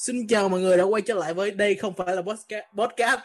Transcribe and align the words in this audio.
Xin 0.00 0.26
chào 0.26 0.48
mọi 0.48 0.60
người 0.60 0.76
đã 0.76 0.84
quay 0.84 1.02
trở 1.02 1.14
lại 1.14 1.34
với 1.34 1.50
đây 1.50 1.74
không 1.74 1.94
phải 1.94 2.16
là 2.16 2.22
podcast, 2.22 2.64
podcast. 2.76 3.20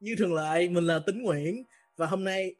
như 0.00 0.14
thường 0.18 0.34
lệ 0.34 0.68
mình 0.68 0.86
là 0.86 0.98
Tính 1.06 1.22
Nguyễn. 1.22 1.64
Và 1.96 2.06
hôm 2.06 2.24
nay 2.24 2.54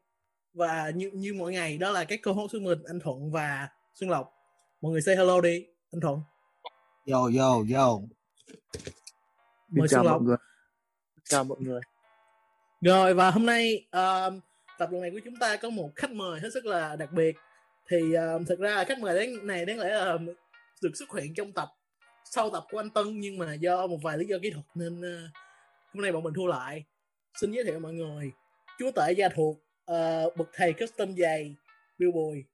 và 0.55 0.91
như 0.95 1.11
như 1.15 1.35
mỗi 1.35 1.53
ngày 1.53 1.79
đó 1.79 1.91
là 1.91 2.05
các 2.05 2.21
co-host 2.23 2.53
của 2.53 2.59
mình 2.61 2.79
anh 2.87 3.01
Thuận 3.01 3.31
và 3.33 3.69
Xuân 3.95 4.11
Lộc. 4.11 4.33
Mọi 4.81 4.93
người 4.93 5.01
say 5.01 5.17
hello 5.17 5.41
đi 5.41 5.67
anh 5.93 6.01
Thuận. 6.01 6.21
Yo 7.07 7.31
yo 7.39 7.65
yo. 7.75 7.99
mời 9.69 9.89
chào 9.89 10.05
Xuân 10.05 10.07
Lộc. 10.07 10.21
mọi 10.21 10.23
người 10.23 10.37
chào 11.25 11.45
mọi 11.45 11.59
người. 11.61 11.81
Rồi 12.81 13.15
và 13.15 13.31
hôm 13.31 13.47
nay 13.47 13.87
um, 13.93 14.41
tập 14.79 14.89
lần 14.93 15.01
này 15.01 15.11
của 15.11 15.21
chúng 15.25 15.37
ta 15.41 15.57
có 15.57 15.71
một 15.71 15.91
khách 15.97 16.11
mời 16.11 16.41
hết 16.41 16.49
sức 16.55 16.67
là 16.67 16.97
đặc 16.97 17.13
biệt. 17.13 17.37
Thì 17.91 18.15
um, 18.15 18.45
thực 18.45 18.59
ra 18.59 18.75
là 18.75 18.85
khách 18.85 18.99
mời 18.99 19.19
đáng, 19.19 19.47
này 19.47 19.67
đáng 19.67 19.79
lẽ 19.79 19.89
là 19.89 20.19
được 20.83 20.91
xuất 20.95 21.09
hiện 21.21 21.35
trong 21.35 21.53
tập 21.53 21.69
sau 22.35 22.51
tập 22.51 22.65
của 22.71 22.79
anh 22.79 22.91
Tân 22.91 23.21
nhưng 23.21 23.39
mà 23.39 23.55
do 23.55 23.87
một 23.87 23.99
vài 24.03 24.19
lý 24.19 24.27
do 24.27 24.37
kỹ 24.43 24.51
thuật 24.51 24.65
nên 24.75 25.01
uh, 25.01 25.31
hôm 25.95 26.03
nay 26.03 26.13
bọn 26.13 26.23
mình 26.23 26.35
thua 26.35 26.47
lại 26.47 26.85
xin 27.41 27.53
giới 27.53 27.65
thiệu 27.65 27.81
mọi 27.81 27.93
người 27.93 28.33
chúa 28.79 28.91
tể 28.97 29.13
gia 29.13 29.29
thuộc 29.29 29.57
uh, 29.91 30.37
bậc 30.37 30.49
thầy 30.53 30.73
custom 30.73 31.17
giày 31.17 31.55
Bill 31.99 32.13
Bùi 32.13 32.45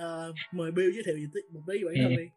uh, 0.00 0.34
mời 0.52 0.70
Bill 0.70 0.92
giới 0.92 1.02
thiệu 1.06 1.42
một 1.52 1.60
tí 1.66 1.84
bản 1.84 1.94
thân 1.96 2.12
Ừ. 2.12 2.16
đi 2.16 2.28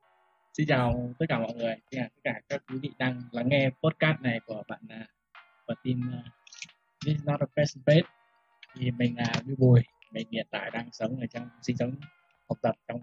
Xin 0.58 0.68
chào 0.68 1.14
tất 1.20 1.26
cả 1.30 1.40
mọi 1.40 1.54
người, 1.54 1.76
xin 1.92 2.00
chào 2.00 2.08
tất 2.16 2.22
cả 2.24 2.42
các 2.50 2.64
quý 2.72 2.78
vị 2.82 2.92
đang 2.98 3.22
lắng 3.32 3.50
nghe 3.50 3.70
podcast 3.84 4.22
này 4.22 4.40
của 4.46 4.64
bạn 4.68 4.80
à, 4.90 5.08
của 5.68 5.74
team 5.84 6.00
uh, 6.20 6.26
This 7.06 7.18
is 7.18 7.26
not 7.26 7.40
a 7.40 7.46
person 7.58 7.84
page. 7.86 8.08
Thì 8.76 8.92
mình 8.92 9.18
là 9.18 9.34
Bill 9.46 9.56
Bùi, 9.58 9.82
mình 10.12 10.28
hiện 10.32 10.48
tại 10.52 10.72
đang 10.72 10.90
sống 10.92 11.20
ở 11.20 11.26
trong 11.34 11.50
sinh 11.62 11.78
sống 11.78 11.96
học 12.50 12.58
tập 12.62 12.76
trong 12.88 13.00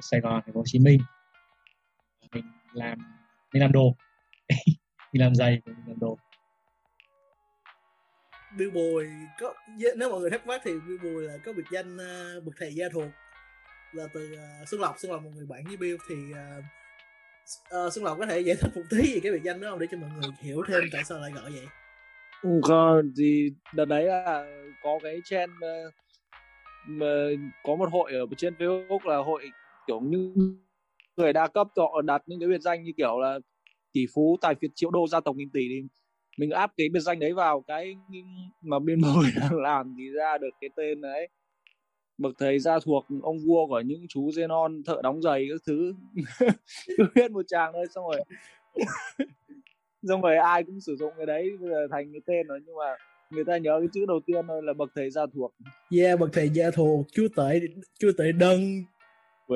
Sài 0.00 0.20
Gòn, 0.20 0.42
thành 0.44 0.54
phố 0.54 0.60
Hồ 0.60 0.64
Chí 0.66 0.78
Minh. 0.78 1.00
Mình 2.32 2.44
làm 2.72 2.98
mình 3.52 3.62
làm 3.62 3.72
đồ, 3.72 3.96
mình 5.12 5.22
làm 5.22 5.34
giày, 5.34 5.62
mình 5.66 5.76
làm 5.86 5.98
đồ. 6.00 6.18
Bill 8.58 8.70
Bùi 8.70 9.06
có 9.40 9.54
nếu 9.96 10.10
mọi 10.10 10.20
người 10.20 10.30
thắc 10.30 10.46
mắc 10.46 10.60
thì 10.64 10.72
Bill 10.88 10.98
Bùi 11.02 11.22
là 11.22 11.38
có 11.44 11.52
biệt 11.52 11.64
danh 11.72 11.96
uh, 11.96 12.44
bậc 12.44 12.54
thầy 12.58 12.74
gia 12.74 12.88
thuộc. 12.88 13.08
Là 13.92 14.08
từ 14.14 14.32
uh, 14.32 14.68
Xuân 14.68 14.80
Lộc 14.80 14.98
Xuân 14.98 15.12
Lộc 15.12 15.22
một 15.22 15.30
người 15.34 15.46
bạn 15.46 15.64
với 15.66 15.76
Bill 15.76 15.96
thì 16.08 16.14
uh, 16.14 16.64
uh, 17.86 17.92
Xuân 17.92 18.04
Lộc 18.04 18.18
có 18.18 18.26
thể 18.26 18.40
giải 18.40 18.56
thích 18.60 18.70
một 18.74 18.82
tí 18.90 19.14
về 19.14 19.20
cái 19.22 19.32
biệt 19.32 19.42
danh 19.42 19.60
đó 19.60 19.70
không? 19.70 19.78
Để 19.78 19.86
cho 19.90 19.98
mọi 19.98 20.10
người 20.10 20.30
hiểu 20.40 20.62
thêm 20.68 20.80
tại 20.92 21.04
sao 21.04 21.18
lại 21.18 21.30
gọi 21.30 21.50
vậy. 21.50 21.66
Còn 22.62 23.12
thì 23.18 23.52
đợt 23.74 23.84
đấy 23.84 24.04
là 24.04 24.44
có 24.82 24.98
cái 25.02 25.20
trend 25.24 25.52
ờ, 25.60 25.90
mà 26.86 27.06
có 27.62 27.76
một 27.76 27.88
hội 27.92 28.12
ở 28.12 28.26
trên 28.36 28.54
Facebook 28.54 29.08
là 29.08 29.16
hội 29.16 29.50
kiểu 29.86 30.00
như 30.00 30.34
người 31.16 31.32
đa 31.32 31.48
cấp 31.48 31.68
họ 31.76 32.02
đặt 32.02 32.22
những 32.26 32.40
cái 32.40 32.48
biệt 32.48 32.60
danh 32.60 32.84
như 32.84 32.92
kiểu 32.96 33.20
là 33.20 33.38
tỷ 33.92 34.06
phú 34.14 34.36
tài 34.40 34.54
phiệt 34.54 34.70
triệu 34.74 34.90
đô 34.90 35.06
gia 35.06 35.20
tộc 35.20 35.36
nghìn 35.36 35.50
tỷ 35.50 35.68
thì 35.68 35.82
mình 36.38 36.50
áp 36.50 36.72
cái 36.76 36.88
biệt 36.88 37.00
danh 37.00 37.18
đấy 37.18 37.32
vào 37.32 37.60
cái 37.60 37.96
mà 38.62 38.78
biên 38.78 39.00
bồi 39.02 39.24
đang 39.40 39.60
làm 39.60 39.94
thì 39.98 40.08
ra 40.08 40.38
được 40.38 40.50
cái 40.60 40.70
tên 40.76 41.00
đấy. 41.00 41.28
Bậc 42.18 42.34
thầy 42.38 42.58
gia 42.58 42.78
thuộc 42.78 43.06
ông 43.22 43.38
vua 43.46 43.66
của 43.66 43.80
những 43.80 44.06
chú 44.08 44.28
Zenon 44.28 44.82
thợ 44.86 45.00
đóng 45.02 45.22
giày 45.22 45.46
các 45.50 45.60
thứ. 45.66 45.94
Cứ 46.96 47.04
viết 47.14 47.30
một 47.30 47.42
tràng 47.48 47.72
thôi 47.72 47.86
xong 47.94 48.04
rồi 48.04 48.20
xong 50.08 50.22
rồi 50.22 50.36
ai 50.36 50.64
cũng 50.64 50.80
sử 50.80 50.96
dụng 50.96 51.12
cái 51.16 51.26
đấy 51.26 51.50
bây 51.60 51.70
giờ 51.70 51.86
thành 51.90 52.12
cái 52.12 52.20
tên 52.26 52.46
rồi 52.46 52.60
nhưng 52.66 52.76
mà 52.76 52.96
người 53.30 53.44
ta 53.44 53.58
nhớ 53.58 53.78
cái 53.80 53.88
chữ 53.92 54.06
đầu 54.06 54.20
tiên 54.26 54.46
thôi 54.48 54.62
là 54.62 54.72
bậc 54.72 54.90
thầy 54.94 55.10
gia 55.10 55.26
thuộc. 55.34 55.54
Yeah 55.90 56.20
bậc 56.20 56.30
thầy 56.32 56.48
gia 56.48 56.70
thuộc 56.70 57.06
chúa 57.12 57.28
tể 57.36 57.60
chúa 57.98 58.12
tể 58.18 58.32
đơn 58.32 58.84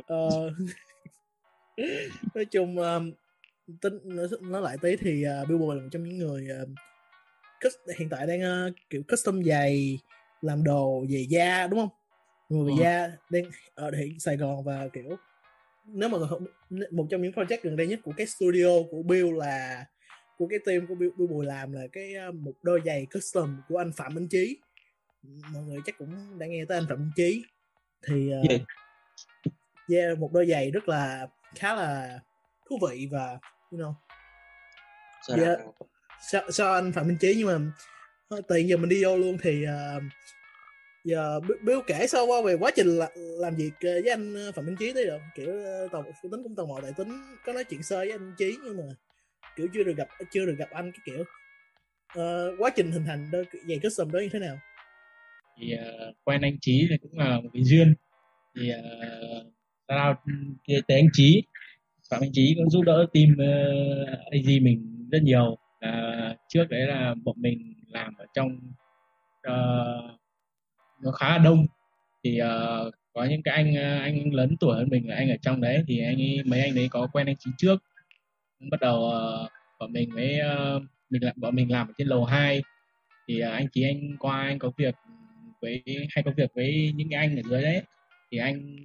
Ờ, 0.06 0.50
nói 2.34 2.44
chung 2.44 2.78
um, 2.78 3.12
tính 3.80 3.98
nói, 4.40 4.62
lại 4.62 4.76
tí 4.82 4.96
thì 4.96 5.24
uh, 5.42 5.48
Bill 5.48 5.58
Bùi 5.60 5.76
là 5.76 5.82
một 5.82 5.88
trong 5.92 6.04
những 6.04 6.18
người 6.18 6.48
uh, 6.62 6.68
cus- 7.60 7.94
hiện 7.98 8.08
tại 8.08 8.26
đang 8.26 8.66
uh, 8.68 8.74
kiểu 8.90 9.02
custom 9.08 9.44
giày 9.44 9.98
làm 10.42 10.64
đồ 10.64 11.04
về 11.10 11.26
da 11.28 11.66
đúng 11.66 11.80
không 11.80 11.88
người 12.48 12.64
về 12.66 12.72
Ờ. 12.72 12.80
da 12.84 13.16
đang 13.30 13.44
ở 13.74 13.90
hiện 13.90 14.20
Sài 14.20 14.36
Gòn 14.36 14.64
và 14.64 14.88
kiểu 14.92 15.16
nếu 15.86 16.08
mà 16.08 16.18
một 16.90 17.06
trong 17.10 17.22
những 17.22 17.32
project 17.32 17.58
gần 17.62 17.76
đây 17.76 17.86
nhất 17.86 18.00
của 18.04 18.12
cái 18.16 18.26
studio 18.26 18.68
của 18.90 19.02
Bill 19.02 19.36
là 19.36 19.84
của 20.38 20.46
cái 20.46 20.58
team 20.66 20.86
của 20.86 20.94
Bill, 20.94 21.12
Bill 21.18 21.30
Bùi 21.30 21.46
làm 21.46 21.72
là 21.72 21.86
cái 21.92 22.14
một 22.32 22.52
đôi 22.62 22.80
giày 22.84 23.06
custom 23.14 23.56
của 23.68 23.78
anh 23.78 23.92
Phạm 23.92 24.14
Minh 24.14 24.28
Chí 24.28 24.58
mọi 25.52 25.62
người 25.62 25.78
chắc 25.86 25.98
cũng 25.98 26.38
đã 26.38 26.46
nghe 26.46 26.64
tới 26.68 26.78
anh 26.78 26.86
Phạm 26.88 26.98
Minh 26.98 27.12
Chí 27.16 27.42
thì 28.06 28.30
uh, 28.40 28.50
Yeah. 28.50 28.60
yeah, 29.88 30.18
một 30.18 30.32
đôi 30.32 30.46
giày 30.46 30.70
rất 30.70 30.88
là 30.88 31.26
khá 31.54 31.74
là 31.74 32.20
thú 32.70 32.78
vị 32.88 33.08
và 33.10 33.38
you 33.72 33.78
know. 33.78 33.94
Yeah. 35.38 35.58
sao, 36.20 36.50
sao 36.50 36.74
anh 36.74 36.92
Phạm 36.92 37.08
Minh 37.08 37.18
Chí 37.20 37.34
nhưng 37.38 37.46
mà 37.46 37.58
thôi, 38.30 38.42
tiền 38.48 38.68
giờ 38.68 38.76
mình 38.76 38.88
đi 38.88 39.04
vô 39.04 39.16
luôn 39.16 39.38
thì 39.42 39.64
uh, 39.96 40.02
giờ 41.04 41.40
Bi- 41.40 41.54
Bill 41.62 41.80
kể 41.86 42.06
sơ 42.06 42.22
qua 42.26 42.42
về 42.42 42.54
quá 42.54 42.70
trình 42.76 42.86
là, 42.86 43.10
làm 43.14 43.56
việc 43.56 43.70
ờ, 43.80 43.90
với 43.90 44.10
anh 44.10 44.34
ờ, 44.34 44.52
Phạm 44.52 44.66
Minh 44.66 44.76
Chí 44.78 44.92
tới 44.92 45.04
được 45.04 45.18
kiểu 45.34 45.64
ờ, 45.64 45.88
tò 45.92 46.02
tính 46.22 46.42
cũng 46.42 46.54
tò 46.56 46.64
mò 46.64 46.78
tại 46.82 46.92
tính 46.96 47.22
có 47.44 47.52
nói 47.52 47.64
chuyện 47.64 47.82
sơ 47.82 47.96
với 47.96 48.10
anh 48.10 48.34
Chí 48.38 48.56
nhưng 48.64 48.76
mà 48.76 48.94
kiểu 49.56 49.66
chưa 49.74 49.82
được 49.82 49.96
gặp 49.96 50.08
chưa 50.30 50.46
được 50.46 50.54
gặp 50.58 50.70
anh 50.70 50.92
cái 50.92 51.00
kiểu. 51.04 51.24
Ờ, 52.14 52.52
quá 52.58 52.70
trình 52.76 52.92
hình 52.92 53.04
thành 53.06 53.28
đôi 53.32 53.44
giày 53.68 53.78
custom 53.82 54.12
đó 54.12 54.18
như 54.18 54.28
thế 54.32 54.38
nào? 54.38 54.58
Thì 55.56 55.72
ờ, 55.72 56.12
quen 56.24 56.42
anh 56.42 56.56
Chí 56.60 56.86
thì 56.90 56.96
cũng 57.02 57.18
là 57.18 57.40
một 57.40 57.50
cái 57.52 57.62
duyên. 57.64 57.94
Thì 58.54 58.70
uh, 58.72 59.52
shout 59.88 60.16
ừ, 60.26 60.32
kia 60.64 60.80
tới 60.88 60.96
anh 60.96 61.08
trí, 61.12 61.42
Phạm 62.10 62.20
Anh 62.20 62.32
trí 62.32 62.54
cũng 62.58 62.70
giúp 62.70 62.82
đỡ 62.82 63.06
team 63.14 63.36
ờ, 63.38 63.72
uh, 64.02 64.32
AG 64.32 64.64
mình 64.64 65.08
rất 65.10 65.22
nhiều. 65.22 65.58
Là 65.80 66.36
trước 66.48 66.64
đấy 66.70 66.80
là 66.80 67.14
bọn 67.24 67.36
mình 67.38 67.74
làm 67.88 68.14
ở 68.18 68.26
trong 68.34 68.58
uh, 69.48 70.20
nó 71.02 71.10
khá 71.10 71.28
là 71.28 71.38
đông. 71.38 71.66
Thì 72.24 72.40
uh, 72.42 72.94
có 73.12 73.24
những 73.24 73.42
cái 73.42 73.54
anh 73.54 73.74
anh 74.02 74.34
lớn 74.34 74.56
tuổi 74.60 74.76
hơn 74.76 74.88
mình 74.90 75.08
là 75.08 75.16
anh 75.16 75.30
ở 75.30 75.36
trong 75.42 75.60
đấy. 75.60 75.84
Thì 75.88 76.00
anh 76.00 76.16
ấy, 76.16 76.42
mấy 76.44 76.60
anh 76.60 76.74
đấy 76.74 76.88
có 76.90 77.08
quen 77.12 77.26
anh 77.26 77.36
trí 77.36 77.50
trước. 77.58 77.82
Bắt 78.70 78.80
đầu 78.80 78.96
uh, 78.96 79.50
bọn 79.78 79.92
mình 79.92 80.10
mới 80.14 80.40
uh, 80.76 80.82
mình 81.10 81.24
làm 81.24 81.34
bọn 81.36 81.54
mình 81.54 81.72
làm 81.72 81.88
ở 81.88 81.92
trên 81.98 82.08
lầu 82.08 82.24
2 82.24 82.62
thì 83.28 83.42
uh, 83.42 83.52
anh 83.52 83.68
trí 83.68 83.82
anh 83.82 84.16
qua 84.18 84.42
anh 84.42 84.58
có 84.58 84.70
việc 84.76 84.94
với 85.62 85.82
hay 86.10 86.22
có 86.24 86.30
việc 86.36 86.50
với 86.54 86.92
những 86.96 87.08
cái 87.10 87.18
anh 87.18 87.36
ở 87.36 87.42
dưới 87.50 87.62
đấy. 87.62 87.82
Thì 88.30 88.38
anh 88.38 88.76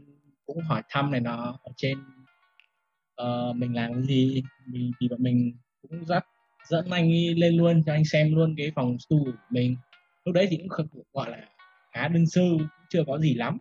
cũng 0.53 0.63
hỏi 0.63 0.81
thăm 0.89 1.11
này 1.11 1.19
nó 1.19 1.59
ở 1.63 1.71
trên 1.77 1.97
uh, 3.21 3.55
mình 3.55 3.75
làm 3.75 3.93
cái 3.93 4.03
gì 4.03 4.43
thì, 4.73 4.91
thì 4.99 5.07
bọn 5.07 5.23
mình 5.23 5.57
cũng 5.81 6.05
dắt 6.05 6.25
dẫn 6.69 6.85
anh 6.89 7.11
ấy 7.11 7.35
lên 7.35 7.57
luôn 7.57 7.83
cho 7.85 7.93
anh 7.93 8.05
xem 8.05 8.35
luôn 8.35 8.55
cái 8.57 8.71
phòng 8.75 8.97
tu 9.09 9.25
của 9.25 9.31
mình. 9.49 9.75
Lúc 10.25 10.35
đấy 10.35 10.47
thì 10.49 10.57
cũng 10.57 10.69
không 10.69 10.87
gọi 11.13 11.31
là 11.31 11.37
khá 11.93 12.07
đơn 12.07 12.27
sơ 12.27 12.41
cũng 12.41 12.67
chưa 12.89 13.03
có 13.07 13.17
gì 13.19 13.33
lắm. 13.33 13.57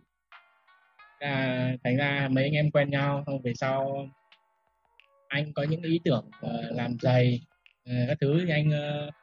À, 1.19 1.75
thành 1.83 1.97
ra 1.97 2.27
mấy 2.31 2.43
anh 2.43 2.53
em 2.53 2.71
quen 2.71 2.89
nhau 2.89 3.23
xong 3.25 3.41
về 3.41 3.53
sau 3.55 4.09
anh 5.27 5.53
có 5.53 5.63
những 5.63 5.81
ý 5.81 5.99
tưởng 6.03 6.29
uh, 6.45 6.51
làm 6.75 6.97
giày 7.01 7.41
uh, 7.89 8.07
các 8.07 8.17
thứ 8.21 8.45
thì 8.45 8.51
anh 8.51 8.67
uh, 8.67 9.13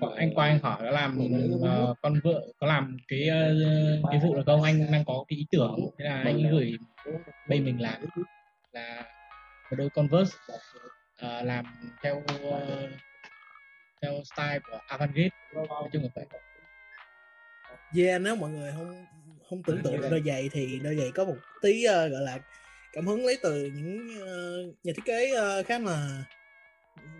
còn 0.00 0.14
anh 0.14 0.34
qua 0.34 0.46
anh 0.46 0.58
hỏi 0.58 0.76
có 0.80 0.90
làm 0.90 1.18
uh, 1.18 1.98
con 2.02 2.20
vợ 2.24 2.46
có 2.58 2.66
làm 2.66 2.96
cái 3.08 3.28
uh, 3.30 4.04
cái 4.10 4.20
vụ 4.22 4.34
được 4.34 4.42
không? 4.46 4.62
Anh 4.62 4.92
đang 4.92 5.04
có 5.04 5.24
cái 5.28 5.36
ý 5.36 5.46
tưởng 5.50 5.90
thế 5.98 6.04
là 6.04 6.22
anh 6.24 6.50
gửi 6.50 6.72
bên 7.48 7.64
mình 7.64 7.82
làm. 7.82 8.02
Là 8.72 9.04
một 9.70 9.76
đôi 9.76 9.90
converse 9.90 10.36
uh, 11.26 11.44
làm 11.44 11.64
theo 12.02 12.16
uh, 12.16 12.90
theo 14.02 14.12
style 14.24 14.58
của 14.70 14.78
avantgarde 14.86 15.36
nói 15.54 15.88
chung 15.92 16.02
là 16.02 16.08
vậy. 16.14 16.26
Yeah 17.96 18.20
nếu 18.22 18.36
mọi 18.36 18.50
người 18.50 18.72
không 18.76 19.06
không 19.48 19.62
tưởng 19.62 19.82
tượng 19.82 20.00
được 20.00 20.08
đôi 20.10 20.22
giày 20.26 20.48
thì 20.52 20.80
đôi 20.84 20.96
giày 20.96 21.10
có 21.14 21.24
một 21.24 21.36
tí 21.62 21.84
uh, 21.88 22.12
gọi 22.12 22.22
là 22.22 22.38
cảm 22.92 23.06
hứng 23.06 23.26
lấy 23.26 23.38
từ 23.42 23.70
những 23.74 24.08
uh, 24.22 24.74
nhà 24.84 24.92
thiết 24.96 25.04
kế 25.04 25.32
uh, 25.32 25.66
khá 25.66 25.78
là 25.78 26.24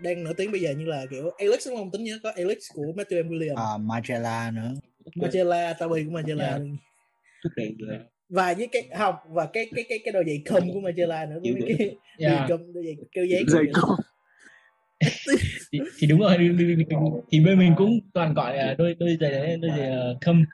đang 0.01 0.23
nổi 0.23 0.33
tiếng 0.37 0.51
bây 0.51 0.61
giờ 0.61 0.71
như 0.71 0.85
là 0.85 1.05
kiểu 1.11 1.29
Alex 1.37 1.67
đúng 1.67 1.77
không 1.77 1.91
tính 1.91 2.03
nhớ 2.03 2.19
có 2.23 2.31
Alex 2.35 2.57
của 2.73 2.83
Matthew 2.83 3.23
M. 3.25 3.29
Williams 3.29 3.55
À, 3.55 3.77
Magella 3.77 4.51
nữa. 4.51 4.73
Magella 5.15 5.73
Tabi 5.73 6.03
của 6.03 6.11
Magella 6.11 6.45
Yeah. 6.45 6.61
luôn. 6.61 6.77
đẩy 7.55 7.75
và 8.29 8.53
với 8.53 8.67
cái 8.71 8.87
không 8.97 9.15
và 9.29 9.45
cái 9.53 9.69
cái 9.75 9.85
cái 9.89 9.99
cái 10.05 10.11
đôi 10.11 10.23
giày 10.27 10.41
khum 10.49 10.73
của 10.73 10.79
Magella 10.79 11.25
nữa 11.25 11.39
với 11.43 11.51
mấy 11.51 11.75
cái 11.77 11.95
yeah. 12.17 12.49
khum 12.49 12.73
đôi 12.73 12.83
giày 12.85 12.95
kêu 13.11 13.25
giấy 13.25 13.43
thì, 15.71 15.79
thì 15.97 16.07
đúng 16.07 16.19
rồi 16.19 16.37
thì 17.31 17.39
bên 17.39 17.59
mình 17.59 17.73
cũng 17.77 17.99
toàn 18.13 18.33
gọi 18.33 18.57
là 18.57 18.75
đôi 18.77 18.95
đôi 18.99 19.17
giày 19.21 19.31
đấy 19.31 19.57
đôi 19.61 19.71
giày 19.77 19.89
ờ, 19.89 20.17
khâm 20.21 20.45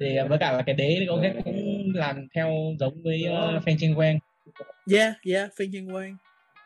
thì 0.00 0.16
ờ, 0.16 0.28
với 0.28 0.38
cả 0.38 0.52
là 0.52 0.62
cái 0.62 0.74
đế 0.74 1.06
có 1.08 1.18
cái 1.22 1.34
cũng 1.44 1.92
làm 1.94 2.28
theo 2.34 2.52
giống 2.80 3.02
với 3.02 3.24
uh, 3.28 3.64
Feng 3.64 3.76
Chen 3.78 3.94
Wang 3.94 4.18
yeah 4.92 5.14
yeah 5.24 5.50
phiên 5.56 5.70
nhân 5.70 5.94
quan 5.94 6.16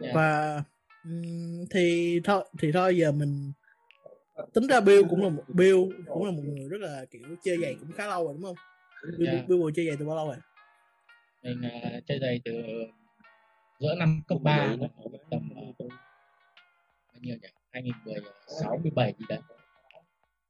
Yeah. 0.00 0.14
và 0.14 0.62
thì 1.70 2.20
thôi 2.24 2.44
thì 2.58 2.72
thôi 2.72 2.96
giờ 2.96 3.12
mình 3.12 3.52
tính 4.54 4.66
ra 4.66 4.80
Bill 4.80 5.02
cũng 5.10 5.22
là 5.22 5.28
một 5.28 5.44
Bill 5.48 5.78
cũng 6.06 6.24
là 6.24 6.30
một 6.30 6.42
người 6.44 6.68
rất 6.68 6.80
là 6.80 7.04
kiểu 7.10 7.22
chơi 7.44 7.58
giày 7.62 7.76
cũng 7.80 7.92
khá 7.92 8.06
lâu 8.06 8.24
rồi 8.24 8.34
đúng 8.34 8.42
không? 8.42 8.56
Bill, 9.18 9.32
Yeah. 9.32 9.48
Bill 9.48 9.60
Bùi 9.60 9.72
chơi 9.74 9.86
giày 9.86 9.96
từ 9.98 10.06
bao 10.06 10.16
lâu 10.16 10.26
rồi? 10.26 10.36
Mình 11.42 11.70
ờ, 11.70 12.00
chơi 12.06 12.18
giày 12.18 12.40
từ 12.44 12.52
giữa 13.80 13.94
năm 13.94 14.20
cấp 14.28 14.38
3 14.42 14.76
tầm 15.30 15.50
ờ, 15.56 15.86
bao 17.12 17.20
nhiêu 17.20 17.36
nhỉ? 17.42 17.48
2016 17.70 18.78
17 18.82 19.14
gì 19.18 19.24
đấy. 19.28 19.38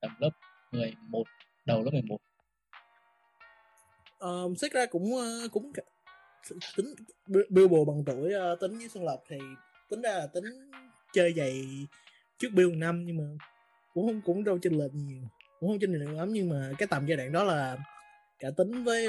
Tầm 0.00 0.10
lớp 0.19 0.31
11 0.72 1.25
đầu 1.66 1.82
lớp 1.82 1.90
11 1.93 2.19
um, 4.22 4.54
xét 4.54 4.72
ra 4.72 4.87
cũng 4.87 5.16
ờ, 5.16 5.49
cũng 5.52 5.72
tính 6.76 6.94
Bill 7.26 7.69
bằng 7.87 8.04
tuổi 8.06 8.32
uh, 8.52 8.60
tính 8.60 8.78
với 8.78 8.88
Xuân 8.88 9.04
Lộc 9.04 9.22
thì 9.28 9.38
tính 9.93 10.03
ra 10.03 10.11
là 10.11 10.27
tính 10.27 10.44
chơi 11.12 11.33
giày 11.33 11.67
trước 12.39 12.49
Bill 12.55 12.77
năm 12.77 13.05
nhưng 13.06 13.17
mà 13.17 13.25
cũng 13.94 14.06
không 14.06 14.21
cũng 14.25 14.44
đâu 14.44 14.59
chênh 14.59 14.79
lệch 14.79 14.94
nhiều 14.94 15.23
cũng 15.61 15.71
không 15.71 15.79
chênh 15.81 15.93
lệch 15.93 16.17
lắm 16.17 16.33
nhưng 16.33 16.49
mà 16.49 16.71
cái 16.79 16.87
tầm 16.91 17.06
giai 17.06 17.17
đoạn 17.17 17.33
đó 17.33 17.44
là 17.44 17.77
cả 18.39 18.49
tính 18.56 18.85
với 18.85 19.06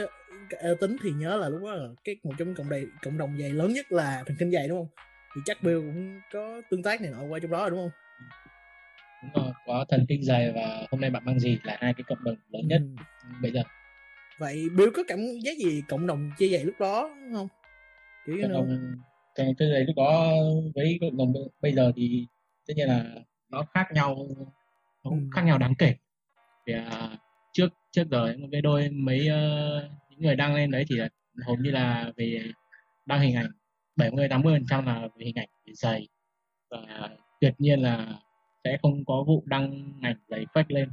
cả 0.50 0.58
tính 0.82 0.96
thì 1.04 1.12
nhớ 1.12 1.38
là 1.38 1.50
lúc 1.50 1.64
đó 1.64 1.74
là 1.74 1.88
cái 2.04 2.16
một 2.24 2.34
trong 2.38 2.56
cộng 2.56 2.70
đồng 2.70 2.82
cộng 3.02 3.18
đồng 3.18 3.38
giày 3.40 3.50
lớn 3.50 3.74
nhất 3.74 3.92
là 3.92 4.24
thần 4.26 4.38
kinh 4.40 4.52
giày 4.52 4.68
đúng 4.68 4.80
không? 4.80 4.88
Thì 5.36 5.42
chắc 5.46 5.64
Bill 5.64 5.80
cũng 5.80 6.22
có 6.34 6.62
tương 6.70 6.84
tác 6.84 7.02
này 7.02 7.12
nọ 7.12 7.24
qua 7.24 7.40
trong 7.40 7.52
đó 7.52 7.60
rồi 7.60 7.70
đúng 7.70 7.80
không? 7.80 7.92
Đúng 9.24 9.44
rồi 9.44 9.54
có 9.66 9.86
thần 9.90 10.06
kinh 10.10 10.24
giày 10.24 10.52
và 10.56 10.88
hôm 10.92 11.02
nay 11.02 11.10
bạn 11.10 11.26
mang 11.26 11.40
gì 11.40 11.60
là 11.64 11.78
hai 11.80 11.94
cái 11.94 12.04
cộng 12.08 12.24
đồng 12.24 12.36
lớn 12.50 12.68
nhất 12.68 12.82
ừ. 13.22 13.28
bây 13.42 13.52
giờ. 13.52 13.64
Vậy 14.40 14.70
Bill 14.78 14.92
có 14.94 15.04
cảm 15.08 15.20
giác 15.44 15.58
gì 15.58 15.84
cộng 15.90 16.08
đồng 16.08 16.32
chia 16.38 16.50
giày 16.50 16.64
lúc 16.64 16.76
đó 16.80 17.10
không? 17.34 17.48
Kiểu 18.26 18.38
cộng 18.42 18.52
đồng 18.52 18.98
cái 19.36 19.56
giày 19.60 19.84
lúc 19.84 19.96
đó 19.96 20.34
với 20.76 20.98
cộng 21.02 21.18
đồng 21.18 21.34
bây 21.62 21.74
giờ 21.74 21.92
thì 21.96 22.26
tất 22.68 22.74
nhiên 22.78 22.88
là 22.88 23.06
nó 23.50 23.66
khác 23.74 23.88
nhau 23.94 24.28
nó 25.04 25.12
ừ. 25.12 25.18
khác 25.36 25.42
nhau 25.42 25.58
đáng 25.58 25.74
kể. 25.80 25.96
Vì 26.66 26.74
uh, 26.74 27.20
trước 27.54 27.68
trước 27.92 28.04
giờ 28.12 28.36
cái 28.52 28.62
đôi 28.62 28.90
mấy 28.90 29.20
uh, 29.20 29.92
những 30.10 30.22
người 30.22 30.36
đăng 30.36 30.56
lên 30.56 30.72
đấy 30.72 30.86
thì 30.90 30.96
là 30.96 31.10
hầu 31.46 31.56
như 31.56 31.72
là 31.72 32.12
về 32.18 32.44
đăng 33.06 33.22
hình 33.22 33.36
ảnh 33.36 33.52
70 33.96 34.28
80 34.30 34.54
phần 34.56 34.66
trăm 34.70 34.86
là 34.86 35.08
về 35.18 35.26
hình 35.26 35.36
ảnh 35.36 35.50
về 35.66 35.74
giày. 35.76 36.08
Và 36.70 37.10
tuyệt 37.42 37.54
nhiên 37.58 37.80
là 37.80 38.08
sẽ 38.64 38.78
không 38.82 39.06
có 39.06 39.24
vụ 39.28 39.44
đăng 39.46 39.94
ảnh 40.02 40.16
giày 40.28 40.46
fake 40.54 40.66
lên. 40.68 40.90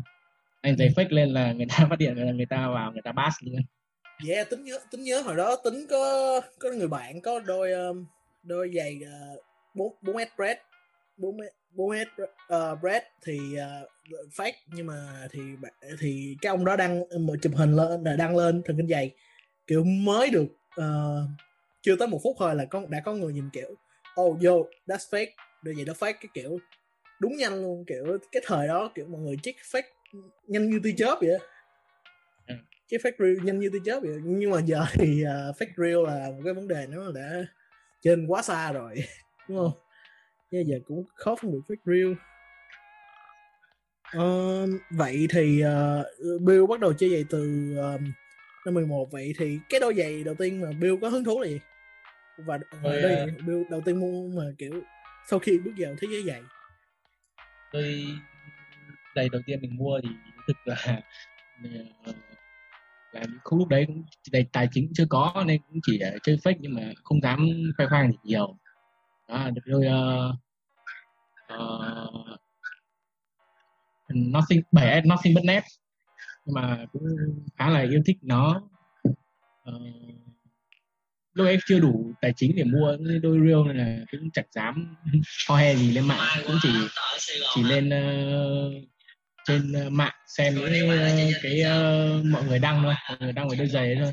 Anh 0.63 0.77
giày 0.77 0.89
fake 0.89 1.11
lên 1.15 1.29
là 1.29 1.53
người 1.53 1.67
ta 1.69 1.77
phát 1.91 2.01
hiện 2.01 2.17
là 2.17 2.33
người 2.33 2.47
ta 2.47 2.69
vào 2.69 2.93
người 2.93 3.03
ta 3.05 3.13
bass 3.13 3.37
luôn. 3.43 3.63
Yeah 4.29 4.51
tính 4.51 4.65
nhớ 4.65 4.79
tính 4.91 5.03
nhớ 5.03 5.21
hồi 5.21 5.37
đó 5.37 5.57
tính 5.65 5.87
có 5.91 6.41
có 6.59 6.69
người 6.71 6.89
bạn 6.89 7.21
có 7.21 7.41
đôi 7.41 7.73
um, 7.73 8.07
đôi 8.43 8.71
giày 8.77 9.01
uh, 9.03 9.45
bốn 9.75 9.97
bốn 10.03 10.17
mét 10.17 10.29
bread 10.37 10.59
bốn 11.17 11.37
mét 11.37 11.53
bốn 11.71 11.91
mét 11.91 12.09
bread 12.81 13.03
thì 13.25 13.39
uh, 13.39 14.33
fake 14.33 14.53
nhưng 14.67 14.87
mà 14.87 15.29
thì 15.31 15.41
thì 16.01 16.37
cái 16.41 16.51
ông 16.51 16.65
đó 16.65 16.77
đăng 16.77 17.05
một 17.27 17.35
chụp 17.43 17.53
hình 17.57 17.73
lên 17.73 18.05
là 18.05 18.17
đăng 18.17 18.37
lên 18.37 18.63
thần 18.65 18.77
kinh 18.77 18.89
giày 18.89 19.11
kiểu 19.67 19.85
mới 19.85 20.31
được 20.31 20.47
uh, 20.81 21.29
chưa 21.83 21.97
tới 21.97 22.09
một 22.09 22.21
phút 22.23 22.37
thôi 22.39 22.55
là 22.55 22.65
có 22.65 22.83
đã 22.89 23.01
có 23.01 23.15
người 23.15 23.33
nhìn 23.33 23.51
kiểu 23.53 23.75
oh 24.21 24.43
yo 24.45 24.53
that's 24.87 25.11
fake. 25.11 25.31
Đôi 25.63 25.75
giày 25.75 25.85
đó 25.85 25.93
fake 25.99 26.15
cái 26.21 26.29
kiểu 26.35 26.59
đúng 27.21 27.37
nhanh 27.37 27.63
luôn 27.63 27.85
kiểu 27.87 28.19
cái 28.33 28.43
thời 28.47 28.69
đó 28.69 28.93
kiểu 28.95 29.07
mọi 29.07 29.21
người 29.21 29.37
check 29.43 29.59
fake 29.59 29.83
nhanh 30.47 30.71
như 30.71 30.81
tia 30.83 30.95
chớp 30.97 31.19
vậy 31.21 31.39
ừ. 32.47 32.55
cái 32.89 33.01
fake 33.01 33.13
real 33.19 33.47
nhanh 33.47 33.59
như 33.59 33.71
tia 33.73 33.79
chớp 33.85 34.01
vậy 34.03 34.17
nhưng 34.25 34.51
mà 34.51 34.61
giờ 34.65 34.85
thì 34.93 35.25
uh, 35.25 35.57
fake 35.57 35.73
real 35.77 36.07
là 36.07 36.31
một 36.31 36.41
cái 36.45 36.55
vấn 36.55 36.69
đề 36.69 36.87
nó 36.87 37.13
đã 37.13 37.47
trên 38.01 38.27
quá 38.27 38.43
xa 38.43 38.73
rồi 38.73 38.95
đúng 39.49 39.59
không? 39.59 39.73
Bây 40.53 40.65
giờ 40.65 40.79
cũng 40.87 41.05
khó 41.15 41.37
phân 41.37 41.53
biệt 41.53 41.59
fake 41.69 41.77
real 41.85 42.13
uh, 44.19 44.69
vậy 44.91 45.27
thì 45.31 45.63
uh, 45.65 46.41
Bill 46.41 46.67
bắt 46.67 46.81
đầu 46.81 46.93
chơi 46.93 47.11
giày 47.11 47.25
từ 47.31 47.71
uh, 47.95 48.01
năm 48.67 48.75
11 48.75 49.09
vậy 49.13 49.35
thì 49.39 49.59
cái 49.69 49.81
đôi 49.81 49.95
giày 49.95 50.25
đầu 50.25 50.35
tiên 50.35 50.61
mà 50.61 50.69
Bill 50.81 50.97
có 51.01 51.09
hứng 51.09 51.25
thú 51.25 51.41
là 51.41 51.49
gì? 51.49 51.61
Và 52.39 52.55
uh, 52.55 52.63
đôi 52.83 53.27
Bill 53.47 53.63
đầu 53.71 53.81
tiên 53.85 54.01
mua 54.01 54.41
mà 54.41 54.51
kiểu 54.59 54.83
sau 55.29 55.39
khi 55.39 55.59
bước 55.59 55.73
vào 55.77 55.95
thế 56.01 56.09
giới 56.11 56.23
giày. 56.27 56.43
Tôi 57.73 58.05
giày 59.15 59.29
đầu 59.29 59.43
tiên 59.47 59.61
mình 59.63 59.77
mua 59.77 60.01
thì 60.03 60.09
thực 60.47 60.57
là 60.65 61.03
là 63.13 63.23
không 63.45 63.59
lúc 63.59 63.69
đấy 63.69 63.85
cũng 63.87 64.05
tài, 64.33 64.47
tài 64.53 64.69
chính 64.73 64.93
chưa 64.95 65.07
có 65.09 65.45
nên 65.47 65.61
cũng 65.69 65.81
chỉ 65.87 65.99
ờ, 65.99 66.11
chơi 66.23 66.37
fake 66.37 66.57
nhưng 66.61 66.75
mà 66.75 66.83
không 67.05 67.21
dám 67.23 67.47
khoe 67.77 67.87
khoang 67.87 68.11
gì 68.11 68.19
nhiều. 68.23 68.57
Đó 69.29 69.51
được 69.51 69.63
đôi 69.65 69.87
uh, 69.87 70.35
uh, 71.55 72.41
nothing 74.15 74.63
bảy 74.73 75.03
nothing 75.03 75.35
but 75.35 75.45
net. 75.45 75.65
Nhưng 76.45 76.55
mà 76.55 76.87
cũng 76.93 77.03
khá 77.59 77.69
là 77.69 77.81
yêu 77.81 78.03
thích 78.07 78.17
nó. 78.23 78.63
Uh, 79.71 80.11
lúc 81.33 81.47
ấy 81.47 81.59
chưa 81.67 81.79
đủ 81.79 82.13
tài 82.21 82.33
chính 82.37 82.57
để 82.57 82.65
mua 82.65 82.97
đôi 83.23 83.39
real 83.47 83.67
này 83.67 83.75
là 83.75 84.05
cũng 84.13 84.31
chẳng 84.33 84.47
dám 84.51 84.97
ho 85.49 85.57
he 85.57 85.77
gì 85.77 85.93
lên 85.93 86.05
mạng. 86.09 86.43
Cũng 86.47 86.57
chỉ 86.63 86.69
chỉ 87.55 87.63
lên 87.63 87.89
uh, 87.89 88.73
trên 89.47 89.73
uh, 89.87 89.93
mạng 89.93 90.15
xem 90.27 90.55
những 90.55 91.33
cái 91.43 91.61
uh, 91.61 92.25
mọi 92.25 92.45
người 92.45 92.59
đăng 92.59 92.83
thôi 92.83 92.95
mọi 93.09 93.19
người 93.21 93.33
đăng 93.33 93.49
về 93.49 93.57
đôi 93.57 93.69
giày 93.69 93.97
thôi. 94.01 94.13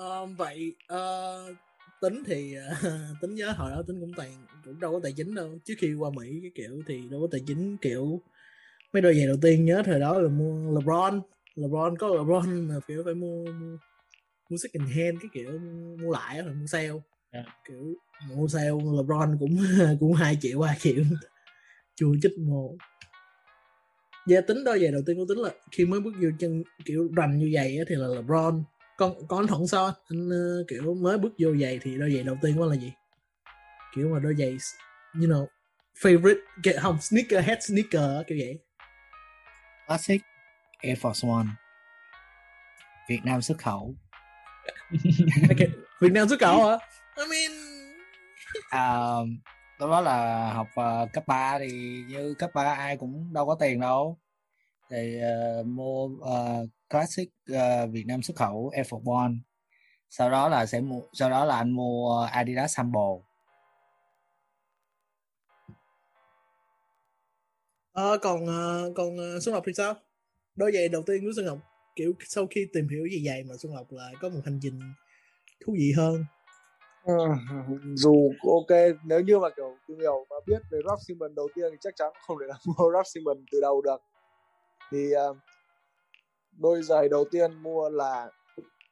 Uh, 0.00 0.38
vậy 0.38 0.74
uh, 0.94 1.56
tính 2.00 2.22
thì 2.26 2.54
uh, 2.58 2.82
tính 3.20 3.34
nhớ 3.34 3.50
hồi 3.50 3.70
đó 3.70 3.82
tính 3.86 4.00
cũng 4.00 4.12
toàn 4.16 4.30
cũng 4.64 4.80
đâu 4.80 4.92
có 4.92 5.00
tài 5.02 5.12
chính 5.16 5.34
đâu. 5.34 5.58
Trước 5.64 5.74
khi 5.78 5.94
qua 5.94 6.10
mỹ 6.16 6.38
cái 6.42 6.50
kiểu 6.54 6.82
thì 6.86 7.08
đâu 7.10 7.20
có 7.20 7.26
tài 7.30 7.40
chính 7.46 7.76
kiểu 7.76 8.20
mấy 8.92 9.02
đôi 9.02 9.14
giày 9.14 9.26
đầu 9.26 9.36
tiên 9.42 9.64
nhớ 9.64 9.82
thời 9.84 10.00
đó 10.00 10.18
là 10.18 10.28
mua 10.28 10.74
lebron. 10.74 11.20
Lebron 11.54 11.98
có 11.98 12.08
lebron 12.08 12.68
mà 12.68 12.74
kiểu 12.88 13.02
phải 13.04 13.14
mua, 13.14 13.44
mua 13.44 13.76
mua 14.48 14.56
second 14.56 14.88
hand 14.96 15.18
cái 15.20 15.28
kiểu 15.32 15.58
mua 16.02 16.12
lại 16.12 16.42
rồi 16.42 16.54
mua 16.54 16.66
sale. 16.66 16.88
Yeah. 17.30 17.46
Dạ. 17.46 17.52
kiểu 17.68 17.94
mua 18.36 18.48
sale 18.48 18.70
LeBron 18.96 19.36
cũng 19.40 19.58
cũng 20.00 20.14
hai 20.14 20.38
triệu 20.40 20.60
ba 20.60 20.76
triệu. 20.78 21.04
Chùa 21.96 22.14
chích 22.22 22.38
một 22.38 22.76
gia 24.28 24.40
tính 24.40 24.64
đôi 24.64 24.80
giày 24.80 24.92
đầu 24.92 25.02
tiên 25.06 25.16
của 25.16 25.24
tính 25.28 25.38
là 25.38 25.50
khi 25.72 25.84
mới 25.84 26.00
bước 26.00 26.12
vô 26.22 26.28
chân 26.38 26.62
kiểu 26.84 27.08
rành 27.16 27.38
như 27.38 27.50
vậy 27.54 27.78
thì 27.88 27.94
là 27.94 28.08
LeBron. 28.08 28.64
Con 28.98 29.14
con 29.28 29.46
thuận 29.46 29.66
sao 29.66 29.92
anh 30.10 30.28
uh, 30.28 30.68
kiểu 30.68 30.94
mới 30.94 31.18
bước 31.18 31.32
vô 31.38 31.56
giày 31.62 31.78
thì 31.82 31.96
đôi 31.98 32.12
giày 32.14 32.22
đầu 32.22 32.36
tiên 32.42 32.56
của 32.56 32.66
là 32.66 32.76
gì? 32.76 32.92
Kiểu 33.94 34.08
mà 34.08 34.18
đôi 34.18 34.34
giày 34.38 34.56
you 35.14 35.20
know 35.20 35.46
favorite 36.00 36.40
get 36.62 36.76
không 36.80 37.00
sneaker 37.00 37.44
head 37.44 37.58
sneaker 37.64 38.26
kiểu 38.26 38.38
vậy. 38.40 38.58
Classic 39.86 40.22
Air 40.82 40.98
Force 40.98 41.36
One. 41.36 41.46
Việt 43.08 43.20
Nam 43.24 43.42
xuất 43.42 43.58
khẩu. 43.58 43.94
Okay. 45.50 45.68
Việt 46.00 46.12
Nam 46.12 46.28
xuất 46.28 46.40
khẩu 46.40 46.68
hả? 46.68 46.78
I 47.16 47.24
mean. 47.30 47.52
À, 48.70 49.08
lúc 49.78 49.90
đó 49.90 50.00
là 50.00 50.52
học 50.52 50.66
uh, 50.80 51.12
cấp 51.12 51.24
3 51.26 51.58
thì 51.58 52.02
như 52.08 52.34
cấp 52.38 52.50
3 52.54 52.62
ai 52.74 52.96
cũng 52.96 53.32
đâu 53.32 53.46
có 53.46 53.54
tiền 53.54 53.80
đâu. 53.80 54.18
Thì 54.90 55.20
uh, 55.60 55.66
mua 55.66 56.04
uh, 56.04 56.68
classic 56.90 57.28
uh, 57.52 57.90
Việt 57.90 58.04
Nam 58.06 58.22
xuất 58.22 58.36
khẩu 58.36 58.70
Air 58.74 58.86
Force 58.86 59.14
One. 59.22 59.32
Sau 60.10 60.30
đó 60.30 60.48
là 60.48 60.66
sẽ 60.66 60.80
mua 60.80 61.00
sau 61.12 61.30
đó 61.30 61.44
là 61.44 61.56
anh 61.56 61.70
mua 61.70 62.22
Adidas 62.32 62.76
Sample 62.76 63.28
à, 67.92 68.16
còn 68.22 68.42
uh, 68.44 68.96
còn 68.96 69.16
uh, 69.16 69.42
Xuân 69.42 69.54
Ngọc 69.54 69.62
thì 69.66 69.72
sao? 69.76 69.94
Đôi 70.56 70.72
giày 70.72 70.88
đầu 70.88 71.02
tiên 71.06 71.24
của 71.24 71.32
Xuân 71.36 71.46
Ngọc 71.46 71.58
kiểu 71.96 72.12
sau 72.28 72.46
khi 72.46 72.66
tìm 72.72 72.88
hiểu 72.88 73.06
gì 73.06 73.22
vậy 73.26 73.44
mà 73.44 73.54
Xuân 73.58 73.72
Ngọc 73.72 73.86
lại 73.90 74.14
có 74.20 74.28
một 74.28 74.40
hành 74.44 74.58
trình 74.62 74.80
thú 75.66 75.72
vị 75.78 75.92
hơn 75.96 76.24
ừ, 77.08 77.14
dù 77.94 78.32
ok 78.42 78.78
nếu 79.04 79.20
như 79.20 79.38
mà 79.38 79.48
kiểu 79.56 79.76
tìm 79.86 79.98
hiểu 80.00 80.26
mà 80.30 80.36
biết 80.46 80.62
về 80.70 80.78
Ralph 80.86 81.00
Simon 81.06 81.34
đầu 81.34 81.48
tiên 81.54 81.64
thì 81.70 81.76
chắc 81.80 81.96
chắn 81.96 82.12
không 82.26 82.36
thể 82.40 82.46
là 82.46 82.54
mua 82.78 82.92
Ralph 82.92 83.06
Simon 83.06 83.44
từ 83.52 83.60
đầu 83.60 83.82
được. 83.82 84.00
Thì 84.90 85.06
uh, 85.30 85.36
đôi 86.52 86.82
giày 86.82 87.08
đầu 87.08 87.24
tiên 87.30 87.62
mua 87.62 87.88
là 87.88 88.30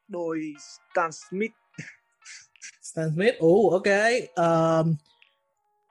đôi 0.09 0.41
Stan 0.59 1.11
Smith. 1.13 1.53
Stan 2.83 3.11
Smith 3.15 3.35
ủ 3.39 3.71
ok. 3.71 3.89
Uh, 4.23 4.87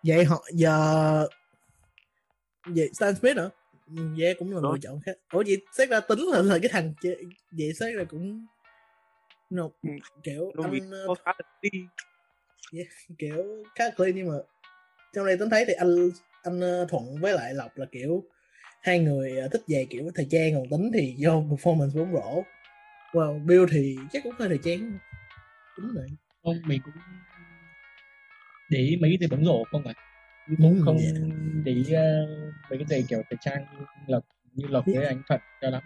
vậy 0.03 0.23
họ 0.23 0.45
giờ 0.53 1.27
vậy 2.65 2.89
Stan 2.93 3.15
Smith 3.15 3.37
hả? 3.37 3.49
Dê 4.17 4.33
cũng 4.39 4.53
là 4.53 4.59
lựa 4.61 4.77
chọn 4.81 4.99
khác. 5.05 5.17
Ủa 5.31 5.43
vậy 5.47 5.61
xét 5.77 5.89
ra 5.89 5.99
tính 5.99 6.19
là, 6.31 6.41
là 6.41 6.57
cái 6.61 6.69
thằng 6.71 6.93
Vậy 7.51 7.73
xét 7.73 7.95
ra 7.95 8.03
cũng 8.09 8.45
no, 9.49 9.69
ừ, 9.83 9.89
kiểu 10.23 10.51
Đúng 10.55 10.65
anh 10.65 11.05
uh, 11.11 11.17
là 11.25 11.33
yeah, 12.75 12.87
kiểu 13.17 13.63
khá 13.75 13.83
clean 13.97 14.15
nhưng 14.15 14.27
mà 14.27 14.35
trong 15.13 15.25
đây 15.25 15.37
tính 15.37 15.49
thấy 15.49 15.65
thì 15.67 15.73
anh 15.73 16.09
anh 16.43 16.59
uh, 16.59 16.89
thuận 16.89 17.21
với 17.21 17.33
lại 17.33 17.53
lộc 17.53 17.77
là 17.77 17.85
kiểu 17.91 18.23
hai 18.81 18.99
người 18.99 19.45
uh, 19.45 19.51
thích 19.51 19.61
về 19.67 19.85
kiểu 19.89 20.11
thời 20.15 20.27
trang 20.29 20.53
còn 20.53 20.69
tính 20.69 20.91
thì 20.93 21.15
do 21.17 21.31
performance 21.49 21.99
bóng 21.99 22.13
rổ. 22.13 22.43
Wow 23.13 23.45
bill 23.45 23.65
thì 23.71 23.95
chắc 24.11 24.23
cũng 24.23 24.33
hơi 24.39 24.49
thời 24.49 24.59
trang. 24.63 24.97
Tính 25.77 25.91
vậy 25.95 26.07
không 26.43 26.61
mình 26.65 26.81
cũng 26.83 26.93
để 28.69 28.79
ý 28.79 28.97
mấy 29.01 29.09
cái 29.09 29.17
gì 29.19 29.35
bóng 29.35 29.45
rổ 29.45 29.63
không 29.71 29.87
à 29.87 29.93
cũng 30.47 30.81
không 30.85 30.97
yeah. 30.97 31.15
để 31.63 31.71
ý 31.71 31.81
uh, 31.81 31.89
mấy 32.69 32.79
cái 32.79 32.85
giày 32.89 33.03
kiểu 33.07 33.21
thời 33.29 33.37
trang 33.41 33.65
như 33.75 33.85
lộc 34.07 34.23
như 34.53 34.67
lộc 34.67 34.85
với 34.85 35.05
anh 35.05 35.21
thuận 35.27 35.41
cho 35.61 35.69
lắm. 35.69 35.83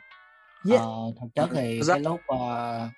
Yeah. 0.69 0.81
ờ, 0.81 1.13
thật 1.19 1.27
chất 1.35 1.49
thì 1.55 1.79
cái 1.87 1.99
lúc 1.99 2.21
uh, 2.33 2.91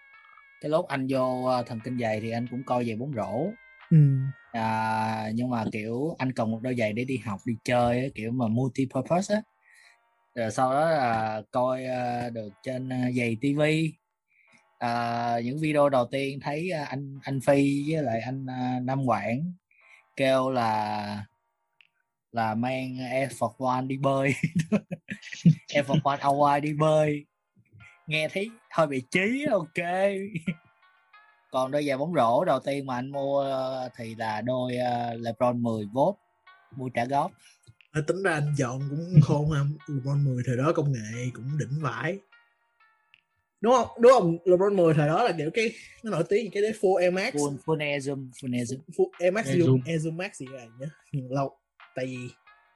cái 0.61 0.69
lúc 0.69 0.87
anh 0.87 1.07
vô 1.09 1.51
thần 1.67 1.79
kinh 1.83 1.99
giày 1.99 2.19
thì 2.19 2.31
anh 2.31 2.47
cũng 2.51 2.63
coi 2.63 2.83
về 2.83 2.95
bóng 2.95 3.13
rổ 3.15 3.51
ừ. 3.91 3.97
à, 4.51 5.31
nhưng 5.35 5.49
mà 5.49 5.65
kiểu 5.71 6.15
anh 6.19 6.31
cần 6.33 6.51
một 6.51 6.59
đôi 6.61 6.75
giày 6.75 6.93
để 6.93 7.03
đi 7.03 7.17
học 7.17 7.39
đi 7.45 7.53
chơi 7.63 7.99
ấy, 7.99 8.11
kiểu 8.15 8.31
mà 8.31 8.47
multi 8.47 8.87
purpose 8.93 9.35
á. 9.35 9.41
Rồi 10.35 10.51
sau 10.51 10.71
đó 10.71 10.89
là 10.89 11.41
coi 11.51 11.83
uh, 11.83 12.33
được 12.33 12.49
trên 12.63 12.87
uh, 12.87 13.15
giày 13.15 13.37
tivi 13.41 13.87
uh, 13.89 14.79
à, 14.79 15.39
những 15.43 15.59
video 15.59 15.89
đầu 15.89 16.05
tiên 16.11 16.39
thấy 16.39 16.71
uh, 16.81 16.87
anh 16.87 17.19
anh 17.23 17.39
phi 17.41 17.83
với 17.87 18.03
lại 18.03 18.21
anh 18.21 18.45
uh, 18.45 18.83
nam 18.83 19.05
quảng 19.05 19.53
kêu 20.15 20.49
là 20.49 21.25
là 22.31 22.55
mang 22.55 22.97
Air 23.11 23.31
Force 23.31 23.67
One 23.67 23.85
đi 23.87 23.97
bơi. 23.97 24.33
Air 25.73 25.85
Force 25.85 26.01
One 26.03 26.17
Hawaii 26.17 26.61
đi 26.61 26.73
bơi. 26.73 27.25
Nghe 28.07 28.27
thấy 28.27 28.49
hơi 28.69 28.87
bị 28.87 29.03
trí 29.11 29.45
ok 29.51 29.85
còn 31.51 31.71
đôi 31.71 31.85
giày 31.85 31.97
bóng 31.97 32.13
rổ 32.13 32.45
đầu 32.45 32.59
tiên 32.59 32.85
mà 32.85 32.95
anh 32.95 33.11
mua 33.11 33.45
thì 33.97 34.15
là 34.15 34.41
đôi 34.41 34.73
uh, 34.75 35.21
LeBron 35.21 35.63
10V 35.63 36.13
mua 36.75 36.89
trả 36.89 37.05
góp. 37.05 37.31
À, 37.91 38.01
tính 38.07 38.23
ra 38.23 38.31
anh 38.31 38.55
chọn 38.57 38.81
cũng 38.89 39.21
khôn 39.21 39.49
không 39.49 39.77
LeBron 39.87 40.23
10 40.25 40.43
thời 40.45 40.57
đó 40.57 40.71
công 40.75 40.91
nghệ 40.91 41.29
cũng 41.33 41.57
đỉnh 41.57 41.81
vãi. 41.81 42.17
Đúng 43.61 43.73
không? 43.73 43.87
Đúng 43.99 44.11
không? 44.11 44.37
LeBron 44.45 44.75
10 44.75 44.93
thời 44.93 45.07
đó 45.07 45.23
là 45.23 45.31
kiểu 45.37 45.49
cái 45.53 45.71
nó 46.03 46.11
nổi 46.11 46.23
tiếng 46.29 46.51
cái 46.51 46.63
đấy 46.63 46.73
full 46.81 46.95
Air 46.95 47.13
Max. 47.13 47.33
Full 47.33 47.57
full 47.65 47.79
Air 47.79 48.09
Zoom 48.09 48.29
full 48.31 48.57
Air 48.57 48.73
Zoom. 48.73 48.79
Full 48.97 49.09
Air 49.19 49.33
Max 49.33 49.45
Air 49.45 49.59
Zoom 49.59 49.79
Air 49.85 50.07
Zoom 50.07 50.15
Max 50.15 50.31
gì 50.33 50.45
vậy 50.51 50.67
nhớ 50.79 50.87
nhưng 51.11 51.31
lâu 51.31 51.57
tại 51.95 52.05
vì 52.05 52.17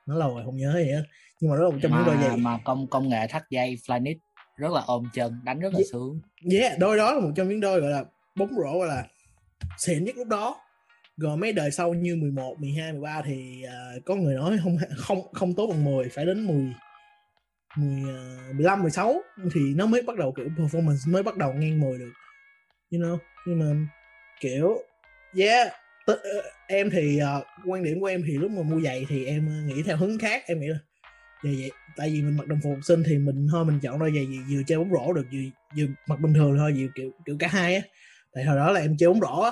nó 0.06 0.16
lâu 0.16 0.36
rồi 0.36 0.46
không 0.46 0.58
nhớ 0.58 0.74
gì 0.76 0.92
á 0.92 1.02
nhưng 1.40 1.52
mà 1.52 1.58
đó 1.58 1.64
là 1.64 1.70
một 1.70 1.78
trong 1.82 1.92
những 1.92 2.06
đôi 2.06 2.18
giày. 2.22 2.38
mà 2.38 2.60
công 2.66 2.88
công 2.88 3.10
nghệ 3.10 3.28
thắt 3.28 3.44
dây 3.50 3.78
Flyknit 3.88 4.16
rất 4.58 4.72
là 4.72 4.82
ôm 4.86 5.10
chân 5.14 5.40
đánh 5.44 5.60
rất 5.60 5.74
là 5.74 5.78
yeah. 5.78 5.88
sướng. 5.92 6.20
Yeah 6.52 6.80
đôi 6.80 6.98
đó 6.98 7.14
là 7.14 7.20
một 7.20 7.32
trong 7.36 7.50
những 7.50 7.60
đôi 7.60 7.82
gọi 7.82 7.92
là 7.92 8.06
bóng 8.36 8.50
rổ 8.56 8.80
gọi 8.80 8.88
là 8.88 9.06
xịn 9.78 10.04
nhất 10.04 10.16
lúc 10.18 10.28
đó 10.28 10.62
rồi 11.18 11.38
mấy 11.38 11.54
đời 11.54 11.72
sau 11.72 11.94
như 11.94 12.16
11, 12.16 12.56
12, 12.60 12.92
13 12.92 13.22
thì 13.26 13.64
uh, 13.98 14.06
có 14.06 14.16
người 14.16 14.36
nói 14.36 14.58
không 14.64 14.78
không 14.98 15.34
không 15.34 15.54
tốt 15.56 15.68
bằng 15.68 15.84
10 15.84 16.10
phải 16.10 16.26
đến 16.26 16.48
10 16.48 16.74
10 17.78 18.04
uh, 18.50 18.56
15 18.56 18.82
16 18.82 19.16
thì 19.54 19.62
nó 19.76 19.86
mới 19.86 20.02
bắt 20.02 20.18
đầu 20.18 20.34
kiểu 20.38 20.46
performance 20.46 21.12
mới 21.12 21.24
bắt 21.24 21.38
đầu 21.38 21.54
ngang 21.54 21.80
10 21.80 21.98
được. 21.98 22.12
You 22.92 23.02
know, 23.02 23.18
nhưng 23.48 23.60
mà 23.60 23.88
kiểu 24.40 24.78
yeah 25.38 25.74
t- 26.06 26.14
uh, 26.14 26.46
em 26.68 26.90
thì 26.90 27.20
uh, 27.38 27.46
quan 27.66 27.84
điểm 27.84 28.00
của 28.00 28.06
em 28.06 28.24
thì 28.28 28.38
lúc 28.38 28.52
mà 28.52 28.62
mua 28.62 28.82
giày 28.82 29.06
thì 29.10 29.26
em 29.26 29.68
nghĩ 29.68 29.84
theo 29.84 29.98
hướng 29.98 30.20
khác, 30.20 30.44
em 30.46 30.60
nghĩ 30.60 30.68
là 30.68 30.80
vậy 31.44 31.56
vậy 31.60 31.72
tại 31.96 32.10
vì 32.10 32.22
mình 32.22 32.38
mặc 32.38 32.48
đồng 32.48 32.60
phục 32.64 32.74
học 32.74 32.84
sinh 32.84 33.04
thì 33.06 33.18
mình 33.18 33.48
thôi 33.52 33.66
mình 33.66 33.80
chọn 33.80 34.00
đôi 34.00 34.12
giày 34.16 34.26
gì 34.28 34.40
vừa 34.50 34.64
chơi 34.68 34.78
bóng 34.78 34.92
rổ 34.92 35.14
được 35.14 35.26
vừa, 35.32 35.40
vừa 35.78 35.86
mặc 36.08 36.20
bình 36.20 36.34
thường 36.34 36.58
thôi 36.58 36.74
vừa 36.78 36.88
kiểu 36.96 37.12
kiểu 37.26 37.36
cả 37.40 37.48
hai 37.48 37.76
á 37.76 37.82
tại 38.36 38.44
hồi 38.44 38.58
đó 38.58 38.72
là 38.72 38.80
em 38.80 38.96
chơi 38.98 39.10
bóng 39.10 39.20
rổ 39.22 39.42
á. 39.42 39.52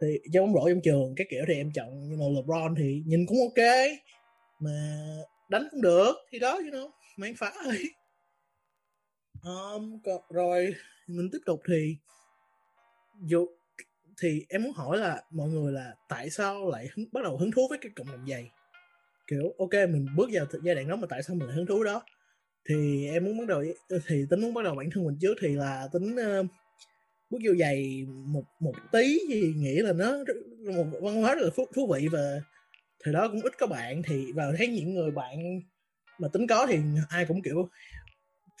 Thì 0.00 0.06
chơi 0.32 0.42
bóng 0.42 0.54
rổ 0.54 0.68
trong 0.68 0.80
trường 0.84 1.14
cái 1.16 1.26
kiểu 1.30 1.44
thì 1.48 1.54
em 1.54 1.72
chọn 1.74 2.08
như 2.08 2.16
know, 2.16 2.36
LeBron 2.36 2.74
thì 2.74 3.02
nhìn 3.06 3.26
cũng 3.26 3.38
ok 3.40 3.66
mà 4.58 5.06
đánh 5.48 5.68
cũng 5.70 5.82
được 5.82 6.14
thì 6.30 6.38
đó 6.38 6.52
you 6.52 6.70
know 6.70 6.90
mang 7.16 7.34
phá 7.36 7.52
thôi. 7.64 7.78
Um, 9.42 10.00
rồi 10.30 10.74
mình 11.06 11.28
tiếp 11.32 11.38
tục 11.46 11.60
thì 11.68 11.96
dù 13.22 13.46
thì 14.20 14.46
em 14.48 14.62
muốn 14.62 14.72
hỏi 14.72 14.98
là 14.98 15.22
mọi 15.30 15.48
người 15.48 15.72
là 15.72 15.94
tại 16.08 16.30
sao 16.30 16.70
lại 16.70 16.88
hứng, 16.94 17.06
bắt 17.12 17.24
đầu 17.24 17.36
hứng 17.36 17.50
thú 17.50 17.68
với 17.68 17.78
cái 17.78 17.92
cộng 17.96 18.06
đồng 18.06 18.26
giày? 18.28 18.50
Kiểu 19.26 19.54
ok 19.58 19.72
mình 19.72 20.06
bước 20.16 20.30
vào 20.32 20.46
giai 20.62 20.74
đoạn 20.74 20.88
đó 20.88 20.96
mà 20.96 21.06
tại 21.10 21.22
sao 21.22 21.36
mình 21.36 21.48
lại 21.48 21.56
hứng 21.56 21.66
thú 21.66 21.84
đó? 21.84 22.02
Thì 22.68 23.08
em 23.08 23.24
muốn 23.24 23.38
bắt 23.38 23.44
đầu 23.48 23.64
thì 24.06 24.26
tính 24.30 24.40
muốn 24.40 24.54
bắt 24.54 24.62
đầu 24.64 24.74
bản 24.74 24.90
thân 24.90 25.04
mình 25.04 25.18
trước 25.20 25.34
thì 25.40 25.48
là 25.48 25.88
tính 25.92 26.16
uh, 26.40 26.46
bước 27.30 27.38
vô 27.44 27.54
giày 27.60 28.06
một 28.08 28.44
một 28.60 28.74
tí 28.92 29.18
thì 29.28 29.52
nghĩ 29.56 29.74
là 29.74 29.92
nó 29.92 30.12
một 30.76 30.86
văn 31.02 31.22
hóa 31.22 31.34
rất 31.34 31.42
là 31.42 31.50
thú, 31.56 31.64
thú 31.74 31.92
vị 31.94 32.08
và 32.12 32.40
thời 33.04 33.14
đó 33.14 33.28
cũng 33.28 33.40
ít 33.40 33.58
có 33.58 33.66
bạn 33.66 34.02
thì 34.02 34.32
vào 34.32 34.52
thấy 34.58 34.68
những 34.68 34.94
người 34.94 35.10
bạn 35.10 35.60
mà 36.18 36.28
tính 36.28 36.46
có 36.46 36.66
thì 36.66 36.78
ai 37.08 37.24
cũng 37.24 37.42
kiểu 37.42 37.68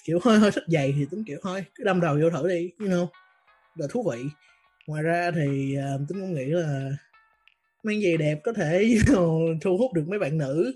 kiểu 0.04 0.18
hơi 0.22 0.38
hơi 0.38 0.50
thích 0.50 0.64
giày 0.68 0.94
thì 0.98 1.06
tính 1.10 1.24
kiểu 1.26 1.38
thôi 1.42 1.64
cứ 1.74 1.84
đâm 1.84 2.00
đầu 2.00 2.18
vô 2.22 2.30
thử 2.30 2.48
đi 2.48 2.70
you 2.78 2.88
know 2.88 3.06
là 3.74 3.86
thú 3.90 4.10
vị. 4.10 4.24
Ngoài 4.86 5.02
ra 5.02 5.30
thì 5.30 5.76
uh, 5.78 6.08
tính 6.08 6.20
cũng 6.20 6.34
nghĩ 6.34 6.44
là 6.44 6.90
mang 7.82 8.02
giày 8.02 8.16
đẹp 8.16 8.40
có 8.44 8.52
thể 8.52 8.98
thu 9.60 9.78
hút 9.78 9.92
được 9.92 10.04
mấy 10.08 10.18
bạn 10.18 10.38
nữ. 10.38 10.74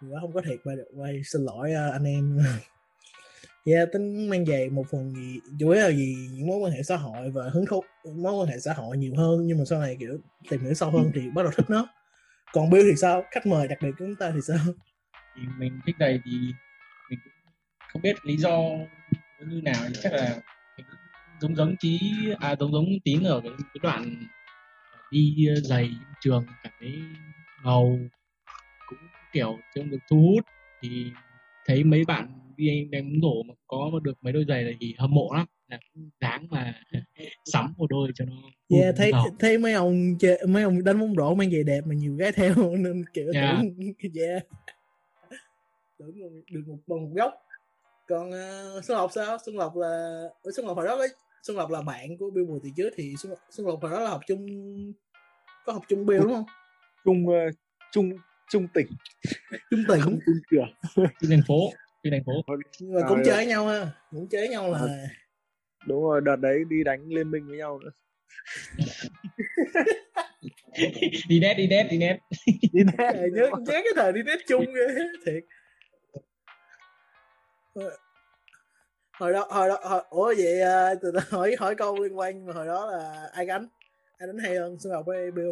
Thì 0.00 0.08
đó 0.10 0.18
không 0.20 0.32
có 0.32 0.40
thiệt 0.40 0.58
mà 0.64 0.72
quay 0.96 1.20
xin 1.24 1.42
lỗi 1.42 1.70
uh, 1.70 1.92
anh 1.92 2.04
em. 2.04 2.38
yeah, 3.74 3.88
tính 3.92 4.30
mang 4.30 4.46
giày 4.46 4.70
một 4.70 4.84
phần 4.90 5.10
gì 5.10 5.40
chủ 5.58 5.70
yếu 5.70 5.82
là 5.82 5.90
gì 5.90 6.28
những 6.32 6.46
mối 6.46 6.58
quan 6.58 6.72
hệ 6.72 6.82
xã 6.82 6.96
hội 6.96 7.30
và 7.30 7.48
hứng 7.52 7.66
thú 7.66 7.84
mối 8.16 8.32
quan 8.32 8.48
hệ 8.48 8.58
xã 8.58 8.72
hội 8.72 8.96
nhiều 8.96 9.14
hơn 9.16 9.46
nhưng 9.46 9.58
mà 9.58 9.64
sau 9.64 9.80
này 9.80 9.96
kiểu 10.00 10.18
tìm 10.50 10.60
hiểu 10.60 10.74
sâu 10.74 10.90
hơn 10.90 11.10
thì 11.14 11.30
bắt 11.34 11.42
đầu 11.42 11.52
thích 11.56 11.70
nó. 11.70 11.88
Còn 12.52 12.70
Bill 12.70 12.90
thì 12.90 12.96
sao? 12.96 13.24
Khách 13.30 13.46
mời 13.46 13.68
đặc 13.68 13.78
biệt 13.82 13.88
của 13.90 13.96
chúng 13.98 14.16
ta 14.16 14.30
thì 14.34 14.40
sao? 14.48 14.58
Thì 15.36 15.42
mình 15.58 15.80
thích 15.86 15.96
giày 16.00 16.20
thì 16.24 16.32
mình 17.10 17.18
cũng 17.24 17.32
không 17.92 18.02
biết 18.02 18.16
lý 18.24 18.36
do 18.36 18.58
như 19.46 19.60
nào 19.62 19.86
chắc 20.02 20.12
là 20.12 20.40
giống 21.40 21.56
giống 21.56 21.76
trí 21.80 22.00
à 22.38 22.56
giống 22.60 22.72
giống 22.72 22.86
tín 23.04 23.22
ở 23.22 23.40
cái, 23.40 23.52
cái 23.58 23.80
đoạn 23.82 24.26
đi 25.10 25.48
giày 25.62 25.90
trường 26.20 26.46
cảm 26.62 26.72
thấy 26.80 27.02
ngầu 27.64 27.98
cũng 28.88 28.98
kiểu 29.32 29.58
trông 29.74 29.90
được 29.90 29.98
thu 30.10 30.16
hút. 30.16 30.44
Thì 30.82 31.12
thấy 31.66 31.84
mấy 31.84 32.04
bạn 32.04 32.47
đi 32.58 32.68
anh 32.68 32.90
đánh 32.90 33.20
rổ 33.22 33.42
mà 33.42 33.54
có 33.66 34.00
được 34.02 34.18
mấy 34.20 34.32
đôi 34.32 34.44
giày 34.48 34.64
này 34.64 34.76
thì 34.80 34.94
hâm 34.98 35.14
mộ 35.14 35.28
lắm. 35.34 35.46
Là 35.68 35.78
cũng 35.94 36.10
đáng 36.20 36.46
mà 36.50 36.74
sắm 37.44 37.74
một 37.76 37.86
đôi 37.90 38.10
cho 38.14 38.24
nó 38.24 38.32
yeah, 38.78 38.94
thấy 38.96 39.12
đầu. 39.12 39.24
thấy 39.38 39.58
mấy 39.58 39.72
ông 39.72 40.18
chơi, 40.18 40.38
mấy 40.48 40.62
ông 40.62 40.84
đánh 40.84 41.00
bóng 41.00 41.14
rổ 41.14 41.34
mang 41.34 41.50
giày 41.50 41.64
đẹp 41.64 41.80
mà 41.86 41.94
nhiều 41.94 42.14
gái 42.14 42.32
theo 42.32 42.54
nên 42.78 43.04
kiểu 43.12 43.32
yeah. 43.34 43.56
tưởng 43.58 43.94
yeah 44.22 44.42
tưởng 45.98 46.42
được 46.50 46.62
một 46.66 46.78
bằng 46.86 47.02
một 47.02 47.10
góc. 47.14 47.32
Còn 48.08 48.28
uh, 48.28 48.84
xuân 48.84 48.98
lộc 48.98 49.12
sao? 49.14 49.38
Xuân 49.46 49.56
lộc 49.56 49.76
là 49.76 50.22
xuân 50.56 50.66
lộc 50.66 50.76
hồi 50.76 50.86
đó 50.86 50.96
ấy, 50.96 51.08
xuân 51.42 51.56
lộc 51.56 51.70
là 51.70 51.82
bạn 51.82 52.16
của 52.18 52.30
bill 52.30 52.46
mùa 52.46 52.58
thì 52.64 52.70
trước 52.76 52.90
thì 52.96 53.14
xuân, 53.18 53.32
xuân 53.50 53.66
lộc 53.66 53.82
hồi 53.82 53.90
đó 53.90 54.00
là 54.00 54.10
học 54.10 54.20
chung 54.26 54.46
có 55.64 55.72
học 55.72 55.82
chung 55.88 56.06
bill 56.06 56.22
đúng 56.22 56.32
không? 56.32 56.44
Chung 57.04 57.26
uh, 57.26 57.54
chung 57.92 58.10
chung 58.50 58.68
tỉnh 58.74 58.86
chung 59.70 59.84
tỉnh 59.88 60.00
chung 60.04 60.20
trường 60.50 60.68
chung 61.20 61.30
thành 61.30 61.42
phố 61.48 61.70
chung 62.02 62.12
thành 62.12 62.24
phố. 62.26 62.32
Nhưng 62.80 62.94
mà 62.94 63.00
cũng 63.08 63.18
à, 63.18 63.22
chơi 63.26 63.46
nhau 63.46 63.66
ha 63.66 63.90
cũng 64.10 64.28
chơi 64.30 64.48
nhau 64.48 64.72
là 64.72 64.78
à, 64.78 65.08
đúng 65.86 66.02
rồi 66.02 66.20
đợt 66.24 66.36
đấy 66.36 66.58
đi 66.68 66.84
đánh 66.84 67.08
liên 67.08 67.30
minh 67.30 67.46
với 67.48 67.58
nhau 67.58 67.78
nữa. 67.78 67.90
Đi 71.28 71.40
nét 71.40 71.54
đi 71.54 71.66
nét 71.66 71.88
đi 71.90 71.98
nét 71.98 72.18
đi 72.72 72.82
nét 72.84 73.12
nhớ 73.32 73.50
nhớ 73.58 73.72
cái 73.72 73.92
thời 73.96 74.12
đi 74.12 74.22
nét 74.22 74.38
chung 74.48 74.64
ghê 74.74 74.86
thiệt. 75.26 75.44
Hồi 79.12 79.32
đó 79.32 79.46
hồi 79.50 79.68
đó 79.68 79.78
hồi, 79.82 80.02
ủa 80.10 80.34
vậy 80.38 80.60
uh, 80.94 81.28
hỏi 81.30 81.56
hỏi 81.58 81.74
câu 81.74 82.02
liên 82.02 82.18
quan 82.18 82.46
mà 82.46 82.52
hồi 82.52 82.66
đó 82.66 82.86
là 82.86 83.28
ai 83.32 83.46
gánh 83.46 83.66
ai 84.18 84.26
đánh 84.26 84.38
hay 84.38 84.56
hơn? 84.56 84.76
Xuân 84.78 84.92
ngọc 84.92 85.06
với 85.06 85.30
bill. 85.30 85.50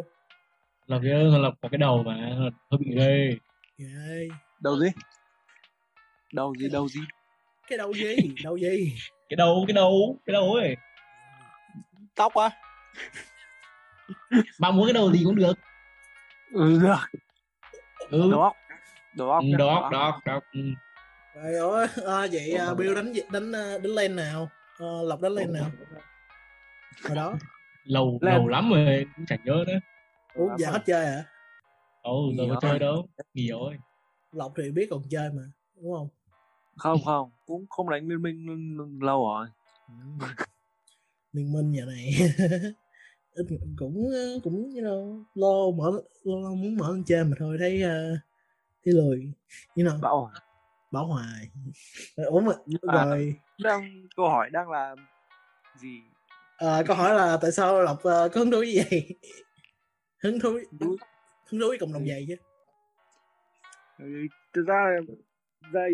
Lộc 0.85 1.01
chứ 1.03 1.37
lộc 1.37 1.53
có 1.61 1.69
cái 1.71 1.77
đầu 1.77 2.03
mà 2.03 2.35
hơi 2.71 2.79
bị 2.79 2.95
ghê. 2.95 3.31
Ghê. 3.77 4.27
Đầu 4.61 4.79
gì 4.79 4.87
đầu 6.33 6.55
gì 6.55 6.69
đầu 6.69 6.89
gì? 6.89 6.99
Cái 7.69 7.77
đầu 7.77 7.93
gì? 7.93 8.15
Đầu 8.43 8.57
gì? 8.57 8.95
Cái 9.29 9.37
đầu 9.37 9.63
cái 9.67 9.73
đầu 9.73 10.19
cái 10.25 10.33
đầu 10.33 10.53
ấy. 10.53 10.75
Tóc 12.15 12.33
á. 12.33 12.49
Bạn 14.59 14.75
muốn 14.75 14.85
cái 14.87 14.93
đầu 14.93 15.11
gì 15.13 15.21
cũng 15.25 15.35
được. 15.35 15.53
Ừ 16.53 16.79
được. 16.81 17.19
Ừ. 18.09 18.21
ừ, 18.21 18.31
đầu 18.31 18.41
óc 18.41 18.53
đầu 19.17 19.29
óc 19.29 19.43
ừ. 20.53 20.59
rồi 21.35 21.53
ơi 21.53 21.87
à, 22.07 22.27
vậy 22.31 22.51
à, 22.51 22.73
Bill 22.73 22.95
đánh 22.95 23.13
đánh 23.31 23.51
đánh 23.51 23.81
lên 23.83 24.15
nào? 24.15 24.49
À, 24.79 24.85
lộc 25.03 25.21
đánh 25.21 25.31
lên 25.31 25.53
nào? 25.53 25.71
Hồi 27.03 27.15
đó. 27.15 27.33
Lâu 27.83 28.19
lên. 28.21 28.33
lâu 28.33 28.47
lắm 28.47 28.71
rồi 28.73 29.05
cũng 29.15 29.25
chẳng 29.25 29.39
nhớ 29.43 29.63
nữa. 29.67 29.79
Ủa 30.33 30.57
giờ 30.57 30.71
hết 30.71 30.81
chơi 30.85 31.05
hả? 31.05 31.23
Ồ, 32.01 32.31
giờ 32.37 32.43
có 32.49 32.59
chơi 32.61 32.79
đâu, 32.79 33.07
nghỉ 33.33 33.49
rồi. 33.49 33.77
Lộc 34.31 34.53
thì 34.57 34.71
biết 34.71 34.87
còn 34.89 35.01
chơi 35.09 35.29
mà, 35.33 35.43
đúng 35.75 35.93
không? 35.93 36.09
Không 36.77 36.99
không, 37.05 37.31
cũng 37.45 37.65
không 37.69 37.89
đánh 37.89 38.07
liên 38.07 38.21
minh 38.21 38.99
lâu 39.01 39.27
rồi. 39.27 39.47
liên 41.33 41.53
minh 41.53 41.71
giờ 41.71 41.85
này. 41.85 42.13
Cũng 43.77 44.11
cũng 44.43 44.71
you 44.75 44.81
know 44.81 45.23
lo 45.35 45.71
mở 45.77 46.01
lo 46.23 46.49
muốn 46.49 46.77
mở 46.77 46.91
lên 46.91 47.03
chơi 47.03 47.23
mà 47.23 47.35
thôi 47.39 47.57
thấy 47.59 47.83
uh, 47.83 48.19
thấy 48.85 48.93
lười. 48.93 49.31
You 49.75 49.85
know 49.85 50.01
bảo 50.01 50.21
hoài. 50.21 50.41
Bảo 50.91 51.05
hoài. 51.05 51.49
Ủa 52.15 52.39
mà 52.39 52.53
à, 52.81 53.05
rồi. 53.05 53.35
đang 53.63 54.07
câu 54.15 54.29
hỏi 54.29 54.49
đang 54.49 54.69
là 54.69 54.95
gì? 55.81 56.01
À, 56.57 56.83
câu 56.87 56.95
hỏi 56.95 57.15
là 57.15 57.37
tại 57.41 57.51
sao 57.51 57.81
lộc 57.81 57.97
uh, 57.97 58.03
có 58.03 58.29
hứng 58.33 58.51
thú 58.51 58.61
gì 58.61 58.81
vậy? 58.89 59.15
Hứng 60.23 60.39
thú 60.39 60.59
hứng 60.79 60.97
thú. 61.61 61.67
với 61.67 61.77
cộng 61.79 61.93
đồng 61.93 62.07
giày 62.07 62.27
chứ? 62.27 62.35
Thực 64.53 64.63
ra 64.67 64.97
giày 65.73 65.91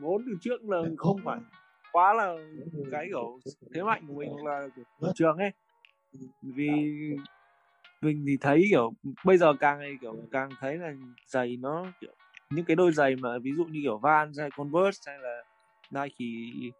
vốn 0.00 0.22
từ 0.26 0.32
trước 0.40 0.64
là 0.64 0.82
không 0.96 1.20
phải 1.24 1.38
quá 1.92 2.14
là 2.14 2.36
cái 2.90 3.06
kiểu 3.08 3.38
thế 3.74 3.82
mạnh 3.82 4.04
của 4.08 4.14
mình 4.14 4.44
là 4.44 4.68
kiểu 4.76 5.12
trường 5.14 5.36
ấy. 5.36 5.50
Vì 6.42 6.68
mình 8.02 8.24
thì 8.26 8.36
thấy 8.40 8.66
kiểu 8.70 8.92
bây 9.24 9.38
giờ 9.38 9.52
càng 9.60 9.78
ngày 9.78 9.96
kiểu 10.00 10.16
càng 10.32 10.50
thấy 10.60 10.78
là 10.78 10.92
giày 11.26 11.56
nó 11.56 11.86
kiểu 12.00 12.14
những 12.50 12.64
cái 12.64 12.76
đôi 12.76 12.92
giày 12.92 13.16
mà 13.16 13.38
ví 13.38 13.52
dụ 13.56 13.64
như 13.64 13.80
kiểu 13.82 13.98
Vans 13.98 14.40
hay 14.40 14.50
Converse 14.50 15.12
hay 15.12 15.18
là 15.18 15.42
Nike 15.90 16.70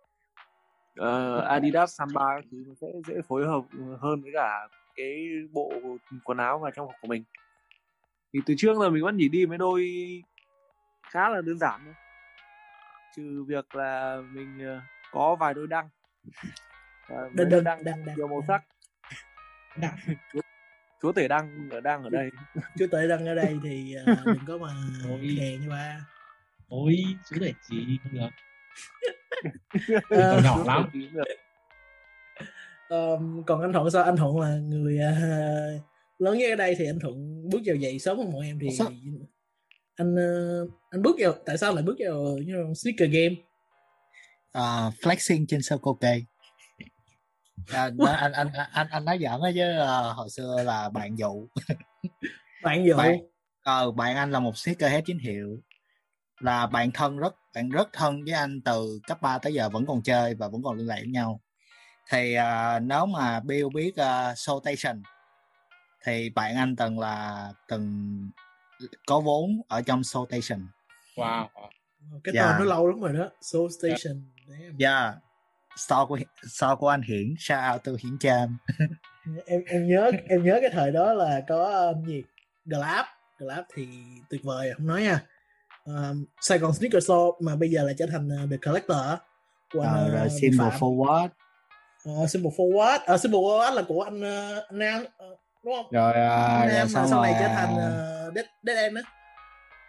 uh, 1.00 1.44
Adidas 1.44 1.98
Samba 1.98 2.40
thì 2.50 2.58
nó 2.66 2.74
sẽ 2.80 2.86
dễ 3.06 3.14
phối 3.28 3.46
hợp 3.46 3.62
hơn 3.98 4.22
với 4.22 4.30
cả 4.34 4.68
cái 4.94 5.28
bộ 5.52 5.72
quần 6.24 6.38
áo 6.38 6.58
và 6.58 6.70
trang 6.70 6.86
phục 6.86 6.94
của 7.02 7.08
mình. 7.08 7.24
Thì 8.32 8.40
từ 8.46 8.54
trước 8.58 8.76
giờ 8.78 8.90
mình 8.90 9.04
vẫn 9.04 9.16
chỉ 9.18 9.28
đi 9.28 9.46
mấy 9.46 9.58
đôi 9.58 9.88
khá 11.10 11.28
là 11.28 11.40
đơn 11.40 11.58
giản 11.58 11.80
thôi 11.84 11.94
trừ 13.16 13.44
việc 13.48 13.74
là 13.74 14.20
mình 14.32 14.58
ờ, 14.66 14.80
có 15.12 15.36
vài 15.40 15.54
đôi 15.54 15.66
đăng. 15.66 15.88
Đăng, 17.08 17.48
đăng, 17.50 17.64
đăng, 17.64 17.84
đăng, 17.84 18.04
nhiều 18.16 18.28
màu 18.28 18.44
sắc. 18.48 18.62
Đăng. 19.76 19.96
chúa 21.02 21.12
tể 21.12 21.28
đăng 21.28 21.68
ở 21.70 21.80
đang 21.80 22.02
ở 22.02 22.10
đây. 22.10 22.30
Chúa 22.78 22.86
tể 22.86 23.08
đăng 23.08 23.26
ở 23.26 23.34
đây 23.34 23.58
thì 23.62 23.94
uh, 24.12 24.26
đừng 24.26 24.38
có 24.46 24.58
mà 24.58 24.68
khè 25.38 25.56
như 25.56 25.70
ba. 25.70 26.06
Ôi 26.68 26.96
chúa 27.30 27.36
tể 27.40 27.52
gì 27.70 27.98
không 28.02 28.12
được. 28.12 28.28
Uh, 29.94 30.44
nhỏ 30.44 30.64
lắm. 30.66 30.90
Um, 32.88 33.42
còn 33.46 33.60
anh 33.60 33.72
thuận 33.72 33.90
sao? 33.90 34.04
Anh 34.04 34.16
thuận 34.16 34.40
là 34.40 34.56
người 34.56 34.98
uh, 34.98 35.82
lớn 36.18 36.38
nhất 36.38 36.50
ở 36.50 36.56
đây 36.56 36.74
thì 36.78 36.86
anh 36.86 36.98
thuận 36.98 37.48
bước 37.50 37.58
vào 37.64 37.76
dậy 37.76 37.98
sớm 37.98 38.18
hơn 38.18 38.32
mọi 38.32 38.46
em 38.46 38.58
thì 38.58 38.70
sao? 38.70 38.88
Anh 39.96 40.14
uh, 40.14 40.70
anh 40.90 41.02
bước 41.02 41.16
vào 41.18 41.32
tại 41.46 41.58
sao 41.58 41.74
lại 41.74 41.82
bước 41.82 41.96
vào 41.98 42.14
you 42.14 42.36
know, 42.36 42.74
sneaker 42.74 43.10
game? 43.10 43.34
Uh, 44.58 44.94
flexing 45.00 45.44
trên 45.48 45.62
sơ 45.62 45.78
cô 45.82 45.94
cây 45.94 46.24
à, 47.72 47.90
anh, 48.20 48.32
anh 48.32 48.48
anh 48.52 48.68
anh 48.72 48.86
anh 48.90 49.04
nói 49.04 49.18
giỡn 49.18 49.40
á 49.42 49.50
chứ 49.54 49.82
uh, 49.82 50.16
hồi 50.16 50.30
xưa 50.30 50.62
là 50.62 50.88
bạn 50.88 51.18
dụ. 51.18 51.48
Bạn 52.62 52.86
dụ? 52.86 52.96
Bạn, 52.96 53.18
uh, 53.88 53.94
bạn 53.94 54.16
anh 54.16 54.30
là 54.30 54.40
một 54.40 54.56
sneakerhead 54.56 55.04
chính 55.06 55.18
hiệu. 55.18 55.60
Là 56.40 56.66
bạn 56.66 56.90
thân 56.90 57.16
rất 57.16 57.34
bạn 57.54 57.68
rất 57.68 57.88
thân 57.92 58.24
với 58.24 58.34
anh 58.34 58.60
từ 58.64 59.00
cấp 59.06 59.22
3 59.22 59.38
tới 59.38 59.54
giờ 59.54 59.68
vẫn 59.68 59.86
còn 59.86 60.02
chơi 60.02 60.34
và 60.34 60.48
vẫn 60.48 60.62
còn 60.62 60.76
liên 60.76 60.86
lạc 60.86 60.96
với 60.96 61.08
nhau. 61.08 61.40
Thì 62.10 62.36
uh, 62.38 62.82
nếu 62.82 63.06
mà 63.06 63.40
Bill 63.40 63.66
biết 63.74 63.92
uh, 64.00 64.38
Soul 64.38 64.62
Station 64.64 65.02
thì 66.04 66.30
bạn 66.30 66.56
anh 66.56 66.76
từng 66.76 66.98
là 66.98 67.48
từng 67.68 68.14
có 69.06 69.20
vốn 69.20 69.60
ở 69.68 69.82
trong 69.82 70.04
Soul 70.04 70.26
Station. 70.28 70.66
Wow. 71.16 71.48
Cái 72.24 72.34
yeah. 72.34 72.46
tên 72.48 72.58
nó 72.58 72.64
lâu 72.64 72.86
lắm 72.86 73.00
rồi 73.00 73.12
đó 73.12 73.30
Soul 73.40 73.70
Station. 73.70 74.22
Dạ. 74.78 75.00
Yeah 75.00 75.14
sau 75.76 76.06
của 76.06 76.18
sau 76.50 76.76
của 76.76 76.88
anh 76.88 77.02
Hiển 77.02 77.34
shout 77.38 77.58
out 77.72 77.84
to 77.84 77.92
Hiển 78.02 78.18
Cham 78.18 78.58
em 79.46 79.64
em 79.66 79.88
nhớ 79.88 80.10
em 80.28 80.44
nhớ 80.44 80.58
cái 80.60 80.70
thời 80.70 80.90
đó 80.90 81.12
là 81.12 81.42
có 81.48 81.92
um, 81.94 82.04
gì? 82.04 82.22
Glab. 82.64 83.06
Glab 83.38 83.64
thì 83.74 83.86
tuyệt 84.30 84.40
vời 84.44 84.72
không 84.76 84.86
nói 84.86 85.02
nha. 85.02 85.20
Um, 85.84 86.24
Sài 86.40 86.58
Gòn 86.58 86.72
Sneaker 86.74 87.04
Store 87.04 87.36
mà 87.40 87.56
bây 87.56 87.70
giờ 87.70 87.82
là 87.82 87.92
trở 87.98 88.06
thành 88.06 88.28
uh, 88.44 88.50
The 88.50 88.56
Collector 88.56 88.98
của 89.72 89.80
anh, 89.80 90.06
uh, 90.06 90.12
rồi 90.12 90.26
uh, 90.26 90.32
Symbol 90.40 90.68
Forward. 90.68 91.28
Uh, 92.08 92.30
Symbol 92.30 92.52
Forward. 92.52 93.14
Uh, 93.14 93.20
Symbol 93.20 93.44
Forward 93.44 93.74
là 93.74 93.82
của 93.88 94.02
anh 94.02 94.20
uh, 94.20 94.72
Nam. 94.72 95.02
Uh, 95.02 95.38
đúng 95.64 95.74
không? 95.74 95.86
Rồi, 95.90 96.14
Nam 96.68 96.88
rồi 96.88 97.06
sau 97.08 97.22
này 97.22 97.34
trở 97.40 97.48
thành 97.48 97.74
uh, 97.74 98.34
Dead, 98.34 98.46
Dead 98.62 98.78
End 98.78 98.96
á. 98.96 99.02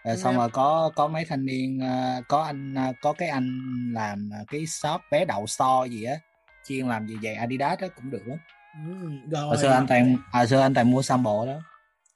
Rồi 0.06 0.18
xong 0.18 0.38
rồi 0.38 0.50
có 0.50 0.92
có 0.96 1.08
mấy 1.08 1.26
thanh 1.26 1.46
niên 1.46 1.80
uh, 1.80 2.28
có 2.28 2.44
anh 2.44 2.74
uh, 2.90 2.96
có 3.02 3.14
cái 3.14 3.30
anh 3.30 3.50
làm 3.94 4.30
cái 4.52 4.66
shop 4.66 5.02
bé 5.12 5.26
đậu 5.26 5.48
store 5.48 5.90
gì 5.90 6.04
á. 6.04 6.16
Chuyên 6.68 6.88
làm 6.88 7.08
gì 7.08 7.16
vậy? 7.22 7.36
Adidas 7.36 7.80
đó 7.80 7.88
cũng 7.96 8.12
được 8.12 8.22
lắm. 8.26 8.38
Ừ, 8.88 9.10
rồi. 9.32 9.42
hồi 9.42 9.58
xưa 9.58 9.72
anh 9.72 9.88
toàn 9.88 10.18
hồi 10.32 10.48
xưa 10.48 10.62
anh 10.62 10.74
toàn 10.74 10.92
mua 10.92 11.02
sample 11.02 11.32
đó. 11.46 11.60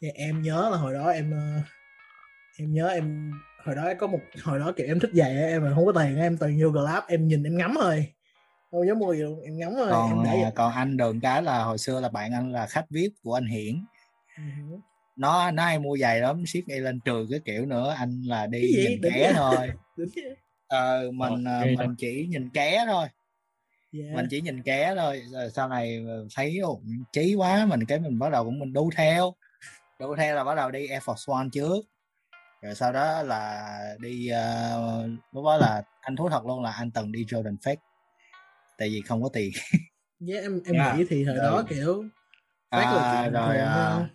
Thì 0.02 0.10
em 0.10 0.42
nhớ 0.42 0.70
là 0.72 0.78
hồi 0.78 0.94
đó 0.94 1.10
em 1.10 1.32
uh, 1.32 1.66
em 2.60 2.74
nhớ 2.74 2.88
em 2.88 3.32
hồi 3.66 3.76
đó 3.76 3.94
có 4.00 4.08
một 4.08 4.20
hồi 4.44 4.60
đó 4.60 4.72
kiểu 4.78 4.88
em 4.88 5.00
thích 5.00 5.12
giày 5.14 5.36
em 5.36 5.64
mà 5.64 5.72
không 5.76 5.86
có 5.86 5.92
tiền 5.92 6.18
em 6.18 6.38
toàn 6.38 6.58
vô 6.62 6.70
Grab 6.70 7.04
em 7.08 7.28
nhìn 7.28 7.44
em 7.44 7.58
ngắm 7.58 7.76
thôi 7.80 8.14
không 8.72 8.88
dám 8.88 9.00
mua 9.00 9.14
gì 9.14 9.22
luôn 9.22 9.42
em 9.42 9.58
ngắm 9.58 9.72
thôi 9.76 9.88
còn 9.92 10.10
em 10.10 10.24
để 10.24 10.52
còn 10.56 10.74
anh 10.74 10.98
đường 10.98 11.20
cái 11.20 11.44
là 11.44 11.64
hồi 11.64 11.78
xưa 11.78 12.00
là 12.00 12.10
bạn 12.10 12.34
anh 12.34 12.52
là 12.52 12.68
khách 12.68 12.86
vip 12.90 13.12
của 13.24 13.34
anh 13.34 13.46
Hiển. 13.46 13.86
Uh-huh 14.38 14.80
nó 15.20 15.52
nó 15.52 15.66
hay 15.66 15.80
mua 15.80 15.98
giày 15.98 16.20
lắm 16.20 16.46
ship 16.46 16.68
ngay 16.68 16.80
lên 16.80 17.00
trường 17.00 17.28
cái 17.30 17.40
kiểu 17.46 17.66
nữa 17.66 17.96
anh 17.98 18.22
là 18.22 18.48
đi 18.48 18.62
nhìn 18.62 19.02
ké 19.02 19.34
thôi. 19.36 19.72
Ờ 20.68 21.12
mình 21.14 21.44
ờ, 21.44 21.66
mình 21.78 21.96
chỉ 21.98 22.28
nhìn 22.30 22.50
ké 22.50 22.84
thôi. 22.88 23.08
Yeah. 23.92 24.16
mình 24.16 24.28
chỉ 24.30 24.42
nhìn 24.42 24.64
ké 24.64 24.96
thôi 24.96 25.24
rồi 25.32 25.50
sau 25.50 25.70
này 25.70 26.06
thấy 26.36 26.58
ồ, 26.58 26.82
chí 27.14 27.36
quá 27.36 27.66
mình 27.66 27.86
cái 27.86 28.00
mình 28.00 28.20
bắt 28.20 28.32
đầu 28.32 28.46
cũng 28.46 28.60
mình 28.60 28.74
đu 28.74 28.90
theo. 28.96 29.34
Đu 30.00 30.16
theo 30.16 30.36
là 30.36 30.44
bắt 30.44 30.56
đầu 30.56 30.72
đi 30.72 30.88
Air 30.88 31.04
Force 31.04 31.34
One 31.34 31.48
trước. 31.54 31.86
Rồi 32.62 32.76
sau 32.76 32.92
đó 32.92 33.24
là 33.24 33.80
đi 34.00 34.32
uh, 34.32 35.10
lúc 35.32 35.46
đó 35.46 35.58
là 35.58 35.84
anh 36.02 36.16
thú 36.16 36.30
thật 36.30 36.46
luôn 36.46 36.64
là 36.64 36.72
anh 36.72 36.92
từng 36.92 37.12
đi 37.12 37.26
Jordan 37.26 37.58
Fake 37.58 37.76
tại 38.80 38.90
vì 38.90 39.02
không 39.02 39.24
có 39.24 39.30
tiền 39.34 39.52
yeah, 40.28 40.44
em 40.44 40.62
em 40.66 40.76
yeah. 40.76 40.98
nghĩ 40.98 41.06
thì 41.10 41.26
thời 41.26 41.36
rồi. 41.36 41.46
đó 41.46 41.64
kiểu 41.70 42.04
phát 42.72 42.84
à, 42.84 43.30
rồi 43.30 43.58
uh, 43.58 44.08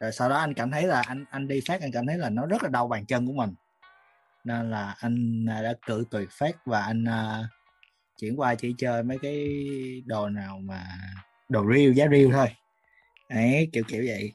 rồi 0.00 0.12
sau 0.12 0.28
đó 0.28 0.36
anh 0.36 0.54
cảm 0.54 0.70
thấy 0.70 0.86
là 0.86 1.02
anh 1.06 1.24
anh 1.30 1.48
đi 1.48 1.60
phát 1.68 1.80
anh 1.80 1.92
cảm 1.92 2.06
thấy 2.06 2.18
là 2.18 2.30
nó 2.30 2.46
rất 2.46 2.62
là 2.62 2.68
đau 2.68 2.88
bàn 2.88 3.06
chân 3.06 3.26
của 3.26 3.32
mình 3.32 3.54
nên 4.44 4.70
là 4.70 4.94
anh 4.98 5.46
à, 5.48 5.62
đã 5.62 5.74
cự 5.86 6.04
tuyệt 6.10 6.28
phát 6.30 6.56
và 6.66 6.82
anh 6.82 7.04
uh, 7.04 7.46
chuyển 8.18 8.40
qua 8.40 8.54
chỉ 8.54 8.74
chơi 8.78 9.02
mấy 9.02 9.18
cái 9.22 9.56
đồ 10.06 10.28
nào 10.28 10.58
mà 10.58 10.84
đồ 11.48 11.64
riêu 11.74 11.92
giá 11.92 12.06
riêu 12.10 12.30
thôi 12.32 12.48
ấy 13.28 13.68
kiểu 13.72 13.84
kiểu 13.88 14.04
vậy 14.06 14.32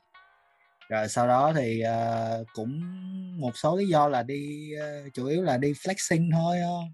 rồi 0.89 1.09
sau 1.09 1.27
đó 1.27 1.53
thì 1.55 1.83
uh, 1.83 2.47
cũng 2.53 2.81
một 3.39 3.57
số 3.57 3.77
lý 3.77 3.87
do 3.87 4.07
là 4.07 4.23
đi 4.23 4.71
uh, 4.75 5.13
chủ 5.13 5.25
yếu 5.25 5.43
là 5.43 5.57
đi 5.57 5.73
flexing 5.73 6.31
thôi 6.31 6.57
không? 6.65 6.93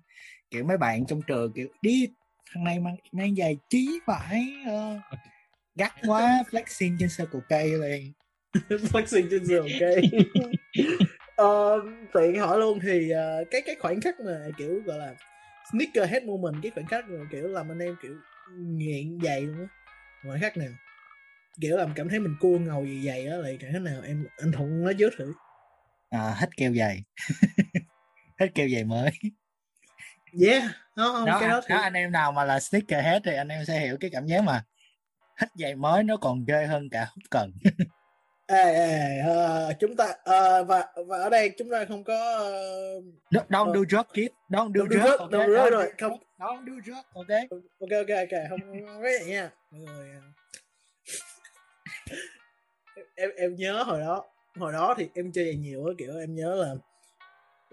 kiểu 0.52 0.64
mấy 0.64 0.78
bạn 0.78 1.06
trong 1.06 1.22
trường 1.22 1.54
kiểu 1.54 1.68
đi 1.82 2.08
thằng 2.54 2.64
này 2.64 2.80
mang 2.80 2.96
mang 3.12 3.36
giày 3.36 3.58
trí 3.70 4.00
vải 4.06 4.56
uh, 4.72 5.20
gắt 5.76 5.92
quá 6.08 6.44
flexing 6.52 6.96
trên 7.00 7.10
sơ 7.10 7.26
cổ 7.32 7.40
cây 7.50 7.72
liền. 7.78 8.14
Flexing 8.70 9.28
trên 9.32 9.46
giường 9.46 9.68
ok 9.82 9.90
uh, 11.42 11.84
tiện 12.14 12.40
hỏi 12.40 12.58
luôn 12.60 12.80
thì 12.80 13.12
uh, 13.14 13.48
cái 13.52 13.62
cái 13.66 13.76
khoảnh 13.80 14.02
khắc 14.02 14.20
mà 14.20 14.48
kiểu 14.58 14.82
gọi 14.86 14.98
là 14.98 15.16
sneaker 15.72 16.10
head 16.10 16.24
moment 16.24 16.56
cái 16.64 16.72
khoảnh 16.72 16.86
khắc 16.86 17.10
mà 17.10 17.26
kiểu 17.32 17.48
làm 17.48 17.72
anh 17.72 17.80
em 17.80 17.96
kiểu 18.02 18.16
nghiện 18.58 19.20
giày 19.24 19.42
luôn 19.42 19.60
á. 19.60 19.68
Khoảnh 20.28 20.42
khắc 20.42 20.58
nào? 20.58 20.72
Kiểu 21.62 21.78
làm 21.78 21.94
cảm 21.96 22.10
thấy 22.10 22.20
mình 22.20 22.36
cua 22.40 22.60
ngầu 22.60 22.86
gì 22.86 23.08
giày 23.08 23.28
á 23.28 23.36
lại 23.38 23.58
cảm 23.60 23.72
thấy 23.72 23.82
nào 23.82 24.02
em 24.06 24.28
anh 24.38 24.52
thuận 24.52 24.84
nói 24.84 24.94
trước 25.00 25.14
thử 25.18 25.34
à, 26.10 26.34
hết 26.38 26.58
keo 26.58 26.74
giày. 26.74 27.04
Hết 28.40 28.48
keo 28.56 28.70
giày 28.70 28.84
mới. 28.84 29.12
Yeah 30.46 30.83
nó 30.96 31.12
không? 31.12 31.26
Đó, 31.26 31.38
cái 31.40 31.50
đó, 31.50 31.62
thì... 31.68 31.76
đó 31.76 31.82
anh 31.82 31.94
em 31.94 32.12
nào 32.12 32.32
mà 32.32 32.44
là 32.44 32.60
sneaker 32.60 33.04
head 33.04 33.22
thì 33.26 33.36
anh 33.36 33.48
em 33.48 33.66
sẽ 33.66 33.80
hiểu 33.80 33.98
cái 34.00 34.10
cảm 34.14 34.28
giác 34.28 34.44
mà 34.44 34.64
hết 35.36 35.48
giày 35.56 35.76
mới 35.76 36.04
nó 36.04 36.18
còn 36.18 36.46
ghê 36.46 36.66
hơn 36.66 36.90
cả 36.92 37.06
hút 37.06 37.24
cần. 37.30 37.52
Ê, 38.48 38.74
ê, 38.74 39.22
uh, 39.22 39.80
chúng 39.80 39.96
ta 39.96 40.06
uh, 40.06 40.68
và 40.68 40.86
và 41.08 41.18
ở 41.18 41.30
đây 41.30 41.52
chúng 41.58 41.70
ta 41.72 41.86
không 41.86 42.04
có 42.04 42.50
uh, 42.98 43.50
don't 43.50 43.70
uh, 43.70 43.76
do 43.76 43.82
drug 43.90 44.08
kid 44.14 44.32
don't 44.50 44.74
do 44.74 44.84
don't 44.84 44.90
drug, 44.90 45.02
drug 45.02 45.20
okay? 45.20 45.40
don't, 45.40 45.72
rồi 45.72 45.92
không. 46.00 46.20
don't 46.38 46.66
do 46.66 46.74
drug 46.86 47.06
ok 47.14 47.50
ok 47.80 47.90
ok 47.90 48.18
ok 48.18 48.50
không 48.50 48.60
cái 49.04 49.18
vậy 49.20 49.26
nha. 49.28 49.50
Mọi 49.72 49.82
người 49.82 50.10
em 53.16 53.30
em 53.38 53.56
nhớ 53.56 53.84
hồi 53.84 54.00
đó 54.00 54.26
hồi 54.56 54.74
đó 54.74 54.96
thì 54.98 55.10
em 55.16 55.32
chơi 55.32 55.56
nhiều 55.56 55.86
á 55.86 55.94
kiểu 55.98 56.20
em 56.20 56.36
nhớ 56.36 56.56
là 56.56 56.74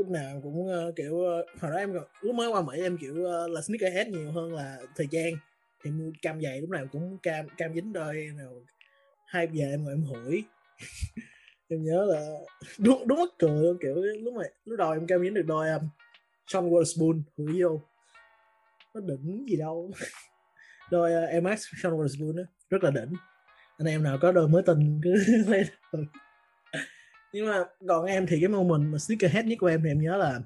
lúc 0.00 0.10
nào 0.10 0.40
cũng 0.42 0.66
uh, 0.66 0.96
kiểu 0.96 1.14
uh, 1.14 1.60
hồi 1.60 1.70
đó 1.70 1.76
em 1.76 1.92
lúc 2.20 2.34
mới 2.34 2.48
qua 2.48 2.62
mỹ 2.62 2.80
em 2.82 2.98
kiểu 2.98 3.14
uh, 3.14 3.50
là 3.50 3.60
sneakerhead 3.62 4.08
nhiều 4.08 4.32
hơn 4.32 4.54
là 4.54 4.78
thời 4.96 5.06
gian 5.10 5.34
thì 5.84 5.90
mua 5.90 6.10
cam 6.22 6.40
giày 6.40 6.60
lúc 6.60 6.70
nào 6.70 6.86
cũng 6.92 7.18
cam 7.22 7.46
cam 7.56 7.74
dính 7.74 7.92
đôi 7.92 8.30
nào 8.36 8.52
hai 9.26 9.48
giờ 9.52 9.66
em 9.66 9.84
ngồi 9.84 9.92
em 9.92 10.02
hủi. 10.02 10.44
Em 11.68 11.82
nhớ 11.84 12.04
là 12.04 12.38
đúng 12.78 13.08
đúng 13.08 13.18
mất 13.18 13.38
cười 13.38 13.62
luôn 13.62 13.78
kiểu 13.80 13.94
lúc 13.94 14.34
mà 14.34 14.42
lúc 14.64 14.78
đầu 14.78 14.92
em 14.92 15.06
cam 15.06 15.22
dính 15.22 15.34
được 15.34 15.46
đôi 15.46 15.70
um, 15.70 15.88
Sean 16.46 16.70
Waterspoon 16.70 17.22
hủi 17.36 17.62
vô. 17.62 17.80
Nó 18.94 19.00
đỉnh 19.00 19.46
gì 19.48 19.56
đâu. 19.56 19.90
Đôi 20.90 21.24
uh, 21.24 21.28
Air 21.28 21.42
Max 21.42 21.64
Sean 21.82 21.94
Waterspoon 21.94 22.44
rất 22.70 22.84
là 22.84 22.90
đỉnh. 22.90 23.12
Anh 23.78 23.88
em 23.88 24.02
nào 24.02 24.18
có 24.20 24.32
đôi 24.32 24.48
mới 24.48 24.62
tình 24.66 25.00
cứ 25.04 25.14
lên 25.46 25.66
nhưng 27.32 27.46
mà 27.46 27.64
còn 27.88 28.04
em 28.04 28.26
thì 28.26 28.40
cái 28.40 28.48
moment 28.48 28.92
mà 28.92 28.98
sneakerhead 28.98 29.44
nhất 29.44 29.56
của 29.60 29.66
em 29.66 29.82
thì 29.82 29.90
em 29.90 30.00
nhớ 30.00 30.16
là 30.16 30.40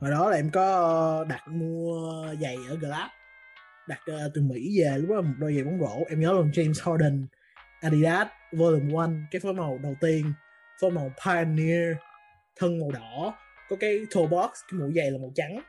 hồi 0.00 0.10
đó 0.10 0.30
là 0.30 0.36
em 0.36 0.50
có 0.50 0.76
ờ, 0.76 1.24
đặt 1.28 1.48
mua 1.48 2.26
giày 2.40 2.56
ở 2.68 2.76
Grab 2.76 3.10
đặt 3.86 4.00
uh, 4.10 4.32
từ 4.34 4.42
Mỹ 4.42 4.80
về 4.80 4.98
lúc 4.98 5.10
đó 5.10 5.20
một 5.20 5.34
đôi 5.38 5.54
giày 5.54 5.64
bóng 5.64 5.78
rổ. 5.80 6.04
Em 6.08 6.20
nhớ 6.20 6.32
luôn 6.32 6.50
James 6.50 6.90
Harden 6.90 7.26
Adidas 7.80 8.26
Volume 8.52 8.94
One 8.94 9.12
cái 9.30 9.40
phối 9.40 9.54
màu 9.54 9.78
đầu 9.82 9.94
tiên 10.00 10.32
phối 10.80 10.90
màu 10.90 11.12
Pioneer 11.24 11.96
thân 12.56 12.80
màu 12.80 12.90
đỏ 12.90 13.38
có 13.68 13.76
cái 13.80 14.00
toe 14.14 14.26
box 14.26 14.50
cái 14.70 14.80
mũi 14.80 14.92
giày 14.96 15.10
là 15.10 15.18
màu 15.18 15.32
trắng. 15.34 15.60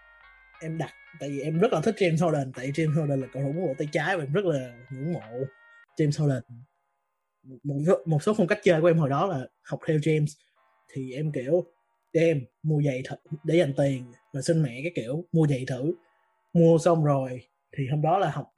Em 0.61 0.77
đặt 0.77 0.91
tại 1.19 1.29
vì 1.29 1.39
em 1.39 1.59
rất 1.59 1.73
là 1.73 1.81
thích 1.83 1.95
James 1.97 2.25
Harden 2.25 2.51
tại 2.53 2.71
James 2.71 2.99
Harden 2.99 3.21
là 3.21 3.27
cầu 3.33 3.43
thủ 3.43 3.51
bóng 3.51 3.67
rổ 3.67 3.73
tay 3.77 3.87
trái 3.91 4.17
và 4.17 4.23
em 4.23 4.33
rất 4.33 4.45
là 4.45 4.73
ngưỡng 4.89 5.13
mộ 5.13 5.45
James 5.97 6.21
Harden 6.21 6.43
một, 7.63 8.01
một 8.05 8.23
số 8.23 8.33
phong 8.37 8.47
cách 8.47 8.59
chơi 8.63 8.81
của 8.81 8.87
em 8.87 8.97
hồi 8.97 9.09
đó 9.09 9.25
là 9.25 9.47
học 9.61 9.79
theo 9.87 9.97
James. 9.97 10.27
Thì 10.93 11.13
em 11.13 11.31
kiểu 11.31 11.65
đem 12.13 12.45
mua 12.63 12.81
giày 12.85 13.01
thật 13.05 13.17
để 13.43 13.57
dành 13.57 13.73
tiền 13.77 14.03
và 14.33 14.41
xin 14.41 14.63
mẹ 14.63 14.79
cái 14.83 14.91
kiểu 14.95 15.23
mua 15.31 15.47
giày 15.47 15.65
thử. 15.67 15.93
Mua 16.53 16.77
xong 16.77 17.05
rồi 17.05 17.41
thì 17.77 17.87
hôm 17.87 18.01
đó 18.01 18.17
là 18.17 18.31
học 18.31 18.53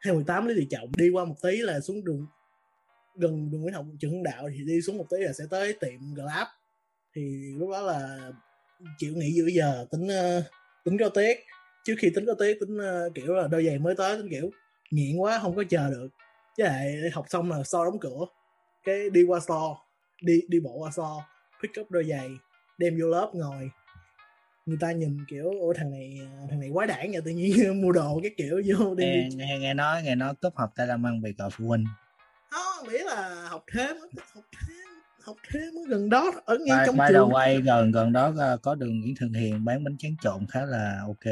28 0.00 0.46
lý 0.46 0.54
tự 0.56 0.64
trọng. 0.70 0.92
Đi 0.96 1.10
qua 1.10 1.24
một 1.24 1.34
tí 1.42 1.56
là 1.56 1.80
xuống 1.80 2.04
đường 2.04 2.26
gần 3.16 3.50
đường 3.50 3.62
Nguyễn 3.62 3.74
Hồng 3.74 3.96
Trần 4.00 4.10
Hưng 4.10 4.22
Đạo 4.22 4.48
thì 4.52 4.64
đi 4.64 4.82
xuống 4.82 4.98
một 4.98 5.06
tí 5.10 5.16
là 5.20 5.32
sẽ 5.32 5.44
tới 5.50 5.72
tiệm 5.80 6.14
Grab. 6.14 6.46
Thì 7.14 7.54
lúc 7.58 7.70
đó 7.70 7.80
là 7.80 8.30
chịu 8.98 9.14
nghỉ 9.16 9.32
giữa 9.32 9.46
giờ 9.46 9.86
tính 9.90 10.06
uh, 10.06 10.44
tính 10.84 10.98
cao 10.98 11.10
tiết 11.10 11.38
trước 11.84 11.94
khi 11.98 12.10
tính 12.14 12.26
cao 12.26 12.34
tiết 12.38 12.58
tính 12.60 12.76
uh, 12.76 13.14
kiểu 13.14 13.34
là 13.34 13.48
đôi 13.48 13.66
giày 13.66 13.78
mới 13.78 13.94
tới 13.94 14.16
tính 14.16 14.30
kiểu 14.30 14.50
nghiện 14.90 15.16
quá 15.16 15.38
không 15.42 15.56
có 15.56 15.64
chờ 15.68 15.90
được 15.90 16.08
chứ 16.56 16.64
lại 16.64 16.94
học 17.12 17.24
xong 17.28 17.50
là 17.50 17.62
store 17.62 17.84
đóng 17.84 17.98
cửa 18.00 18.26
cái 18.84 19.10
đi 19.10 19.22
qua 19.22 19.40
store 19.40 19.74
đi 20.22 20.40
đi 20.48 20.60
bộ 20.60 20.72
qua 20.78 20.90
store 20.90 21.24
pick 21.62 21.80
up 21.80 21.90
đôi 21.90 22.04
giày 22.04 22.30
đem 22.78 22.98
vô 23.00 23.08
lớp 23.08 23.30
ngồi. 23.34 23.70
Người 24.66 24.78
ta 24.80 24.92
nhìn 24.92 25.24
kiểu 25.28 25.50
ủa 25.60 25.72
thằng 25.72 25.90
này 25.90 26.20
thằng 26.50 26.60
này 26.60 26.70
quái 26.74 26.86
đản 26.86 27.12
vậy 27.12 27.20
tự 27.24 27.30
nhiên 27.30 27.82
mua 27.82 27.92
đồ 27.92 28.20
cái 28.22 28.30
kiểu 28.36 28.62
vô 28.66 28.94
đi. 28.94 29.04
Nghe, 29.04 29.28
nghe, 29.34 29.58
nghe 29.58 29.74
nói 29.74 30.02
nghe 30.02 30.14
nói 30.14 30.34
cướp 30.40 30.56
học 30.56 30.72
tay 30.76 30.86
làm 30.86 31.06
ăn 31.06 31.22
bị 31.22 31.32
cậu 31.38 31.50
phụ 31.50 31.68
huynh. 31.68 31.84
Không 32.50 32.88
nghĩ 32.88 32.98
là 32.98 33.46
học 33.48 33.64
thêm 33.72 33.96
học 34.34 34.44
thêm 34.52 34.84
học 35.22 35.36
thêm 35.52 35.74
ở 35.74 35.82
gần 35.88 36.10
đó 36.10 36.32
ở 36.44 36.58
ngay 36.58 36.78
by, 36.78 36.84
trong 36.86 36.96
by 36.96 37.04
trường. 37.08 37.30
quay 37.32 37.60
gần 37.60 37.92
gần 37.92 38.12
đó 38.12 38.32
ờ, 38.38 38.56
có 38.62 38.74
đường 38.74 39.00
Nguyễn 39.00 39.14
Thường 39.16 39.32
Hiền 39.32 39.64
bán 39.64 39.84
bánh 39.84 39.96
tráng 39.98 40.16
trộn 40.22 40.46
khá 40.50 40.64
là 40.66 41.00
ok. 41.06 41.26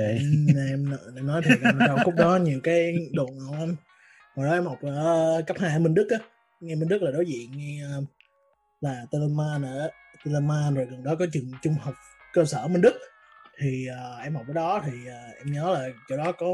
Em, 0.57 0.97
nói 1.15 1.43
thiệt 1.45 1.59
đâu 1.79 1.99
khúc 2.05 2.15
đó 2.19 2.37
nhiều 2.37 2.61
cái 2.63 2.95
đồ 3.13 3.27
ngon 3.27 3.77
hồi 4.37 4.47
đó 4.47 4.53
em 4.53 4.65
học 4.65 4.79
ở 4.83 5.43
cấp 5.47 5.57
2 5.61 5.79
Minh 5.79 5.95
Đức 5.95 6.09
á. 6.11 6.19
Nghe 6.61 6.75
Minh 6.75 6.89
Đức 6.89 7.03
là 7.03 7.11
đối 7.11 7.27
diện 7.27 7.51
nghe 7.57 7.83
ờ, 7.83 8.03
là 8.81 9.07
Teleman 9.11 9.63
ở 9.63 9.91
Teleman 10.25 10.75
rồi 10.75 10.87
gần 10.91 11.03
đó 11.05 11.15
có 11.19 11.27
trường 11.33 11.53
trung 11.63 11.75
học 11.75 11.95
cơ 12.33 12.45
sở 12.45 12.69
Minh 12.69 12.83
Đức. 12.83 12.95
Thì 13.59 13.87
uh, 13.91 14.25
em 14.25 14.35
học 14.35 14.45
ở 14.49 14.53
đó 14.53 14.83
thì 14.85 14.93
uh, 14.93 15.37
em 15.39 15.53
nhớ 15.53 15.75
là 15.75 15.89
chỗ 16.09 16.17
đó 16.17 16.33
có 16.33 16.47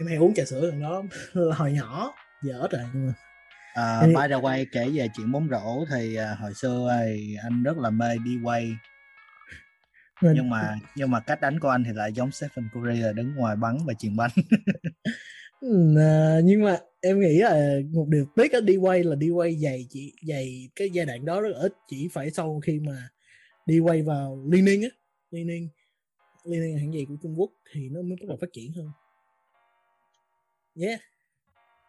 em 0.00 0.08
hay 0.08 0.16
uống 0.16 0.34
trà 0.34 0.44
sữa 0.44 0.60
gần 0.60 0.82
đó 0.82 1.02
hồi 1.54 1.72
nhỏ 1.72 2.12
giờ 2.42 2.58
ít 2.60 2.70
rồi 2.70 2.82
nhưng 2.94 3.06
mà 3.06 3.12
À, 3.76 4.00
by 4.06 4.28
the 4.28 4.40
way 4.40 4.66
kể 4.72 4.90
về 4.94 5.08
chuyện 5.16 5.32
bóng 5.32 5.48
rổ 5.50 5.84
thì 5.90 6.18
uh, 6.18 6.38
hồi 6.38 6.54
xưa 6.54 6.98
thì 7.00 7.36
anh 7.42 7.62
rất 7.62 7.76
là 7.76 7.90
mê 7.90 8.18
đi 8.24 8.38
quay. 8.44 8.76
Nhưng 10.22 10.50
mà 10.50 10.74
nhưng 10.94 11.10
mà 11.10 11.20
cách 11.20 11.40
đánh 11.40 11.60
của 11.60 11.68
anh 11.68 11.84
thì 11.84 11.90
lại 11.94 12.12
giống 12.12 12.30
Stephen 12.30 12.68
Curry 12.74 13.00
là 13.00 13.12
đứng 13.12 13.34
ngoài 13.34 13.56
bắn 13.56 13.78
và 13.86 13.94
chuyền 13.94 14.16
bánh. 14.16 14.30
À, 15.98 16.40
nhưng 16.44 16.64
mà 16.64 16.78
em 17.06 17.20
nghĩ 17.20 17.38
là 17.38 17.78
một 17.92 18.06
điều 18.08 18.26
tiếc 18.36 18.52
ở 18.52 18.60
đi 18.60 18.76
quay 18.76 19.04
là 19.04 19.16
đi 19.16 19.30
quay 19.30 19.56
dày 19.56 19.86
chỉ 19.90 20.12
dày 20.22 20.68
cái 20.76 20.90
giai 20.90 21.06
đoạn 21.06 21.24
đó 21.24 21.40
rất 21.40 21.48
là 21.48 21.58
ít 21.58 21.72
chỉ 21.88 22.08
phải 22.12 22.30
sau 22.30 22.60
khi 22.60 22.80
mà 22.80 23.08
đi 23.66 23.78
quay 23.78 24.02
vào 24.02 24.44
Liên 24.50 24.64
Ninh 24.64 24.82
á. 24.82 24.88
Liên 25.30 25.46
Ninh 25.46 25.68
Liên 26.44 26.60
Ninh 26.60 26.78
hãng 26.78 26.92
giày 26.92 27.04
của 27.08 27.16
Trung 27.22 27.34
Quốc 27.40 27.50
thì 27.72 27.88
nó 27.88 28.02
mới 28.02 28.16
bắt 28.20 28.26
đầu 28.28 28.38
phát 28.40 28.46
triển 28.52 28.72
hơn. 28.72 28.90
Yeah. 30.80 31.00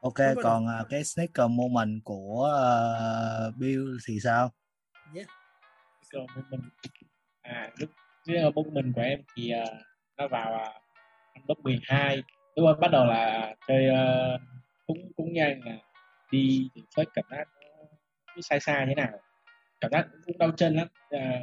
Ok 0.01 0.43
còn 0.43 0.65
uh, 0.65 0.87
cái 0.89 1.03
sneaker 1.03 1.49
moment 1.49 2.03
của 2.03 2.49
uh, 3.49 3.57
Bill 3.57 3.97
thì 4.07 4.19
sao? 4.23 4.51
Yeah. 5.15 5.27
Sneaker 6.11 6.29
moment. 6.35 6.71
À 7.41 7.71
lúc 7.77 7.89
sneaker 8.25 8.53
moment 8.55 8.95
của 8.95 9.01
em 9.01 9.19
thì 9.35 9.51
uh, 9.63 9.77
nó 10.17 10.27
vào 10.27 10.53
uh, 10.53 10.83
năm 11.35 11.43
lớp 11.47 11.55
12 11.63 12.23
lúc 12.55 12.77
bắt 12.81 12.91
đầu 12.91 13.05
là 13.05 13.55
chơi 13.67 13.89
uh, 13.89 14.41
cũng 14.87 15.11
cũng 15.15 15.33
nhanh 15.33 15.61
là 15.65 15.77
đi 16.31 16.69
thì 16.75 16.83
first 16.95 17.05
cảm 17.13 17.25
giác 17.31 17.47
nó 18.35 18.41
sai 18.41 18.59
sai 18.59 18.85
thế 18.85 18.95
nào. 18.95 19.19
Cảm 19.81 19.91
giác 19.91 20.07
cũng 20.25 20.37
đau 20.37 20.51
chân 20.51 20.75
lắm. 20.75 20.87
À, 21.09 21.41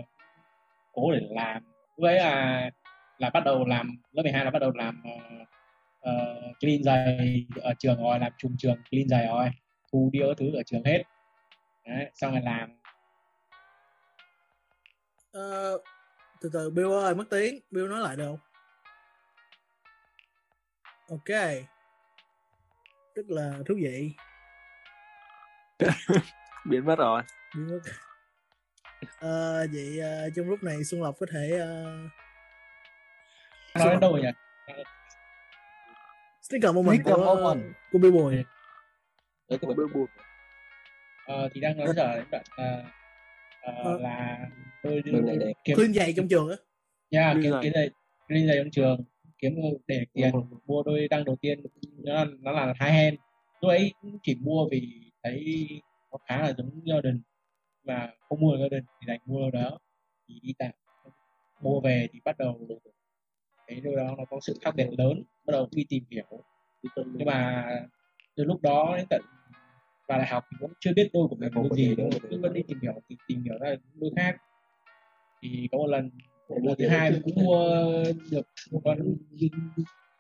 cố 0.93 1.13
để 1.13 1.21
làm. 1.31 1.63
Với 1.97 2.15
là 2.15 2.71
là 3.19 3.31
bắt 3.31 3.45
đầu 3.45 3.65
làm 3.65 4.03
lớp 4.13 4.23
12 4.23 4.45
là 4.45 4.51
bắt 4.51 4.59
đầu 4.59 4.71
làm 4.75 5.03
uh, 5.15 5.49
uh, 6.11 6.59
clean 6.61 6.83
giày 6.83 7.47
ở 7.63 7.75
trường 7.79 8.03
rồi 8.03 8.19
làm 8.19 8.33
trùng 8.39 8.57
trường 8.59 8.77
clean 8.91 9.09
giày 9.09 9.27
rồi 9.27 9.51
thu 9.93 10.11
đi 10.13 10.21
thứ 10.39 10.57
ở 10.57 10.63
trường 10.67 10.85
hết. 10.85 11.03
Đấy, 11.87 12.11
xong 12.15 12.33
rồi 12.33 12.43
làm. 12.43 12.79
Uh, 15.39 15.83
từ 16.41 16.51
từ 16.53 16.71
Bill 16.71 16.93
ơi 16.93 17.15
mất 17.15 17.25
tiếng. 17.31 17.61
Bill 17.71 17.89
nói 17.89 18.01
lại 18.01 18.17
được. 18.17 18.37
Ok 21.09 21.31
rất 23.15 23.23
là 23.29 23.59
thú 23.67 23.75
vị. 23.75 24.13
Biến 26.67 26.85
mất 26.85 26.99
rồi. 26.99 27.23
Biến 27.57 27.67
mất. 27.69 27.81
Uh, 29.05 29.71
vậy 29.73 30.01
uh, 30.01 30.33
trong 30.37 30.51
lúc 30.51 30.63
này 30.63 30.85
Xuân 30.85 31.03
Lộc 31.03 31.15
có 31.21 31.27
thể 31.33 31.61
uh... 31.63 32.11
nói 33.79 33.91
đến 33.91 34.01
đâu 34.01 34.13
rồi 34.13 34.23
nhỉ? 34.23 34.29
Sneaker 36.43 36.75
moment 36.75 37.05
Sneaker 37.05 37.15
của, 37.15 37.35
moment. 37.35 37.75
của 37.93 37.99
Billboard. 37.99 38.37
Đấy, 39.49 39.59
của 39.59 39.75
Billboard. 39.75 40.13
Ờ, 41.27 41.49
thì 41.55 41.61
đang 41.61 41.77
nói 41.77 41.89
giờ 41.97 42.17
đến 42.17 42.25
đoạn 42.31 42.45
uh, 42.53 43.95
uh, 43.95 44.01
là 44.01 44.39
tôi 44.83 45.03
kiếm 45.65 45.77
clean 45.77 45.95
giày 45.95 46.15
trong 46.17 46.29
trường 46.29 46.51
á. 46.51 46.57
Yeah, 47.11 47.37
kiếm 47.43 47.53
cái 47.63 47.71
giày 47.75 47.91
clean 48.29 48.47
giày 48.47 48.57
trong 48.59 48.71
trường 48.71 49.05
kiếm 49.39 49.55
để 49.87 50.05
tiền. 50.13 50.31
Mua 50.67 50.83
đôi 50.83 51.09
đăng 51.09 51.25
đầu 51.25 51.37
tiên 51.37 51.61
nó, 51.97 52.25
nó 52.25 52.53
là 52.53 52.75
hai 52.77 52.93
hand 52.93 53.15
lúc 53.61 53.69
ấy 53.69 53.93
chỉ 54.23 54.37
mua 54.41 54.69
vì 54.71 55.11
thấy 55.23 55.69
nó 56.13 56.19
khá 56.29 56.43
là 56.43 56.53
giống 56.59 56.81
Jordan 56.85 57.19
mà 57.85 58.11
không 58.29 58.41
mua 58.41 58.57
Jordan 58.57 58.81
thì 59.01 59.07
đành 59.07 59.21
mua 59.25 59.51
đó. 59.51 59.79
Thì 60.29 60.41
đi 60.43 60.55
tạm. 60.59 60.71
Mua 61.61 61.81
về 61.81 62.09
thì 62.13 62.21
bắt 62.25 62.39
đầu 62.39 62.69
thấy 63.69 63.81
đâu 63.81 63.97
đó 63.97 64.15
nó 64.19 64.25
có 64.31 64.39
sự 64.43 64.59
khác 64.61 64.75
biệt 64.77 64.89
lớn 64.99 65.23
bắt 65.47 65.53
đầu 65.53 65.69
đi 65.73 65.87
tìm 65.89 66.05
hiểu. 66.11 66.43
Nhưng 66.97 67.27
mà 67.27 67.67
từ 68.37 68.45
lúc 68.45 68.63
đó 68.63 68.95
đến 68.97 69.07
tận 69.11 69.23
vào 70.09 70.19
đại 70.19 70.29
học 70.29 70.45
thì 70.51 70.57
cũng 70.61 70.73
chưa 70.81 70.93
biết 70.97 71.11
đôi 71.13 71.29
của 71.29 71.37
mình 71.37 71.53
đôi 71.55 71.69
gì 71.77 71.95
đâu. 71.95 72.11
Cứ 72.31 72.41
vẫn 72.41 72.53
đi 72.53 72.63
tìm 72.69 72.79
hiểu 72.83 72.93
thì 73.09 73.17
tìm 73.29 73.43
hiểu 73.43 73.59
ra 73.61 73.75
đôi 73.95 74.11
khác. 74.17 74.37
Thì 75.43 75.69
có 75.73 75.79
một 75.79 75.87
lần 75.87 76.11
lần 76.63 76.75
thứ 76.79 76.89
hai 76.89 77.21
cũng 77.25 77.45
mua 77.45 77.95
được 78.31 78.47
một 78.71 78.81
con 78.85 78.99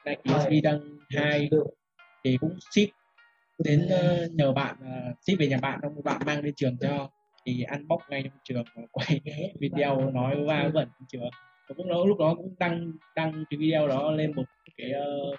Nike 0.06 0.38
SB 0.44 0.52
đăng 0.62 0.80
hai 1.10 1.50
thì 2.24 2.36
cũng 2.40 2.58
ship 2.70 2.94
đến 3.58 3.86
uh, 3.86 4.32
nhờ 4.32 4.52
bạn 4.52 4.76
uh, 4.80 5.16
ship 5.20 5.38
về 5.38 5.48
nhà 5.48 5.58
bạn 5.62 5.78
xong 5.82 6.02
bạn 6.04 6.20
mang 6.26 6.42
đến 6.42 6.54
trường 6.54 6.76
cho. 6.80 7.10
Thì 7.46 7.62
ăn 7.62 7.88
bóc 7.88 8.00
ngay 8.08 8.22
trong 8.22 8.38
trường 8.44 8.64
quay 8.92 9.20
video 9.60 10.10
nói 10.10 10.44
va 10.44 10.70
vẩn 10.74 10.88
trường. 11.08 11.30
Và 11.68 11.74
cũng 11.76 11.88
đó 11.88 12.04
lúc 12.04 12.18
đó 12.18 12.34
cũng 12.34 12.54
đăng 12.58 12.92
đăng 13.16 13.44
cái 13.50 13.58
video 13.58 13.88
đó 13.88 14.10
lên 14.10 14.32
một 14.34 14.44
cái 14.76 14.92
uh, 15.32 15.38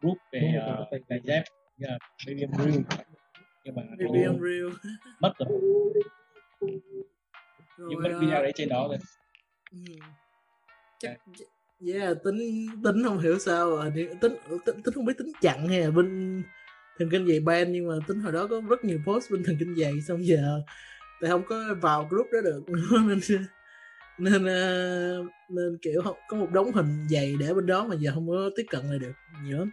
group 0.00 0.18
về 0.32 0.52
uh, 0.96 1.02
giày 1.08 1.20
dép 1.24 1.42
như 1.76 1.86
là 1.86 1.98
Baby 2.26 2.46
Real 2.58 2.82
nhưng 3.64 3.74
mà 3.74 3.82
Baby 3.98 4.20
Real 4.20 4.68
mất 5.20 5.32
rồi. 5.38 5.48
Nhưng 7.78 8.02
mất 8.02 8.18
video 8.20 8.42
đấy 8.42 8.52
trên 8.54 8.68
đó 8.68 8.88
rồi. 8.88 8.98
ừ. 9.72 9.78
Chắc 10.98 11.16
yeah 11.86 12.16
tính 12.24 12.66
tính 12.84 13.04
không 13.04 13.18
hiểu 13.18 13.38
sao 13.38 13.70
rồi 13.70 13.92
tính, 13.94 14.10
tính 14.20 14.36
tính 14.84 14.94
không 14.94 15.04
biết 15.04 15.18
tính 15.18 15.32
chặn 15.40 15.68
hay 15.68 15.80
là 15.80 15.90
bên 15.90 16.42
thần 16.98 17.10
kinh 17.10 17.26
giày 17.28 17.40
ban 17.40 17.72
nhưng 17.72 17.88
mà 17.88 17.94
tính 18.06 18.20
hồi 18.20 18.32
đó 18.32 18.46
có 18.50 18.62
rất 18.68 18.84
nhiều 18.84 18.98
post 19.06 19.30
bên 19.30 19.44
thần 19.44 19.56
kinh 19.58 19.74
giày 19.76 20.00
xong 20.00 20.26
giờ 20.26 20.60
tại 21.20 21.30
không 21.30 21.42
có 21.48 21.74
vào 21.80 22.08
group 22.10 22.26
đó 22.32 22.40
được. 22.44 22.62
Nên 23.08 23.20
nên 24.18 24.42
uh, 24.42 25.26
nên 25.50 25.78
kiểu 25.82 26.02
có 26.28 26.36
một 26.36 26.50
đống 26.52 26.72
hình 26.72 27.06
dày 27.10 27.36
để 27.40 27.54
bên 27.54 27.66
đó 27.66 27.84
mà 27.84 27.94
giờ 27.98 28.10
không 28.14 28.28
có 28.28 28.50
tiếp 28.56 28.66
cận 28.70 28.80
lại 28.88 28.98
được 28.98 29.12
nhiều 29.44 29.58
lắm. 29.58 29.70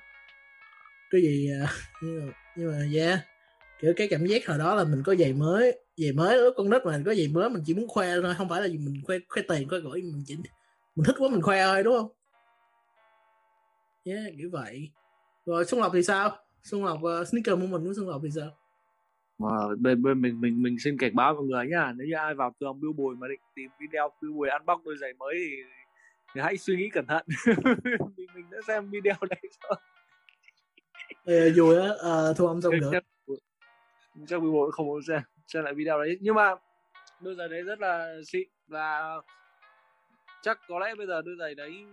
Cái 1.12 1.22
gì 1.22 1.50
uh, 1.64 1.70
nhưng 2.02 2.28
mà, 2.28 2.34
nhưng 2.56 2.72
mà 2.72 2.78
yeah 2.94 3.20
kiểu 3.82 3.94
cái 3.96 4.08
cảm 4.08 4.26
giác 4.26 4.48
hồi 4.48 4.58
đó 4.58 4.76
là 4.76 4.84
mình 4.84 5.04
có 5.04 5.16
giày 5.16 5.34
mới 5.34 5.80
giày 5.98 6.12
mới 6.12 6.38
lúc 6.38 6.54
con 6.58 6.70
nít 6.70 6.86
mà 6.86 7.02
có 7.06 7.16
giày 7.16 7.28
mới 7.28 7.50
mình 7.50 7.64
chỉ 7.66 7.74
muốn 7.74 7.88
khoe 7.88 8.22
thôi 8.22 8.34
không 8.38 8.50
phải 8.50 8.62
là 8.62 8.68
mình 8.68 9.02
khoe 9.04 9.18
khoe 9.30 9.42
tiền 9.50 9.70
khoe 9.70 9.80
gửi 9.80 10.02
mình 10.02 10.24
chỉ 10.28 10.38
mình 10.96 11.06
thích 11.06 11.16
quá 11.20 11.30
mình 11.32 11.42
khoe 11.42 11.64
thôi 11.64 11.84
đúng 11.84 11.98
không? 11.98 12.12
Yeah 14.04 14.34
kiểu 14.38 14.50
vậy. 14.52 14.92
Rồi 15.46 15.66
xuân 15.66 15.82
lộc 15.82 15.92
thì 15.94 16.04
sao? 16.04 16.38
Xuân 16.64 16.86
lộc 16.86 17.00
uh, 17.04 17.28
sneaker 17.28 17.60
moment 17.60 17.86
của 17.86 17.94
xuân 17.96 18.10
lộc 18.10 18.22
thì 18.24 18.30
sao? 18.36 18.58
Mà 19.38 19.50
bên 19.80 20.04
bên 20.04 20.22
mình 20.22 20.42
mình 20.42 20.62
mình 20.62 20.80
xin 20.80 20.98
cảnh 20.98 21.16
báo 21.16 21.34
mọi 21.34 21.44
người 21.44 21.68
nhá 21.68 21.94
nếu 21.96 22.08
như 22.08 22.16
ai 22.16 22.34
vào 22.34 22.56
tường 22.60 22.80
Bill 22.82 22.94
Bùi 22.94 23.16
mà 23.16 23.28
định 23.28 23.40
tìm 23.56 23.70
video 23.80 24.10
Bill 24.22 24.34
Bùi 24.34 24.50
ăn 24.50 24.66
bóc 24.66 24.82
đôi 24.86 24.98
giày 24.98 25.14
mới 25.14 25.36
thì, 25.40 25.56
thì 26.36 26.42
hãy 26.42 26.58
suy 26.58 26.76
nghĩ 26.76 26.90
cẩn 26.90 27.06
thận. 27.06 27.26
Mình 28.18 28.28
mình 28.36 28.46
đã 28.52 28.58
xem 28.68 28.90
video 28.90 29.16
đấy 29.30 29.42
rồi 29.62 29.78
Ê, 31.26 31.50
vui 31.50 31.76
á 31.76 31.88
à, 32.04 32.34
thu 32.38 32.48
âm 32.48 32.62
xong 32.62 32.80
được. 32.80 32.92
chắc, 34.28 34.40
Bill 34.40 34.52
Bùi 34.52 34.72
không 34.72 34.86
muốn 34.86 35.02
xem 35.08 35.22
xem 35.48 35.64
lại 35.64 35.74
video 35.74 36.00
đấy. 36.00 36.18
Nhưng 36.22 36.36
mà 36.36 36.56
đôi 37.20 37.36
giày 37.36 37.48
đấy 37.48 37.62
rất 37.62 37.80
là 37.80 38.16
xịn 38.26 38.48
và 38.68 39.16
chắc 40.44 40.60
có 40.68 40.80
lẽ 40.80 40.96
bây 40.96 41.08
giờ 41.08 41.22
đôi 41.22 41.36
giày 41.40 41.56
đấy 41.56 41.86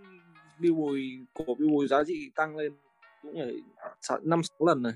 Bill 0.59 0.75
Bùi 0.75 1.27
của 1.33 1.55
Bill 1.59 1.71
Bùi 1.71 1.89
giá 1.89 1.97
trị 2.07 2.31
tăng 2.35 2.57
lên 2.57 2.73
cũng 3.23 3.35
phải 4.09 4.19
năm 4.23 4.43
sáu 4.43 4.67
lần 4.67 4.83
rồi. 4.83 4.93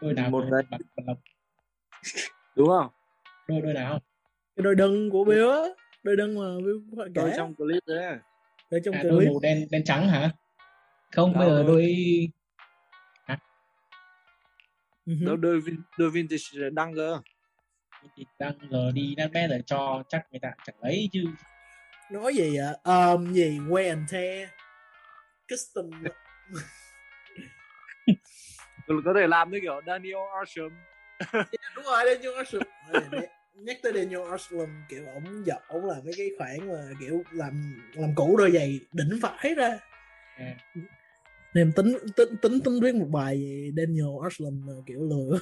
Tôi 0.00 0.14
nào 0.14 0.30
một 0.30 0.44
đấy 0.50 0.62
đúng 2.56 2.68
không? 2.68 2.88
Đôi 3.48 3.60
đôi 3.60 3.74
nào 3.74 3.98
cái 4.56 4.62
đôi 4.64 4.74
đân 4.74 5.10
của 5.10 5.24
Bill 5.24 5.50
á 5.50 5.62
đôi 6.02 6.16
đân 6.16 6.34
mà 6.38 6.56
Bill 6.66 7.08
đôi 7.14 7.32
trong 7.36 7.54
clip 7.54 7.82
đấy 7.86 8.16
đôi 8.70 8.80
trong 8.84 8.94
à, 8.94 9.02
clip. 9.02 9.10
đôi 9.12 9.24
màu 9.26 9.40
đen 9.42 9.66
đen 9.70 9.84
trắng 9.84 10.08
hả? 10.08 10.30
Không 11.12 11.32
Đó, 11.32 11.38
bây 11.40 11.48
giờ 11.48 11.62
đôi- 11.62 11.66
đôi 11.66 12.28
Ừ 15.06 15.14
đôi 15.24 15.36
đôi, 15.36 15.60
đôi 15.98 16.10
vintage 16.10 16.70
đăng 16.72 16.94
cơ. 16.94 17.20
Đang 18.38 18.54
giờ 18.70 18.90
đi 18.94 19.14
nát 19.16 19.28
mét 19.32 19.50
rồi 19.50 19.62
cho 19.66 20.02
chắc 20.08 20.26
người 20.30 20.40
ta 20.40 20.52
chẳng 20.64 20.76
lấy 20.82 21.08
chứ 21.12 21.24
nói 22.14 22.34
gì 22.34 22.56
ạ 22.56 22.72
um, 22.84 23.32
gì? 23.32 23.58
Wear 23.58 23.88
and 23.88 24.12
tear. 24.12 24.48
Custom. 25.48 25.90
Có 29.04 29.12
thể 29.16 29.26
làm 29.26 29.50
như 29.50 29.58
kiểu 29.62 29.80
Daniel 29.86 30.16
Arsham. 30.38 30.70
Đúng 31.76 31.84
rồi 31.84 32.04
Daniel 32.06 32.34
Arsham. 32.36 32.62
Nhắc 33.54 33.76
tới 33.82 33.92
Daniel 33.92 34.30
Arsham 34.30 34.84
kiểu 34.88 35.06
ổng 35.06 35.46
giật 35.46 35.62
ổng 35.68 35.84
làm 35.84 35.98
mấy 36.04 36.12
cái 36.16 36.30
khoản 36.38 36.68
mà 36.68 36.90
kiểu 37.00 37.22
làm 37.30 37.82
làm 37.94 38.10
cũ 38.16 38.36
đôi 38.38 38.50
giày 38.50 38.80
đỉnh 38.92 39.18
vãi 39.22 39.54
ra. 39.56 39.78
À. 40.36 40.56
nên 41.54 41.72
tính 41.76 41.96
tính 42.16 42.36
tính 42.42 42.60
tính 42.64 42.80
viết 42.82 42.94
một 42.94 43.08
bài 43.12 43.36
về 43.36 43.70
Daniel 43.76 44.22
Arsham 44.22 44.66
kiểu 44.86 45.02
lừa 45.02 45.38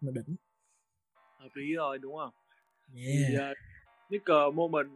mà 0.00 0.10
đỉnh. 0.14 0.36
Hợp 1.38 1.48
lý 1.54 1.74
rồi 1.74 1.98
đúng 1.98 2.16
không? 2.16 2.30
Yeah. 2.94 3.28
thì 3.28 3.36
uh, 3.36 3.56
Nickel 4.10 4.52
Moment 4.54 4.90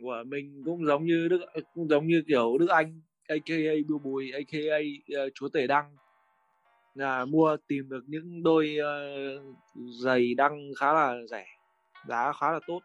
của 0.00 0.22
mình 0.26 0.62
cũng 0.64 0.86
giống 0.86 1.06
như 1.06 1.28
Đức 1.28 1.40
cũng 1.74 1.88
giống 1.88 2.06
như 2.06 2.22
kiểu 2.26 2.58
Đức 2.58 2.68
Anh 2.68 3.00
aka 3.28 3.54
bưu 3.88 3.98
Bùi 3.98 4.32
aka 4.32 4.58
uh, 4.58 5.14
ờ, 5.16 5.30
chúa 5.34 5.48
tể 5.48 5.66
đăng. 5.66 5.96
Là 6.94 7.24
mua 7.24 7.56
tìm 7.68 7.88
được 7.88 8.04
những 8.06 8.42
đôi 8.42 8.76
uh, 8.80 9.56
giày 10.02 10.34
đăng 10.34 10.70
khá 10.76 10.92
là 10.92 11.16
rẻ 11.30 11.46
giá 12.06 12.32
khá 12.32 12.52
là 12.52 12.60
tốt. 12.66 12.80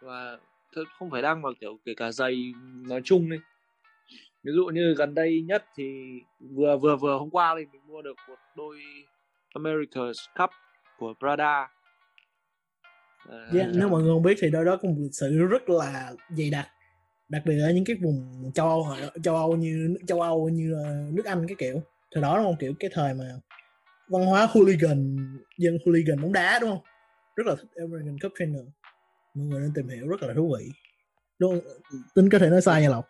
Và 0.00 0.38
thật 0.72 0.84
không 0.98 1.10
phải 1.10 1.22
đăng 1.22 1.42
mà 1.42 1.48
kiểu 1.60 1.78
kể 1.84 1.94
cả 1.94 2.12
giày 2.12 2.52
nói 2.88 3.00
chung 3.04 3.30
đi. 3.30 3.36
Ví 4.42 4.52
dụ 4.52 4.66
như 4.66 4.94
gần 4.98 5.14
đây 5.14 5.42
nhất 5.42 5.64
thì 5.76 6.20
vừa 6.40 6.76
vừa 6.76 6.96
vừa 6.96 7.18
hôm 7.18 7.30
qua 7.30 7.54
thì 7.58 7.66
mình 7.72 7.80
mua 7.86 8.02
được 8.02 8.16
một 8.28 8.38
đôi 8.56 8.80
America's 9.54 10.12
Cup 10.38 10.50
của 10.98 11.14
Prada. 11.18 11.68
Yeah, 13.54 13.70
nếu 13.74 13.88
mọi 13.88 14.02
người 14.02 14.12
không 14.12 14.22
biết 14.22 14.36
thì 14.40 14.50
đôi 14.50 14.64
đó 14.64 14.78
một 14.82 14.94
lịch 14.98 15.14
sử 15.14 15.38
rất 15.38 15.68
là 15.68 16.12
dày 16.28 16.50
đặc 16.50 16.68
đặc 17.28 17.42
biệt 17.46 17.60
ở 17.62 17.70
những 17.70 17.84
cái 17.84 17.96
vùng 18.02 18.50
châu 18.54 18.68
Âu 18.68 18.86
châu 19.22 19.36
Âu 19.36 19.56
như 19.56 19.96
châu 20.06 20.20
Âu 20.20 20.48
như 20.48 20.74
là 20.74 21.06
nước 21.12 21.24
Anh 21.24 21.46
cái 21.48 21.56
kiểu. 21.58 21.82
Thời 22.14 22.22
đó 22.22 22.36
đúng 22.36 22.44
không? 22.44 22.56
Kiểu 22.60 22.72
cái 22.80 22.90
thời 22.94 23.14
mà 23.14 23.24
văn 24.08 24.26
hóa 24.26 24.46
hooligan 24.50 25.16
dân 25.58 25.78
hooligan 25.84 26.22
bóng 26.22 26.32
đá 26.32 26.58
đúng 26.58 26.70
không? 26.70 26.80
Rất 27.36 27.46
là 27.46 27.54
thích 27.54 27.68
American 27.76 28.18
Cup 28.22 28.32
trainer 28.38 28.62
mọi 29.34 29.46
người 29.46 29.60
nên 29.60 29.72
tìm 29.74 29.88
hiểu 29.88 30.08
rất 30.08 30.22
là 30.22 30.34
thú 30.34 30.54
vị. 30.58 30.68
Đúng 31.38 31.60
tính 32.14 32.28
có 32.30 32.38
thể 32.38 32.50
nói 32.50 32.62
sai 32.62 32.82
nha 32.82 32.88
lộc. 32.88 33.08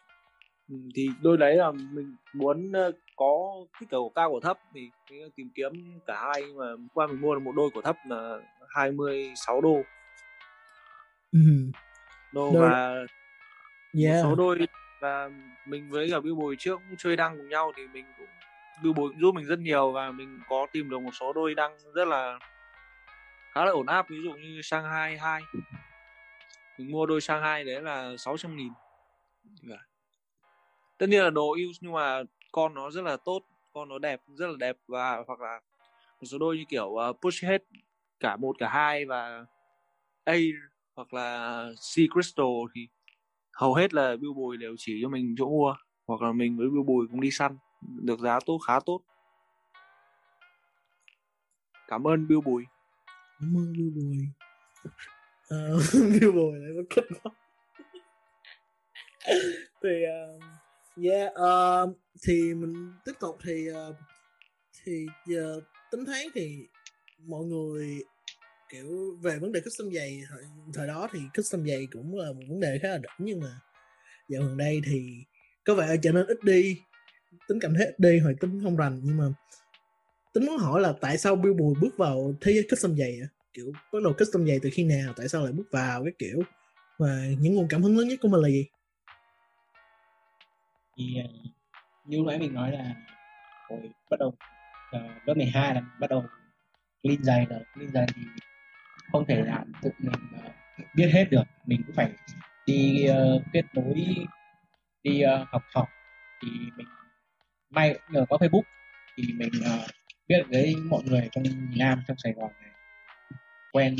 Ừ, 0.68 0.77
thì 0.94 1.09
đôi 1.22 1.37
đấy 1.37 1.57
là 1.57 1.70
mình 1.70 2.16
muốn 2.35 2.72
ờ, 2.72 2.92
có 3.16 3.55
cỡ 3.90 3.96
của 3.98 4.12
cao 4.14 4.31
của 4.31 4.40
thấp 4.40 4.59
thì 4.75 4.90
tìm 5.37 5.51
kiếm 5.55 5.72
cả 6.07 6.14
hai 6.20 6.42
nhưng 6.46 6.57
mà 6.57 6.66
qua 6.94 7.07
mình 7.07 7.20
mua 7.20 7.35
được 7.35 7.40
một 7.40 7.53
đôi 7.57 7.70
của 7.75 7.83
thấp 7.83 7.96
là 8.09 8.38
26 8.68 9.61
đô 9.61 9.83
đô 12.33 12.53
Đôi- 12.53 12.71
và 12.71 12.95
yeah. 14.03 14.14
một 14.14 14.21
số 14.23 14.35
đôi 14.35 14.68
và 15.01 15.31
mình 15.66 15.90
với 15.90 16.11
cả 16.11 16.21
Bill 16.21 16.35
Bùi 16.35 16.57
trước 16.59 16.81
cũng 16.88 16.97
chơi 16.99 17.16
đăng 17.16 17.37
cùng 17.37 17.49
nhau 17.49 17.73
thì 17.77 17.88
mình 17.88 18.05
cũng 18.18 18.29
Bill 18.83 18.95
cũng 18.97 19.21
giúp 19.21 19.35
mình 19.35 19.47
rất 19.47 19.59
nhiều 19.59 19.92
và 19.92 20.11
mình 20.11 20.40
có 20.49 20.66
tìm 20.73 20.90
được 20.90 20.99
một 20.99 21.11
số 21.21 21.33
đôi 21.33 21.55
đăng 21.55 21.79
rất 21.95 22.09
là 22.09 22.38
khá 23.53 23.64
là 23.64 23.71
ổn 23.71 23.87
áp. 23.87 24.07
Ví 24.09 24.16
dụ 24.25 24.33
như 24.33 24.61
Shanghai 24.62 25.18
2 25.18 25.42
mình 26.79 26.90
mua 26.90 27.07
đôi 27.07 27.21
Shanghai 27.21 27.64
đấy 27.64 27.83
là 27.83 28.16
600 28.16 28.57
nghìn. 28.57 28.73
Dạ. 29.62 29.77
tất 30.99 31.07
nhiên 31.09 31.23
là 31.23 31.31
đồ 31.31 31.51
use 31.51 31.79
nhưng 31.81 31.92
mà 31.92 32.23
con 32.53 32.75
nó 32.75 32.90
rất 32.90 33.05
là 33.05 33.16
tốt 33.16 33.40
con 33.73 33.88
nó 33.88 33.99
đẹp 33.99 34.21
rất 34.35 34.47
là 34.47 34.55
đẹp 34.59 34.77
và 34.88 35.23
hoặc 35.27 35.40
là 35.40 35.61
một 36.21 36.27
số 36.27 36.38
đôi 36.38 36.57
như 36.57 36.64
kiểu 36.68 36.87
uh, 36.87 37.16
push 37.23 37.45
hết 37.45 37.62
cả 38.21 38.37
một 38.37 38.57
cả 38.59 38.68
hai 38.68 39.05
và 39.05 39.45
A 40.25 40.35
hoặc 40.94 41.14
là 41.14 41.66
Sea 41.81 42.07
Crystal 42.12 42.46
thì 42.74 42.88
hầu 43.52 43.74
hết 43.74 43.94
là 43.94 44.16
Bill 44.16 44.33
Bùi 44.33 44.57
đều 44.57 44.74
chỉ 44.78 44.98
cho 45.02 45.09
mình 45.09 45.35
chỗ 45.38 45.48
mua. 45.48 45.74
Hoặc 46.07 46.22
là 46.22 46.33
mình 46.33 46.57
với 46.57 46.70
Bill 46.70 46.83
Bùi 46.83 47.07
cũng 47.11 47.20
đi 47.20 47.31
săn. 47.31 47.57
Được 47.81 48.20
giá 48.20 48.38
tốt 48.46 48.59
khá 48.59 48.81
tốt. 48.87 49.00
Cảm 51.88 52.07
ơn 52.07 52.28
Bill 52.28 52.40
Bùi 52.40 52.64
cảm 53.42 53.57
ơn 53.57 53.72
Bill 53.72 53.90
Bùi 53.90 54.28
à, 55.48 55.59
Bill 55.92 56.33
Bùi 56.33 56.59
lại 56.59 56.72
mất 56.76 56.83
kết 56.90 57.02
quá 57.22 57.33
thì 59.83 60.05
uh, 60.05 60.42
yeah 61.05 61.33
uh, 61.33 61.96
thì 62.22 62.55
mình 62.55 62.92
tiếp 63.05 63.12
tục 63.20 63.38
thì 63.44 63.68
uh, 63.70 63.96
thì 64.85 65.07
giờ 65.26 65.61
tính 65.90 66.05
thấy 66.07 66.31
thì 66.35 66.68
mọi 67.18 67.44
người 67.44 68.05
kiểu 68.72 69.16
về 69.22 69.38
vấn 69.38 69.52
đề 69.52 69.61
custom 69.61 69.92
giày 69.92 70.22
thời, 70.28 70.42
thời 70.74 70.87
đó 70.87 71.08
thì 71.12 71.20
custom 71.37 71.66
giày 71.66 71.87
cũng 71.92 72.18
là 72.18 72.32
một 72.32 72.42
vấn 72.48 72.61
đề 72.61 72.78
khá 72.82 72.88
là 72.88 72.98
đỉnh 72.98 73.11
nhưng 73.18 73.40
mà 73.40 73.61
dạo 74.28 74.42
gần 74.42 74.56
đây 74.56 74.80
thì 74.85 75.24
có 75.64 75.74
vẻ 75.74 75.96
trở 76.02 76.12
nên 76.12 76.26
ít 76.26 76.38
đi. 76.44 76.80
Tính 77.48 77.58
cảm 77.61 77.74
thấy 77.74 77.87
ít 77.87 77.98
đi 77.98 78.18
hoặc 78.18 78.32
tính 78.40 78.61
không 78.62 78.76
rành 78.76 79.00
nhưng 79.04 79.16
mà 79.16 79.24
tính 80.32 80.46
muốn 80.46 80.58
hỏi 80.58 80.80
là 80.80 80.94
tại 81.00 81.18
sao 81.18 81.37
Bill 81.37 81.54
Bùi 81.54 81.74
bước 81.80 81.96
vào 81.96 82.35
thế 82.40 82.52
giới 82.52 82.66
custom 82.70 82.96
giày 82.96 83.18
à? 83.22 83.28
kiểu 83.52 83.72
bắt 83.92 83.98
đầu 84.04 84.12
custom 84.18 84.46
giày 84.46 84.58
từ 84.62 84.70
khi 84.72 84.85
nào 84.85 85.12
tại 85.16 85.28
sao 85.28 85.42
lại 85.42 85.52
bước 85.52 85.66
vào 85.70 86.04
cái 86.04 86.12
kiểu. 86.18 86.42
Và 86.98 87.26
những 87.38 87.54
nguồn 87.54 87.66
cảm 87.68 87.82
hứng 87.82 87.98
lớn 87.98 88.08
nhất 88.08 88.18
của 88.22 88.28
mình 88.28 88.40
là 88.40 88.48
gì? 88.48 88.66
Thì 90.96 91.04
à, 91.18 91.26
như 92.06 92.16
lúc 92.16 92.26
nãy 92.26 92.38
mình 92.38 92.54
nói 92.54 92.72
là 92.72 92.94
hồi 93.68 93.80
bắt 94.11 94.16
đầu 94.20 94.28
uh, 94.28 95.28
lớp 95.28 95.35
12 95.37 95.74
là 95.74 95.82
bắt 96.00 96.11
đầu 96.11 96.24
clean 97.02 97.24
giày 97.24 97.46
rồi. 97.50 97.61
Clean 97.74 97.92
giày 97.92 98.06
thì 98.14 98.22
không 99.12 99.25
thể 99.29 99.42
làm 99.42 99.72
tự 99.83 99.90
mình 99.98 100.12
ờ, 100.42 100.51
biết 100.94 101.11
hết 101.12 101.25
được. 101.31 101.44
Mình 101.66 101.83
cũng 101.87 101.96
phải 101.96 102.11
đi 102.66 103.07
uh, 103.11 103.42
kết 103.53 103.62
nối 103.75 104.16
đi 105.03 105.22
uh, 105.25 105.48
học 105.48 105.62
học 105.75 105.88
thì 106.42 106.48
mình 106.77 106.87
may 107.70 107.94
cũng 107.94 108.14
nhờ 108.14 108.27
có 108.29 108.37
Facebook. 108.37 108.62
Thì 109.16 109.25
mình 109.33 109.51
uh, 109.61 109.90
biết 110.29 110.42
với 110.51 110.75
mọi 110.77 111.03
người 111.05 111.29
trong 111.33 111.42
miền 111.42 111.79
Nam 111.79 112.03
trong 112.09 112.16
Sài 112.18 112.33
Gòn 112.33 112.51
này 112.61 112.70
quen 113.72 113.96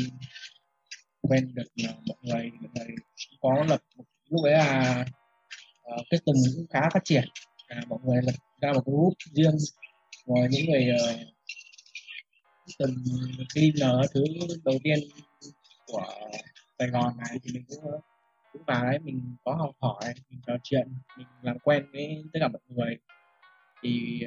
quen 1.21 1.53
được 1.53 1.67
uh, 1.89 1.95
mọi 2.07 2.17
người 2.21 2.51
mọi 2.59 2.69
người 2.75 2.95
có 3.41 3.65
lập 3.69 3.81
một 3.97 4.03
lúc 4.29 4.41
đấy 4.43 4.53
là 4.53 5.05
uh, 5.95 6.05
từng 6.11 6.21
cũng 6.25 6.65
khá 6.73 6.89
phát 6.93 7.01
triển. 7.03 7.23
Là 7.67 7.81
mọi 7.89 7.99
người 8.03 8.21
lập 8.23 8.35
ra 8.61 8.73
một 8.73 8.85
group 8.85 9.13
riêng. 9.33 9.57
Ngoài 10.25 10.47
những 10.51 10.71
người 10.71 10.89
uh, 10.95 11.19
custom 12.65 12.89
cleaner 13.53 14.11
thứ 14.13 14.23
đầu 14.65 14.75
tiên 14.83 14.99
của 15.87 16.05
Sài 16.79 16.87
Gòn 16.87 17.17
này 17.17 17.39
thì 17.43 17.53
mình 17.53 17.63
cũng 17.69 18.01
cũng 18.53 18.63
vào 18.67 18.85
đấy 18.85 18.99
mình 18.99 19.35
có 19.43 19.53
học 19.53 19.71
hỏi 19.81 20.13
mình 20.29 20.39
trò 20.47 20.53
chuyện 20.63 20.87
mình 21.17 21.27
làm 21.41 21.59
quen 21.59 21.85
với 21.91 22.23
tất 22.33 22.39
cả 22.41 22.47
mọi 22.47 22.61
người 22.67 22.97
thì 23.81 24.21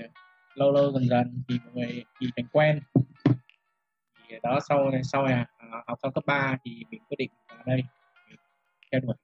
lâu 0.54 0.72
lâu 0.72 0.92
dần 0.92 1.08
dần 1.08 1.42
thì 1.48 1.58
mọi 1.64 1.72
người 1.74 2.04
thì 2.20 2.26
thành 2.36 2.46
quen 2.52 2.80
thì 4.28 4.36
đó 4.42 4.58
sau 4.68 4.90
này 4.90 5.00
sau 5.04 5.26
này 5.26 5.32
à, 5.32 5.46
học 5.86 5.98
xong 6.02 6.12
cấp 6.12 6.24
3 6.26 6.56
thì 6.64 6.84
mình 6.90 7.00
quyết 7.08 7.16
định 7.18 7.30
vào 7.48 7.62
đây 7.66 7.82
mình 8.28 8.38
theo 8.92 9.00
đuổi 9.00 9.14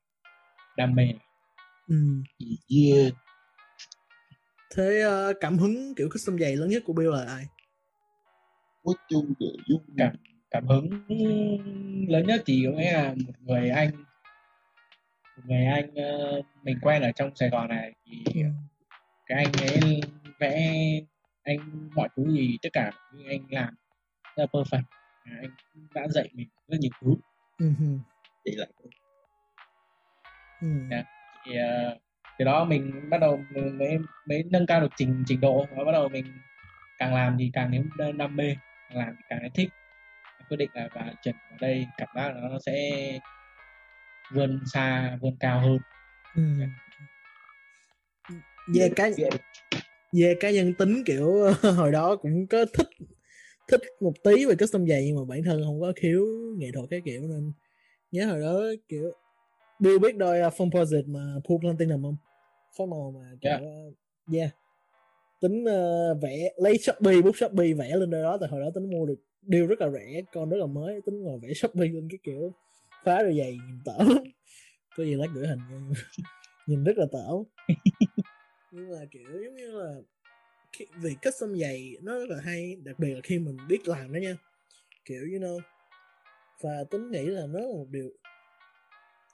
đam 0.76 0.94
mê 0.94 1.08
ừ. 1.88 1.96
yeah. 2.68 3.12
thế 4.76 5.04
uh, 5.06 5.36
cảm 5.40 5.58
hứng 5.58 5.94
kiểu 5.94 6.08
custom 6.12 6.38
giày 6.38 6.56
lớn 6.56 6.68
nhất 6.68 6.82
của 6.86 6.92
Bill 6.92 7.12
là 7.12 7.24
ai 7.24 7.44
Nói 8.84 8.94
chung 9.08 9.32
để 9.40 9.46
dung 9.66 9.82
cảm 9.96 10.16
cảm 10.50 10.66
hứng 10.66 10.88
lớn 12.08 12.26
nhất 12.26 12.42
thì 12.46 12.62
có 12.66 12.78
nghĩa 12.78 12.92
là 12.92 13.14
một 13.26 13.32
người 13.40 13.70
anh 13.70 13.90
một 15.36 15.42
người 15.44 15.64
anh 15.66 15.94
ờ, 15.94 16.42
mình 16.62 16.78
quen 16.82 17.02
ở 17.02 17.12
trong 17.12 17.36
Sài 17.36 17.48
Gòn 17.48 17.68
này 17.68 17.92
thì 18.06 18.42
cái 19.26 19.44
anh 19.44 19.52
ấy 19.70 20.00
vẽ 20.40 20.72
anh 21.42 21.88
mọi 21.94 22.08
thứ 22.16 22.30
gì 22.30 22.58
tất 22.62 22.68
cả 22.72 22.90
những 23.12 23.28
anh 23.28 23.40
làm 23.50 23.74
rất 24.36 24.42
là 24.42 24.46
perfect 24.52 24.82
à, 25.24 25.32
anh 25.40 25.50
đã 25.94 26.08
dạy 26.08 26.28
mình 26.32 26.48
rất 26.68 26.78
nhiều 26.80 26.90
thứ 27.00 27.14
ừ. 27.58 27.70
ừ. 27.78 27.86
vậy 28.44 28.54
là 28.56 28.66
ừ. 30.60 30.68
Dạ. 30.90 31.04
thì 31.44 31.52
uh, 31.52 31.98
từ 32.38 32.44
đó 32.44 32.64
mình 32.64 33.10
bắt 33.10 33.18
đầu 33.20 33.40
mới 33.52 33.98
mới 34.26 34.44
nâng 34.50 34.66
cao 34.66 34.80
được 34.80 34.92
trình 34.96 35.24
trình 35.26 35.40
độ 35.40 35.66
và 35.76 35.84
bắt 35.84 35.92
đầu 35.92 36.08
mình 36.08 36.24
càng 36.98 37.14
làm 37.14 37.36
thì 37.38 37.50
càng 37.52 37.70
thấy 37.98 38.12
đam 38.12 38.36
mê 38.36 38.56
làm 38.94 39.16
thấy 39.30 39.50
thích 39.54 39.68
quyết 40.48 40.56
định 40.56 40.70
là 40.74 40.88
và 40.94 41.12
chuyển 41.22 41.34
vào 41.50 41.58
đây 41.60 41.86
cảm 41.96 42.08
giác 42.14 42.32
nó 42.36 42.58
sẽ 42.66 42.90
vươn 44.34 44.60
xa 44.72 45.18
vươn 45.20 45.36
cao 45.40 45.60
hơn 45.60 45.78
Ừ. 46.34 46.42
về 48.74 48.90
cá 48.96 49.10
về 50.12 50.34
cá 50.40 50.50
nhân 50.50 50.74
tính 50.74 51.02
kiểu 51.06 51.52
hồi 51.76 51.92
đó 51.92 52.16
cũng 52.16 52.46
có 52.46 52.64
thích 52.74 52.88
thích 53.68 53.80
một 54.00 54.12
tí 54.24 54.44
về 54.44 54.54
custom 54.54 54.86
giày 54.86 55.04
nhưng 55.06 55.16
mà 55.16 55.22
bản 55.28 55.42
thân 55.44 55.62
không 55.64 55.80
có 55.80 55.92
khiếu 55.96 56.26
nghệ 56.56 56.70
thuật 56.74 56.90
cái 56.90 57.02
kiểu 57.04 57.22
nên 57.22 57.52
nhớ 58.10 58.26
hồi 58.26 58.40
đó 58.40 58.60
kiểu 58.88 59.12
Bill 59.78 59.98
biết 59.98 60.16
đôi 60.16 60.46
uh, 60.46 60.52
Composite 60.58 61.06
mà 61.06 61.20
Pool 61.48 61.58
Platinum 61.60 62.02
không? 62.02 62.16
Phó 62.78 62.86
màu 62.86 63.14
mà 63.20 63.30
kiểu 63.40 63.50
yeah, 63.50 63.62
yeah. 64.32 64.50
Tính 65.42 65.64
uh, 65.64 66.22
vẽ 66.22 66.52
lấy 66.56 66.78
Shopee 66.78 67.22
bút 67.22 67.36
Shopee 67.36 67.72
vẽ 67.72 67.96
lên 67.96 68.10
đây 68.10 68.22
đó 68.22 68.38
từ 68.40 68.46
hồi 68.46 68.60
đó 68.60 68.66
tính 68.74 68.90
mua 68.90 69.06
được 69.06 69.20
deal 69.42 69.66
rất 69.66 69.80
là 69.80 69.90
rẻ 69.90 70.22
con 70.32 70.50
rất 70.50 70.56
là 70.56 70.66
mới 70.66 71.00
tính 71.06 71.22
ngồi 71.22 71.38
vẽ 71.42 71.54
Shopee 71.54 71.88
lên 71.88 72.08
cái 72.10 72.18
kiểu 72.22 72.52
phá 73.04 73.22
đôi 73.22 73.38
giày 73.38 73.52
nhìn 73.52 73.78
tởm. 73.84 74.08
Có 74.96 75.04
gì 75.04 75.14
lát 75.14 75.26
gửi 75.34 75.46
hình 75.46 75.58
nhìn 76.66 76.84
rất 76.84 76.98
là 76.98 77.06
tởm. 77.12 77.42
Nhưng 78.72 78.90
mà 78.90 79.06
kiểu 79.10 79.42
giống 79.44 79.54
như 79.54 79.70
là 79.70 79.94
khi, 80.72 80.84
vì 80.96 81.14
custom 81.24 81.54
giày 81.56 81.96
nó 82.02 82.18
rất 82.18 82.28
là 82.28 82.36
hay 82.44 82.76
đặc 82.84 82.98
biệt 82.98 83.14
là 83.14 83.20
khi 83.22 83.38
mình 83.38 83.56
biết 83.68 83.88
làm 83.88 84.12
đó 84.12 84.18
nha. 84.18 84.36
Kiểu 85.04 85.20
you 85.20 85.40
know 85.40 85.60
và 86.62 86.84
tính 86.90 87.10
nghĩ 87.10 87.26
là 87.26 87.46
nó 87.46 87.60
là 87.60 87.66
một 87.66 87.86
điều 87.90 88.10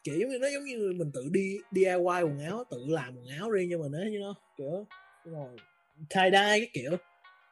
kiểu 0.04 0.18
giống 0.20 0.30
như 0.30 0.38
nó 0.38 0.48
giống 0.48 0.64
như 0.64 0.92
mình 0.96 1.10
tự 1.14 1.28
đi 1.32 1.58
DIY 1.70 2.22
quần 2.22 2.38
áo 2.38 2.64
tự 2.70 2.86
làm 2.88 3.16
quần 3.16 3.26
áo 3.26 3.50
riêng 3.50 3.68
cho 3.70 3.78
mình 3.78 3.92
đó 3.92 3.98
như 4.10 4.18
nó 4.18 4.34
kiểu 4.58 4.86
rồi 5.24 5.56
tie 6.10 6.30
dye 6.30 6.58
cái 6.58 6.70
kiểu. 6.72 6.96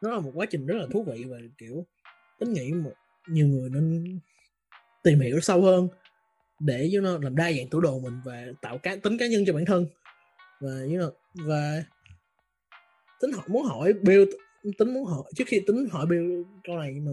Nó 0.02 0.10
là 0.10 0.20
một 0.20 0.30
quá 0.34 0.46
trình 0.50 0.66
rất 0.66 0.74
là 0.74 0.86
thú 0.92 1.04
vị 1.04 1.24
và 1.28 1.36
kiểu 1.58 1.86
tính 2.38 2.52
nghĩ 2.52 2.72
một 2.72 2.92
nhiều 3.28 3.46
người 3.46 3.70
nên 3.70 4.18
tìm 5.02 5.20
hiểu 5.20 5.40
sâu 5.40 5.62
hơn 5.62 5.88
để 6.60 6.90
you 6.94 7.02
know, 7.02 7.22
làm 7.22 7.36
đa 7.36 7.52
dạng 7.52 7.68
tủ 7.70 7.80
đồ 7.80 7.98
mình 7.98 8.20
và 8.24 8.46
tạo 8.62 8.78
cá 8.78 8.96
tính 8.96 9.18
cá 9.18 9.26
nhân 9.26 9.44
cho 9.46 9.52
bản 9.52 9.64
thân. 9.64 9.86
Và 10.60 10.70
you 10.70 10.98
know, 10.98 11.10
và 11.34 11.82
tính 13.20 13.32
hỏi 13.32 13.48
muốn 13.48 13.64
hỏi 13.64 13.92
Bill 13.92 14.24
tính 14.78 14.94
muốn 14.94 15.04
hỏi 15.04 15.22
trước 15.36 15.44
khi 15.46 15.60
tính 15.66 15.88
hỏi 15.90 16.06
Bill 16.06 16.42
câu 16.64 16.78
này 16.78 16.92
mà 16.92 17.12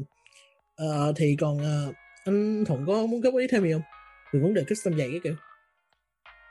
uh, 0.86 1.16
thì 1.16 1.36
còn 1.40 1.58
uh, 1.58 1.96
anh 2.26 2.66
Thuận 2.66 2.86
có 2.86 3.06
muốn 3.06 3.22
góp 3.22 3.34
ý 3.34 3.48
thêm 3.48 3.64
gì 3.64 3.74
không? 3.74 3.82
Về 4.34 4.40
vấn 4.40 4.54
đề 4.54 4.64
custom 4.70 4.98
giày 4.98 5.10
cái 5.12 5.20
kiểu. 5.24 5.36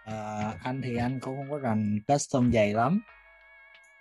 Uh, 0.02 0.62
anh 0.62 0.80
thì 0.84 0.96
anh 0.96 1.20
cũng 1.20 1.36
không 1.36 1.50
có 1.50 1.58
rành 1.58 1.98
custom 2.08 2.52
giày 2.52 2.74
lắm 2.74 3.00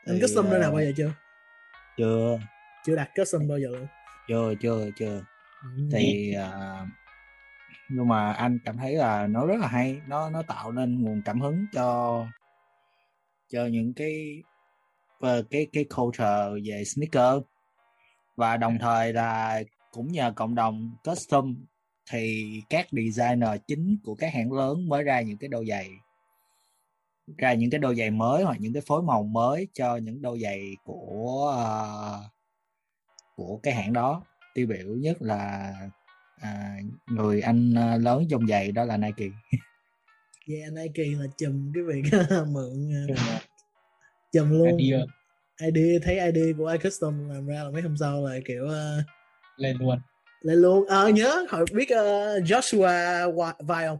anh 0.06 0.16
thì, 0.16 0.22
custom 0.22 0.50
nơi 0.50 0.60
nào 0.60 0.72
bao 0.72 0.82
giờ 0.82 0.92
chưa? 0.98 1.14
chưa. 1.98 2.40
Chưa 2.86 2.96
đặt 2.96 3.10
custom 3.16 3.48
bao 3.48 3.60
giờ 3.60 3.68
luôn. 3.68 3.88
Chưa 4.28 4.54
chưa 4.62 4.90
chưa. 5.00 5.24
Ừ. 5.64 5.90
thì 5.92 6.36
uh, 6.38 6.88
nhưng 7.90 8.08
mà 8.08 8.34
anh 8.34 8.60
cảm 8.66 8.78
thấy 8.78 8.96
là 8.96 9.28
nó 9.28 9.46
rất 9.46 9.60
là 9.60 9.68
hay. 9.68 10.02
Nó 10.08 10.30
nó 10.30 10.42
tạo 10.42 10.72
nên 10.72 11.02
nguồn 11.04 11.22
cảm 11.26 11.42
hứng 11.42 11.66
cho 11.74 12.26
cho 13.50 13.66
những 13.66 13.94
cái 13.94 14.44
uh, 15.26 15.46
cái 15.52 15.68
cái 15.74 15.86
culture 15.96 16.50
về 16.66 16.84
sneaker. 16.84 17.44
Và 18.36 18.58
đồng 18.58 18.78
thời 18.80 19.14
là 19.14 19.62
cũng 19.92 20.12
nhờ 20.12 20.34
cộng 20.36 20.56
đồng 20.56 20.96
custom 21.04 21.66
thì 22.12 22.52
các 22.70 22.88
designer 22.92 23.50
chính 23.68 23.98
của 24.04 24.16
các 24.16 24.34
hãng 24.34 24.54
lớn 24.54 24.90
mới 24.90 25.04
ra 25.04 25.22
những 25.22 25.38
cái 25.38 25.48
đôi 25.48 25.66
giày 25.66 25.90
ra 27.38 27.54
những 27.54 27.70
cái 27.70 27.80
đôi 27.80 27.96
giày 27.96 28.12
mới 28.12 28.44
hoặc 28.44 28.58
những 28.60 28.74
cái 28.74 28.82
phối 28.86 29.02
màu 29.02 29.24
mới 29.24 29.68
cho 29.74 29.96
những 29.98 30.22
đôi 30.22 30.40
giày 30.40 30.76
của 30.84 31.56
uh, 31.58 32.32
của 33.36 33.60
cái 33.64 33.74
hãng 33.74 33.94
đó. 33.94 34.24
Tiêu 34.54 34.68
biểu 34.68 34.88
nhất 34.88 35.22
là 35.22 35.74
à, 36.42 36.78
người 37.08 37.42
anh 37.42 37.74
à, 37.78 37.98
lớn 37.98 38.26
trong 38.30 38.48
giày 38.48 38.72
đó 38.72 38.84
là 38.84 38.98
Nike. 38.98 39.26
Yeah 40.48 40.74
Nike 40.74 41.04
là 41.20 41.26
chùm 41.38 41.72
cái 41.74 41.84
việc 41.84 42.20
mượn 42.48 42.92
à, 43.18 43.40
chùm 44.32 44.50
luôn. 44.50 44.78
Idea. 44.78 45.00
idea 45.62 46.00
thấy 46.04 46.20
idea 46.20 46.54
của 46.58 46.68
iCustom 46.68 47.30
làm 47.30 47.48
ra 47.48 47.64
là 47.64 47.70
mấy 47.70 47.82
hôm 47.82 47.98
sau 47.98 48.28
là 48.28 48.40
kiểu 48.46 48.64
uh, 48.66 49.06
lên 49.58 49.78
luôn. 49.78 50.00
lên 50.42 50.58
luôn. 50.58 50.86
Ờ 50.88 51.06
à, 51.06 51.10
nhớ 51.10 51.46
hồi 51.50 51.66
biết 51.74 51.90
uh, 51.92 52.44
Joshua 52.44 53.56
Vai 53.60 53.88
không 53.88 54.00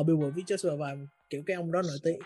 uh, 0.00 0.06
Billboard 0.06 0.34
với 0.34 0.44
Joshua 0.44 0.76
Vai 0.76 0.96
kiểu 1.30 1.42
cái 1.46 1.56
ông 1.56 1.72
đó 1.72 1.82
nổi 1.82 1.98
tiếng 2.02 2.18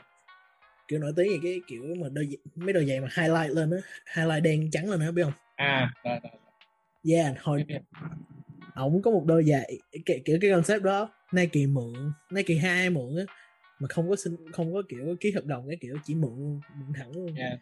kiểu 0.88 0.98
nổi 0.98 1.12
tiếng 1.16 1.28
gì 1.28 1.38
cái 1.42 1.60
kiểu 1.68 1.82
mà 2.00 2.08
đôi 2.12 2.28
mấy 2.54 2.72
đôi 2.72 2.86
giày 2.86 3.00
mà 3.00 3.08
highlight 3.16 3.56
lên 3.56 3.70
á 3.70 3.78
highlight 4.16 4.42
đen 4.42 4.70
trắng 4.70 4.90
lên 4.90 5.00
á 5.00 5.10
biết 5.10 5.22
không? 5.22 5.32
À 5.56 5.92
rồi 6.04 6.18
rồi 6.22 6.32
yeah 7.14 7.34
hồi 7.40 7.64
ổng 8.74 9.02
có 9.02 9.10
một 9.10 9.24
đôi 9.26 9.44
giày 9.44 9.78
kiểu, 10.06 10.18
kiểu 10.24 10.38
cái 10.40 10.50
concept 10.50 10.82
đó 10.82 11.12
Nike 11.32 11.66
mượn 11.66 12.12
Nike 12.30 12.54
hai 12.54 12.90
mượn 12.90 13.16
á 13.16 13.24
mà 13.78 13.88
không 13.88 14.08
có 14.08 14.16
xin 14.16 14.36
không 14.52 14.74
có 14.74 14.82
kiểu 14.88 15.16
ký 15.20 15.32
hợp 15.32 15.44
đồng 15.44 15.68
cái 15.68 15.76
kiểu 15.80 15.96
chỉ 16.04 16.14
mượn 16.14 16.60
mượn 16.74 16.92
thẳng 16.94 17.12
luôn. 17.12 17.34
Yeah. 17.36 17.58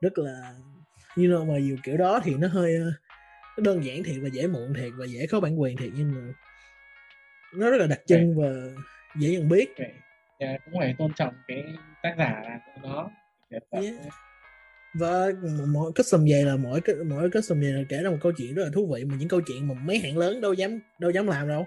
rất 0.00 0.18
là 0.18 0.54
you 1.16 1.24
know 1.24 1.46
mà 1.46 1.58
dù 1.58 1.76
kiểu 1.82 1.96
đó 1.96 2.20
thì 2.24 2.34
nó 2.34 2.48
hơi 2.48 2.78
nó 3.58 3.62
đơn 3.62 3.84
giản 3.84 4.02
thiệt 4.02 4.16
và 4.22 4.28
dễ 4.28 4.46
mượn 4.46 4.74
thiệt 4.74 4.92
và 4.96 5.06
dễ 5.06 5.26
có 5.26 5.40
bản 5.40 5.60
quyền 5.60 5.76
thiệt 5.76 5.90
nhưng 5.96 6.12
mà 6.14 6.32
nó 7.54 7.70
rất 7.70 7.76
là 7.76 7.86
đặc 7.86 8.00
trưng 8.06 8.34
và 8.40 8.48
dễ 9.16 9.30
nhận 9.30 9.48
biết 9.48 9.74
yeah, 10.40 10.60
cũng 10.64 10.74
phải 10.78 10.94
tôn 10.98 11.12
trọng 11.16 11.34
cái 11.48 11.64
tác 12.02 12.14
giả 12.18 12.42
làm 12.44 12.82
đó. 12.82 13.10
Yeah 13.70 13.94
và 14.94 15.26
mỗi 15.68 15.92
custom 15.92 16.24
về 16.24 16.44
là 16.44 16.56
mỗi 16.56 16.80
mỗi 17.06 17.30
custom 17.30 17.60
về 17.60 17.72
là 17.72 17.82
kể 17.88 18.02
ra 18.02 18.10
một 18.10 18.16
câu 18.20 18.32
chuyện 18.36 18.54
rất 18.54 18.64
là 18.64 18.70
thú 18.74 18.92
vị 18.94 19.04
mà 19.04 19.16
những 19.18 19.28
câu 19.28 19.40
chuyện 19.46 19.68
mà 19.68 19.74
mấy 19.74 19.98
hãng 19.98 20.18
lớn 20.18 20.40
đâu 20.40 20.52
dám 20.52 20.80
đâu 20.98 21.10
dám 21.10 21.26
làm 21.26 21.48
đâu. 21.48 21.66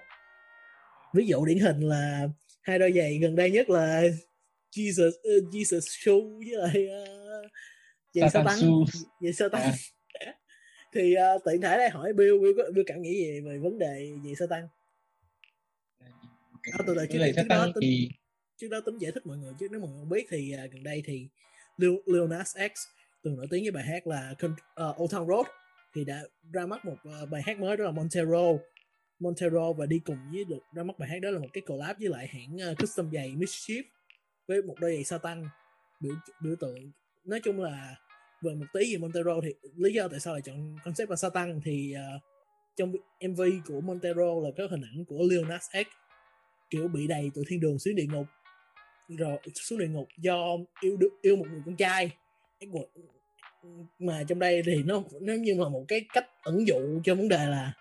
Ví 1.14 1.28
dụ 1.28 1.46
điển 1.46 1.60
hình 1.60 1.80
là 1.80 2.28
hai 2.62 2.80
đôi 2.80 2.94
giày 2.96 3.18
gần 3.18 3.36
đây 3.36 3.52
nhất 3.52 3.70
là 3.70 4.04
Jesus 4.72 5.10
uh, 5.10 5.54
Jesus 5.54 5.80
shoe 5.80 6.14
với 6.38 6.58
lại 6.58 6.88
uh, 6.88 7.52
giày 8.14 8.30
sa 8.30 8.44
tăng 8.44 8.60
giày 9.22 9.34
sa 9.34 9.50
tăng. 9.50 9.62
À. 9.62 9.74
thì 10.94 11.16
uh, 11.36 11.42
tiện 11.46 11.62
thể 11.62 11.78
đây 11.78 11.90
hỏi 11.90 12.14
Bill 12.14 12.40
Bill 12.40 12.54
có 12.58 12.64
Bill 12.74 12.86
cảm 12.88 13.02
nghĩ 13.02 13.14
gì 13.14 13.42
về 13.42 13.58
vấn 13.58 13.80
đề 13.80 14.12
giày 14.26 14.36
sa 14.36 14.46
tăng? 14.50 14.68
À, 16.72 16.80
từ 16.88 16.96
trước, 17.10 17.20
trước 17.36 17.48
đó 17.50 17.68
thì 17.82 18.10
trước 18.58 18.68
đó 18.72 18.80
tính 18.86 18.98
giải 18.98 19.12
thích 19.12 19.26
mọi 19.26 19.38
người 19.38 19.54
chứ 19.60 19.68
nếu 19.72 19.80
mọi 19.80 19.90
người 19.90 20.00
không 20.00 20.10
biết 20.10 20.26
thì 20.30 20.56
uh, 20.66 20.72
gần 20.72 20.84
đây 20.84 21.04
thì 21.06 21.28
Lil 21.78 22.28
Nas 22.30 22.58
X 22.58 22.72
từng 23.24 23.36
nổi 23.36 23.48
tiếng 23.52 23.64
với 23.64 23.72
bài 23.72 23.84
hát 23.84 24.08
là 24.08 24.36
uh, 24.46 25.02
Old 25.02 25.14
Town 25.14 25.28
Road 25.28 25.48
thì 25.96 26.06
đã 26.06 26.22
ra 26.54 26.66
mắt 26.66 26.86
một 26.86 26.98
uh, 27.24 27.30
bài 27.30 27.42
hát 27.46 27.60
mới 27.60 27.78
đó 27.78 27.84
là 27.84 27.92
Montero. 27.92 28.54
Montero 29.20 29.74
và 29.74 29.86
đi 29.86 30.00
cùng 30.06 30.18
với 30.32 30.46
được 30.46 30.60
ra 30.76 30.84
mắt 30.84 31.00
bài 31.00 31.10
hát 31.10 31.20
đó 31.22 31.30
là 31.30 31.40
một 31.40 31.48
cái 31.54 31.62
collab 31.62 31.98
với 32.00 32.10
lại 32.10 32.28
hãng 32.28 32.72
uh, 32.72 32.78
custom 32.78 33.12
giày 33.14 33.30
Mischief 33.30 33.84
với 34.48 34.62
một 34.62 34.76
đôi 34.80 34.96
giày 34.96 35.04
sa 35.04 35.18
tăng. 35.18 35.48
Biểu 36.00 36.14
biểu 36.42 36.56
tượng 36.56 36.92
nói 37.24 37.40
chung 37.44 37.62
là 37.62 37.96
về 38.42 38.54
một 38.56 38.66
tí 38.74 38.94
về 38.94 38.98
Montero 38.98 39.42
thì 39.44 39.54
lý 39.76 39.94
do 39.94 40.08
tại 40.08 40.20
sao 40.20 40.34
lại 40.34 40.42
chọn 40.42 40.76
concept 40.86 41.10
là 41.10 41.16
sa 41.16 41.30
tăng 41.30 41.62
thì 41.66 41.96
uh, 42.16 42.22
trong 42.76 42.92
MV 43.30 43.42
của 43.68 43.82
Montero 43.82 44.40
là 44.44 44.50
có 44.58 44.68
hình 44.72 44.82
ảnh 44.82 45.06
của 45.06 45.24
Lil 45.30 45.46
Nas 45.46 45.64
X 45.74 45.88
kiểu 46.70 46.88
bị 46.88 47.08
đầy 47.08 47.32
từ 47.34 47.44
thiên 47.48 47.60
đường 47.60 47.80
xuống 47.80 47.96
địa 47.96 48.06
ngục 48.12 48.26
rồi 49.08 49.38
xuống 49.54 49.80
địa 49.80 49.88
ngục 49.88 50.08
do 50.18 50.48
yêu 50.82 50.98
được 50.98 51.10
yêu 51.22 51.36
một 51.36 51.46
người 51.52 51.62
con 51.66 51.76
trai. 51.76 52.12
Mà 54.00 54.24
trong 54.28 54.40
đây 54.40 54.62
thì 54.66 54.84
nó 54.84 55.04
nó 55.22 55.34
như 55.34 55.54
là 55.54 55.70
một 55.70 55.86
cái 55.88 56.06
cách 56.14 56.26
ẩn 56.44 56.68
dụ 56.68 57.02
cho 57.04 57.16
vấn 57.16 57.30
đề 57.30 57.46
là 57.46 57.74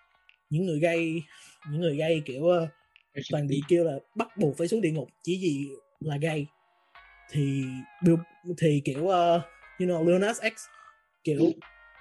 những 0.51 0.67
người 0.67 0.81
gây 0.81 1.23
những 1.71 1.81
người 1.81 1.97
gây 1.97 2.23
kiểu 2.25 2.43
uh, 2.43 2.69
toàn 3.31 3.47
bị 3.49 3.63
kêu 3.69 3.85
là 3.85 3.93
bắt 4.17 4.37
buộc 4.37 4.57
phải 4.57 4.69
xuống 4.69 4.81
địa 4.81 4.91
ngục 4.91 5.09
chỉ 5.23 5.39
vì 5.43 5.69
là 6.01 6.17
gay. 6.17 6.47
Thì 7.31 7.65
thì 8.59 8.83
kiểu 8.85 9.01
uh, 9.01 9.43
you 9.79 9.87
know 9.89 10.09
Leonas 10.09 10.41
X 10.43 10.67
kiểu 11.25 11.53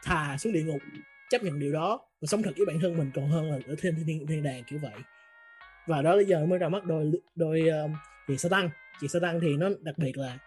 thà 0.03 0.37
xuống 0.37 0.53
địa 0.53 0.63
ngục 0.63 0.81
chấp 1.29 1.43
nhận 1.43 1.59
điều 1.59 1.73
đó 1.73 1.99
và 2.21 2.25
sống 2.25 2.43
thật 2.43 2.51
với 2.57 2.65
bản 2.65 2.79
thân 2.81 2.97
mình 2.97 3.11
còn 3.15 3.27
hơn 3.29 3.51
là 3.51 3.59
ở 3.67 3.75
thiên 3.81 3.95
thiên, 4.07 4.27
thiên 4.27 4.43
đàng 4.43 4.63
kiểu 4.67 4.79
vậy. 4.81 4.93
Và 5.87 6.01
đó 6.01 6.15
bây 6.15 6.25
giờ 6.25 6.45
mới 6.45 6.59
ra 6.59 6.69
mắt 6.69 6.85
đôi 6.85 7.11
đôi 7.35 7.69
um, 7.69 7.93
chị 8.27 8.37
sa 8.37 8.49
tăng 8.49 8.69
chị 8.99 9.07
sa 9.07 9.19
tăng 9.19 9.39
thì 9.39 9.57
nó 9.57 9.69
đặc 9.81 9.97
biệt 9.97 10.17
là 10.17 10.39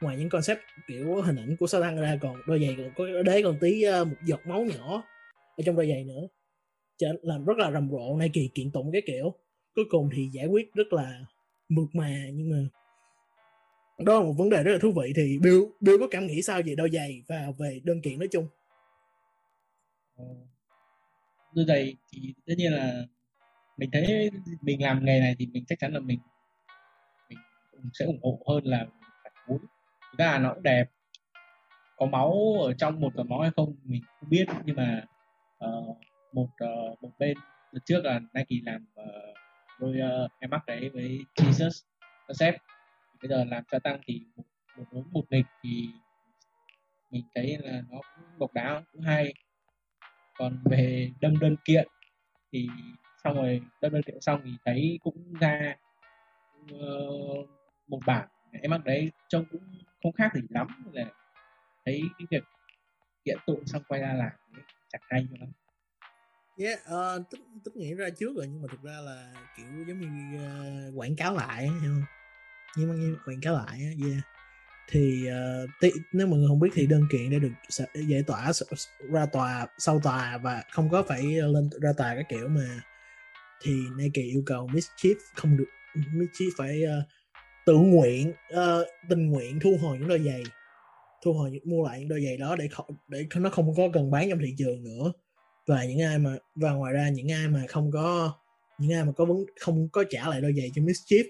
ngoài 0.00 0.16
những 0.16 0.28
concept 0.28 0.60
kiểu 0.86 1.22
hình 1.22 1.36
ảnh 1.36 1.56
của 1.56 1.66
sao 1.66 1.80
tăng 1.80 2.00
ra, 2.00 2.18
còn 2.20 2.36
đôi 2.46 2.58
giày 2.60 2.76
còn 2.78 2.90
có 2.96 3.22
đế 3.22 3.42
còn 3.42 3.58
tí 3.60 3.82
ờ, 3.82 4.04
một 4.04 4.16
giọt 4.24 4.46
máu 4.46 4.64
nhỏ 4.64 5.04
ở 5.56 5.62
trong 5.66 5.76
đôi 5.76 5.88
giày 5.88 6.04
nữa. 6.04 6.28
Cho 6.96 7.08
làm 7.22 7.44
rất 7.44 7.58
là 7.58 7.70
rầm 7.70 7.90
rộ 7.90 8.16
nay 8.16 8.30
kỳ 8.32 8.50
kiện 8.54 8.70
tụng 8.70 8.92
cái 8.92 9.02
kiểu. 9.06 9.34
Cuối 9.74 9.84
cùng 9.90 10.10
thì 10.12 10.28
giải 10.32 10.46
quyết 10.46 10.74
rất 10.74 10.92
là 10.92 11.24
mượt 11.68 11.88
mà, 11.92 12.26
nhưng 12.32 12.50
mà 12.50 12.68
đó 13.98 14.14
là 14.14 14.20
một 14.20 14.32
vấn 14.32 14.50
đề 14.50 14.62
rất 14.62 14.72
là 14.72 14.78
thú 14.78 14.92
vị. 14.92 15.12
Thì 15.16 15.38
Bill 15.38 15.60
Bill 15.80 16.00
có 16.00 16.08
cảm 16.10 16.26
nghĩ 16.26 16.42
sao 16.42 16.62
về 16.66 16.74
đôi 16.74 16.90
giày 16.90 17.22
và 17.26 17.52
về 17.58 17.80
đơn 17.84 18.00
kiện 18.00 18.18
nói 18.18 18.28
chung? 18.32 18.46
Ờ, 20.16 20.24
đôi 21.54 21.64
giày 21.68 21.96
thì 22.12 22.34
tất 22.46 22.54
nhiên 22.56 22.72
là 22.72 23.06
mình 23.76 23.90
thấy 23.92 24.30
mình 24.60 24.82
làm 24.82 25.04
nghề 25.04 25.20
này 25.20 25.36
thì 25.38 25.46
mình 25.46 25.64
chắc 25.68 25.78
chắn 25.78 25.92
là 25.92 26.00
mình 26.00 26.18
sẽ 27.92 28.04
ủng 28.04 28.20
hộ 28.22 28.42
hơn 28.48 28.64
là 28.64 28.86
phải 29.22 29.32
mũi 29.48 29.58
ra 30.18 30.38
nó 30.38 30.54
cũng 30.54 30.62
đẹp. 30.62 30.84
Có 31.96 32.06
máu 32.06 32.56
ở 32.62 32.74
trong 32.74 33.00
một 33.00 33.12
giọt 33.16 33.24
máu 33.24 33.40
hay 33.40 33.50
không 33.56 33.76
mình 33.84 34.02
không 34.20 34.30
biết 34.30 34.46
nhưng 34.64 34.76
mà 34.76 35.04
uh, 35.64 35.96
một 36.32 36.48
uh, 36.64 37.02
một 37.02 37.10
bên 37.18 37.38
lần 37.72 37.82
trước 37.86 38.04
là 38.04 38.20
Nike 38.34 38.56
làm 38.64 38.86
uh, 39.00 39.36
đôi 39.80 39.96
uh, 40.24 40.30
em 40.40 40.50
mắc 40.50 40.66
đấy 40.66 40.90
với 40.94 41.18
Jesus 41.36 41.82
Sếp 42.34 42.54
bây 43.22 43.28
giờ 43.28 43.44
làm 43.44 43.64
cho 43.70 43.78
tăng 43.78 44.00
thì 44.04 44.20
một 44.36 44.44
một 44.76 44.84
hướng 44.92 45.04
một 45.12 45.24
nghịch 45.30 45.46
thì 45.62 45.88
mình 47.10 47.24
thấy 47.34 47.58
là 47.62 47.82
nó 47.90 47.98
cũng 47.98 48.38
độc 48.38 48.54
đáo 48.54 48.82
cũng 48.92 49.02
hay. 49.02 49.34
Còn 50.38 50.58
về 50.64 51.10
đâm 51.20 51.38
đơn 51.38 51.56
kiện 51.64 51.88
thì 52.52 52.68
xong 53.24 53.34
rồi 53.34 53.62
đâm 53.80 53.92
đơn 53.92 54.02
kiện 54.02 54.20
xong 54.20 54.40
thì 54.44 54.50
thấy 54.64 54.98
cũng 55.02 55.34
ra 55.40 55.76
uh, 56.74 57.48
một 57.88 58.00
bản 58.06 58.28
em 58.62 58.74
ăn 58.74 58.80
đấy 58.84 59.10
trông 59.28 59.44
cũng 59.50 59.62
không 60.02 60.12
khác 60.12 60.30
gì 60.34 60.40
lắm 60.48 60.66
là 60.92 61.04
thấy 61.84 62.02
cái 62.18 62.26
việc 62.30 62.44
kiện 63.24 63.38
tụng 63.46 63.66
xong 63.66 63.82
quay 63.88 64.00
ra 64.00 64.12
làm 64.12 64.30
chẳng 64.88 65.02
hay 65.08 65.26
cho 65.30 65.36
lắm. 65.40 65.48
Yeah 66.58 66.80
uh, 66.80 67.30
tức, 67.30 67.38
tức 67.64 67.76
nghĩ 67.76 67.94
ra 67.94 68.10
trước 68.10 68.36
rồi 68.36 68.46
nhưng 68.48 68.62
mà 68.62 68.68
thực 68.70 68.82
ra 68.82 69.00
là 69.00 69.32
kiểu 69.56 69.66
giống 69.88 70.00
như 70.00 70.38
uh, 70.38 70.98
quảng 70.98 71.16
cáo 71.16 71.34
lại 71.34 71.62
hiểu 71.62 71.92
không? 71.92 72.04
Nhưng 72.76 72.88
mà 72.88 72.94
như 72.94 73.16
quảng 73.26 73.40
cáo 73.40 73.54
lại 73.54 73.80
yeah 73.80 73.94
dạ. 73.98 74.22
thì 74.88 75.28
uh, 75.28 75.70
tí, 75.80 75.90
nếu 76.12 76.26
mọi 76.26 76.38
người 76.38 76.48
không 76.48 76.60
biết 76.60 76.70
thì 76.74 76.86
đơn 76.86 77.02
kiện 77.12 77.30
đã 77.30 77.38
được 77.38 77.52
giải 77.94 78.22
tỏa 78.26 78.52
ra 79.10 79.26
tòa 79.26 79.66
sau 79.78 80.00
tòa 80.02 80.38
và 80.38 80.62
không 80.70 80.90
có 80.90 81.02
phải 81.02 81.22
lên 81.22 81.70
ra 81.82 81.92
tòa 81.96 82.14
cái 82.14 82.24
kiểu 82.28 82.48
mà 82.48 82.82
thì 83.62 83.82
Nike 83.96 84.22
yêu 84.22 84.42
cầu 84.46 84.68
Mischief 84.68 85.14
không 85.34 85.56
được 85.56 85.68
Mischief 85.94 86.50
phải 86.58 86.82
uh, 86.84 87.04
tự 87.68 87.76
nguyện 87.76 88.32
uh, 88.54 88.86
tình 89.08 89.30
nguyện 89.30 89.58
thu 89.60 89.76
hồi 89.82 89.98
những 89.98 90.08
đôi 90.08 90.18
giày 90.18 90.42
thu 91.24 91.32
hồi 91.32 91.60
mua 91.64 91.86
lại 91.86 91.98
những 91.98 92.08
đôi 92.08 92.24
giày 92.24 92.36
đó 92.36 92.56
để 92.56 92.68
không 92.68 92.86
để 93.08 93.26
nó 93.36 93.50
không 93.50 93.74
có 93.76 93.88
cần 93.92 94.10
bán 94.10 94.30
trong 94.30 94.38
thị 94.38 94.54
trường 94.58 94.84
nữa. 94.84 95.12
Và 95.66 95.84
những 95.84 96.02
ai 96.02 96.18
mà 96.18 96.36
và 96.54 96.72
ngoài 96.72 96.92
ra 96.92 97.08
những 97.08 97.32
ai 97.32 97.48
mà 97.48 97.64
không 97.68 97.90
có 97.90 98.32
những 98.78 98.92
ai 98.92 99.04
mà 99.04 99.12
có 99.12 99.24
vấn 99.24 99.44
không 99.60 99.88
có 99.88 100.04
trả 100.10 100.28
lại 100.28 100.40
đôi 100.40 100.54
giày 100.56 100.70
cho 100.74 100.82
Mischief 100.82 101.24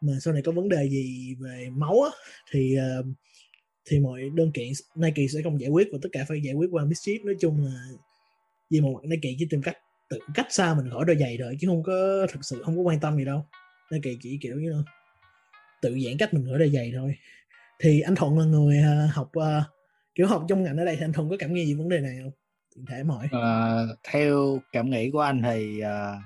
mà 0.00 0.12
sau 0.20 0.34
này 0.34 0.42
có 0.42 0.52
vấn 0.52 0.68
đề 0.68 0.88
gì 0.88 1.34
về 1.40 1.68
máu 1.72 2.02
á, 2.02 2.10
thì 2.52 2.76
uh, 3.00 3.06
thì 3.84 4.00
mọi 4.00 4.20
đơn 4.34 4.52
kiện 4.52 4.68
Nike 4.94 5.26
sẽ 5.26 5.40
không 5.44 5.60
giải 5.60 5.70
quyết 5.70 5.88
và 5.92 5.98
tất 6.02 6.08
cả 6.12 6.24
phải 6.28 6.40
giải 6.44 6.54
quyết 6.54 6.68
qua 6.72 6.84
Mischief 6.84 7.24
nói 7.24 7.34
chung 7.40 7.64
là 7.64 7.80
vì 8.70 8.80
một 8.80 9.00
Nike 9.04 9.30
chỉ 9.38 9.46
tìm 9.50 9.62
cách 9.62 9.76
tự 10.08 10.18
cách 10.34 10.46
xa 10.50 10.74
mình 10.74 10.90
khỏi 10.90 11.04
đôi 11.06 11.16
giày 11.20 11.36
rồi 11.36 11.56
chứ 11.60 11.68
không 11.68 11.82
có 11.82 12.26
thực 12.32 12.40
sự 12.44 12.62
không 12.62 12.76
có 12.76 12.82
quan 12.82 13.00
tâm 13.00 13.16
gì 13.16 13.24
đâu. 13.24 13.44
Nike 13.90 14.10
chỉ 14.22 14.38
kiểu 14.42 14.56
như 14.56 14.70
know, 14.70 14.82
tự 15.82 15.98
giãn 16.04 16.18
cách 16.18 16.34
mình 16.34 16.46
khỏi 16.48 16.58
đôi 16.58 16.70
giày 16.70 16.92
thôi 16.96 17.16
thì 17.80 18.00
anh 18.00 18.14
Thuận 18.14 18.38
là 18.38 18.44
người 18.44 18.78
à, 18.78 19.08
học 19.12 19.30
uh, 19.38 19.44
kiểu 20.14 20.26
học 20.26 20.44
trong 20.48 20.62
ngành 20.62 20.76
ở 20.76 20.84
đây 20.84 20.96
thì 20.96 21.04
anh 21.04 21.12
Thuận 21.12 21.30
có 21.30 21.36
cảm 21.38 21.54
nghĩ 21.54 21.66
gì 21.66 21.74
vấn 21.74 21.88
đề 21.88 22.00
này 22.00 22.16
không? 22.22 22.32
Tiện 22.74 22.86
thể 22.86 23.02
hỏi. 23.04 23.26
Uh, 23.26 23.98
theo 24.10 24.58
cảm 24.72 24.90
nghĩ 24.90 25.10
của 25.10 25.20
anh 25.20 25.42
thì 25.42 25.80
uh, 25.82 26.22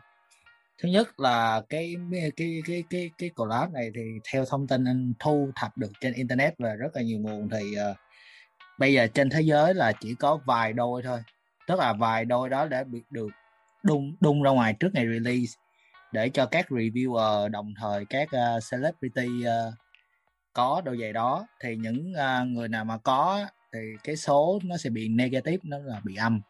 thứ 0.82 0.88
nhất 0.88 1.20
là 1.20 1.62
cái 1.68 1.94
cái 2.10 2.30
cái 2.66 2.84
cái 2.90 3.10
cái 3.18 3.28
collab 3.28 3.72
này 3.72 3.90
thì 3.94 4.00
theo 4.32 4.44
thông 4.44 4.66
tin 4.66 4.84
anh 4.84 5.12
thu 5.18 5.50
thập 5.56 5.78
được 5.78 5.92
trên 6.00 6.12
internet 6.12 6.54
và 6.58 6.74
rất 6.74 6.96
là 6.96 7.02
nhiều 7.02 7.18
nguồn 7.18 7.48
thì 7.48 7.60
uh, 7.90 7.96
bây 8.78 8.92
giờ 8.92 9.06
trên 9.06 9.30
thế 9.30 9.40
giới 9.40 9.74
là 9.74 9.92
chỉ 10.00 10.14
có 10.14 10.38
vài 10.46 10.72
đôi 10.72 11.02
thôi 11.02 11.20
tức 11.66 11.78
là 11.78 11.92
vài 11.92 12.24
đôi 12.24 12.48
đó 12.48 12.66
đã 12.66 12.84
bị 12.84 13.02
được 13.10 13.28
đung 13.82 14.16
đung 14.20 14.42
ra 14.42 14.50
ngoài 14.50 14.74
trước 14.80 14.94
ngày 14.94 15.06
release 15.06 15.52
để 16.12 16.28
cho 16.28 16.46
các 16.46 16.66
reviewer 16.70 17.48
đồng 17.48 17.74
thời 17.80 18.04
các 18.04 18.28
uh, 18.28 18.62
celebrity 18.70 19.28
uh, 19.46 19.74
có 20.52 20.82
đôi 20.84 20.98
giày 21.00 21.12
đó. 21.12 21.46
Thì 21.60 21.76
những 21.76 22.12
uh, 22.12 22.48
người 22.48 22.68
nào 22.68 22.84
mà 22.84 22.98
có 22.98 23.46
thì 23.72 23.80
cái 24.04 24.16
số 24.16 24.60
nó 24.64 24.76
sẽ 24.76 24.90
bị 24.90 25.08
negative 25.08 25.58
nó 25.62 25.78
là 25.78 26.00
bị 26.04 26.16
âm. 26.16 26.40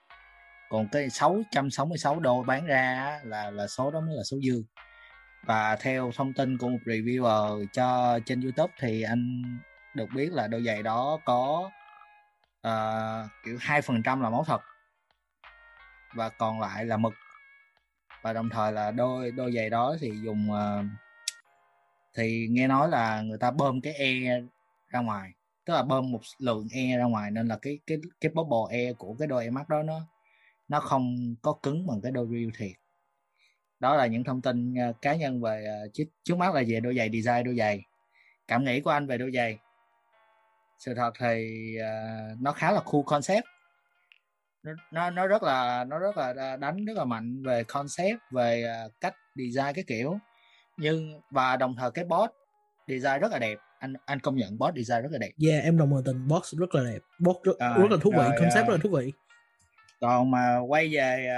Còn 0.71 0.89
cái 0.93 1.11
666 1.11 2.21
đô 2.21 2.43
bán 2.43 2.67
ra 2.67 3.19
là 3.25 3.51
là 3.51 3.67
số 3.67 3.91
đó 3.91 4.01
mới 4.01 4.17
là 4.17 4.23
số 4.23 4.37
dư. 4.47 4.65
Và 5.45 5.77
theo 5.77 6.11
thông 6.17 6.33
tin 6.33 6.59
của 6.59 6.69
một 6.69 6.79
reviewer 6.85 7.67
cho 7.73 8.19
trên 8.27 8.41
YouTube 8.41 8.73
thì 8.81 9.03
anh 9.03 9.43
được 9.95 10.07
biết 10.15 10.33
là 10.33 10.47
đôi 10.47 10.63
giày 10.65 10.83
đó 10.83 11.19
có 11.25 11.71
uh, 12.67 13.31
kiểu 13.45 13.57
hai 13.61 13.83
phần 13.83 14.03
trăm 14.03 14.21
là 14.21 14.31
máu 14.31 14.45
thật 14.47 14.61
và 16.15 16.29
còn 16.29 16.61
lại 16.61 16.85
là 16.85 16.97
mực 16.97 17.13
và 18.23 18.33
đồng 18.33 18.49
thời 18.51 18.73
là 18.73 18.91
đôi 18.91 19.31
đôi 19.31 19.53
giày 19.53 19.71
đó 19.71 19.97
thì 20.01 20.13
dùng 20.25 20.51
uh, 20.51 20.87
thì 22.15 22.47
nghe 22.51 22.69
nói 22.69 22.89
là 22.89 23.23
người 23.23 23.39
ta 23.39 23.51
bơm 23.51 23.81
cái 23.81 23.93
e 23.93 24.41
ra 24.89 25.01
ngoài 25.01 25.33
tức 25.65 25.75
là 25.75 25.83
bơm 25.83 26.11
một 26.11 26.21
lượng 26.39 26.69
e 26.73 26.97
ra 26.99 27.05
ngoài 27.05 27.31
nên 27.31 27.49
là 27.49 27.59
cái 27.63 27.79
cái 27.87 27.99
cái 28.21 28.33
bubble 28.35 28.79
e 28.79 28.93
của 28.93 29.15
cái 29.19 29.29
đôi 29.29 29.45
e 29.45 29.51
mắt 29.51 29.69
đó 29.69 29.83
nó 29.83 30.01
nó 30.71 30.81
không 30.81 31.35
có 31.43 31.53
cứng 31.63 31.87
bằng 31.87 32.01
cái 32.01 32.13
đôi 32.13 32.27
real 32.31 32.49
thiệt. 32.59 32.77
Đó 33.81 33.97
là 33.97 34.07
những 34.07 34.25
thông 34.25 34.43
tin 34.43 34.75
uh, 34.75 35.03
cá 35.03 35.15
nhân 35.15 35.41
về 35.41 35.67
uh, 35.87 35.95
trước, 35.95 36.05
trước 36.23 36.37
mắt 36.37 36.55
là 36.55 36.63
về 36.69 36.81
đôi 36.81 36.97
giày 36.97 37.11
design 37.13 37.45
đôi 37.45 37.55
giày. 37.55 37.83
Cảm 38.49 38.65
nghĩ 38.65 38.81
của 38.81 38.91
anh 38.91 39.07
về 39.07 39.19
đôi 39.19 39.31
giày? 39.35 39.59
Sự 40.79 40.95
thật 40.95 41.13
thì 41.19 41.77
uh, 41.79 42.41
nó 42.41 42.53
khá 42.53 42.73
là 42.73 42.81
cool 42.85 43.03
concept 43.07 43.45
nó, 44.91 45.11
nó 45.11 45.27
rất 45.27 45.43
là 45.43 45.85
nó 45.85 45.99
rất 45.99 46.17
là 46.17 46.57
đánh 46.57 46.85
rất 46.85 46.97
là 46.97 47.05
mạnh 47.05 47.43
về 47.43 47.65
concept 47.65 48.19
về 48.31 48.65
uh, 48.87 48.93
cách 49.01 49.15
design 49.35 49.73
cái 49.75 49.85
kiểu. 49.87 50.19
Nhưng 50.77 51.21
và 51.31 51.57
đồng 51.57 51.77
thời 51.77 51.91
cái 51.91 52.05
boss 52.05 52.33
design 52.89 53.21
rất 53.21 53.33
là 53.33 53.39
đẹp. 53.39 53.59
Anh 53.79 53.95
anh 54.07 54.21
công 54.21 54.37
nhận 54.37 54.59
boss 54.59 54.77
design 54.77 55.03
rất 55.03 55.13
là 55.13 55.19
đẹp. 55.19 55.31
Yeah 55.49 55.65
em 55.65 55.79
đồng 55.79 56.03
tình 56.05 56.29
boss 56.29 56.55
rất 56.55 56.75
là 56.75 56.91
đẹp. 56.93 57.01
Boss 57.19 57.43
rất, 57.43 57.59
à, 57.59 57.75
rất 57.79 57.91
là 57.91 57.97
thú 58.03 58.11
vị 58.11 58.19
rồi, 58.19 58.31
concept 58.41 58.63
uh, 58.63 58.69
rất 58.69 58.75
là 58.75 58.79
thú 58.83 58.91
vị. 58.97 59.13
Còn 60.01 60.31
mà 60.31 60.59
quay 60.69 60.89
về 60.93 61.29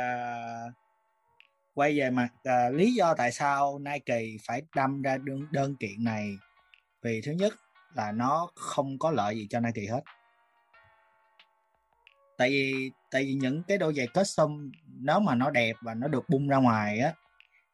uh, 0.68 0.72
quay 1.74 1.98
về 1.98 2.10
mặt 2.10 2.28
uh, 2.48 2.74
lý 2.74 2.94
do 2.94 3.14
tại 3.14 3.32
sao 3.32 3.78
Nike 3.78 4.20
phải 4.46 4.62
đâm 4.76 5.02
ra 5.02 5.16
đơn, 5.16 5.46
đơn 5.50 5.76
kiện 5.76 6.04
này. 6.04 6.30
Vì 7.02 7.20
thứ 7.24 7.32
nhất 7.32 7.52
là 7.94 8.12
nó 8.12 8.50
không 8.54 8.98
có 8.98 9.10
lợi 9.10 9.36
gì 9.36 9.46
cho 9.50 9.60
Nike 9.60 9.92
hết 9.92 10.00
tại 12.42 12.50
vì 12.50 12.90
tại 13.10 13.24
vì 13.24 13.34
những 13.34 13.62
cái 13.62 13.78
đôi 13.78 13.94
giày 13.94 14.06
custom 14.06 14.70
nếu 15.00 15.20
mà 15.20 15.34
nó 15.34 15.50
đẹp 15.50 15.76
và 15.80 15.94
nó 15.94 16.08
được 16.08 16.28
bung 16.28 16.48
ra 16.48 16.56
ngoài 16.56 16.98
á 16.98 17.12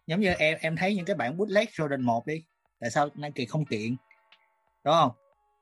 giống 0.07 0.21
như 0.21 0.33
em 0.39 0.59
em 0.61 0.77
thấy 0.77 0.95
những 0.95 1.05
cái 1.05 1.17
bản 1.17 1.37
bootleg 1.37 1.65
Jordan 1.65 2.03
1 2.03 2.27
đi 2.27 2.45
tại 2.81 2.91
sao 2.91 3.09
Nike 3.15 3.45
không 3.45 3.65
kiện? 3.65 3.97
Đúng 4.85 4.95
không? 4.95 5.11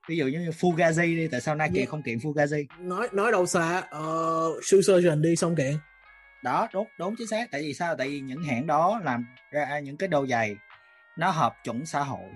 Ví 0.09 0.17
dụ 0.17 0.27
như 0.27 0.51
Fugazi 0.51 1.17
đi 1.17 1.29
tại 1.29 1.41
sao 1.41 1.55
Nike 1.55 1.79
yeah. 1.79 1.89
không 1.89 2.03
kiện 2.03 2.19
Fugazi? 2.19 2.67
Nói 2.79 3.09
nói 3.13 3.33
đâu 3.33 3.47
xa 3.47 3.79
uh, 3.79 4.65
Shoe 4.65 4.81
Surgeon 4.83 5.23
đi 5.23 5.37
xong 5.37 5.57
kiện. 5.57 5.77
Đó 6.45 6.69
đúng 6.73 6.87
đúng 6.99 7.15
chính 7.19 7.27
xác. 7.27 7.51
Tại 7.51 7.63
vì 7.63 7.75
sao? 7.75 7.97
Tại 7.97 8.09
vì 8.09 8.21
những 8.21 8.43
hãng 8.45 8.67
đó 8.67 9.01
làm 9.05 9.27
ra 9.51 9.79
những 9.79 9.97
cái 9.97 10.09
đôi 10.09 10.29
giày 10.29 10.57
nó 11.19 11.31
hợp 11.31 11.55
chuẩn 11.65 11.87
xã 11.87 12.01
hội 12.01 12.31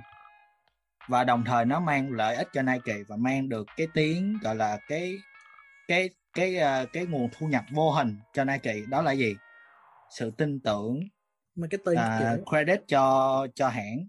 và 1.08 1.24
đồng 1.24 1.44
thời 1.46 1.64
nó 1.64 1.80
mang 1.80 2.12
lợi 2.12 2.36
ích 2.36 2.48
cho 2.52 2.62
Nike 2.62 2.94
và 3.08 3.16
mang 3.16 3.48
được 3.48 3.66
cái 3.76 3.86
tiếng 3.94 4.38
gọi 4.42 4.54
là 4.54 4.78
cái 4.88 5.18
cái 5.88 6.10
cái 6.34 6.56
uh, 6.56 6.92
cái 6.92 7.06
nguồn 7.06 7.28
thu 7.32 7.46
nhập 7.46 7.64
vô 7.70 7.90
hình 7.90 8.18
cho 8.32 8.44
Nike 8.44 8.74
đó 8.88 9.02
là 9.02 9.12
gì? 9.12 9.36
Sự 10.10 10.30
tin 10.30 10.60
tưởng 10.60 11.00
marketing 11.54 11.94
uh, 11.94 12.48
credit 12.48 12.80
cho 12.88 13.46
cho 13.54 13.68
hãng. 13.68 14.06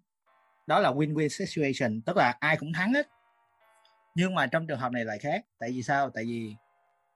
Đó 0.68 0.80
là 0.80 0.92
win-win 0.92 1.28
situation 1.28 2.02
tức 2.02 2.18
là 2.18 2.38
ai 2.40 2.58
cũng 2.58 2.74
thắng 2.74 2.94
hết. 2.94 3.08
Nhưng 4.16 4.36
mà 4.36 4.48
trong 4.48 4.68
trường 4.68 4.80
hợp 4.80 4.92
này 4.92 5.06
lại 5.06 5.20
khác 5.20 5.46
tại 5.60 5.72
vì 5.72 5.84
sao? 5.84 6.10
Tại 6.10 6.24
vì 6.24 6.56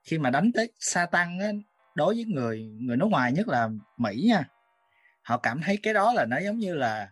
khi 0.04 0.18
mà 0.18 0.30
đánh 0.30 0.50
tới 0.54 0.72
sa 0.78 1.06
tăng 1.06 1.38
á, 1.38 1.48
đối 1.94 2.14
với 2.14 2.24
người 2.24 2.62
người 2.80 2.96
nước 2.96 3.06
ngoài 3.10 3.32
nhất 3.32 3.48
là 3.48 3.68
mỹ 3.96 4.24
nha 4.28 4.44
họ 5.22 5.38
cảm 5.38 5.60
thấy 5.62 5.78
cái 5.82 5.94
đó 5.94 6.12
là 6.12 6.24
nó 6.24 6.38
giống 6.38 6.58
như 6.58 6.74
là 6.74 7.10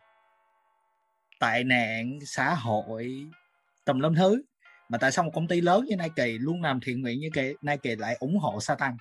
tài 1.40 1.64
nạn 1.64 2.18
xã 2.26 2.54
hội 2.54 3.26
tùm 3.84 3.98
lum 3.98 4.14
thứ 4.14 4.42
mà 4.88 4.98
tại 4.98 5.12
sao 5.12 5.24
một 5.24 5.30
công 5.34 5.48
ty 5.48 5.60
lớn 5.60 5.84
như 5.84 5.96
Nike 5.96 6.26
luôn 6.26 6.62
làm 6.62 6.80
thiện 6.80 7.02
nguyện 7.02 7.20
như 7.20 7.28
cái 7.32 7.54
Nike 7.62 7.96
lại 7.96 8.16
ủng 8.20 8.38
hộ 8.38 8.60
sa 8.60 8.74
tăng 8.74 8.96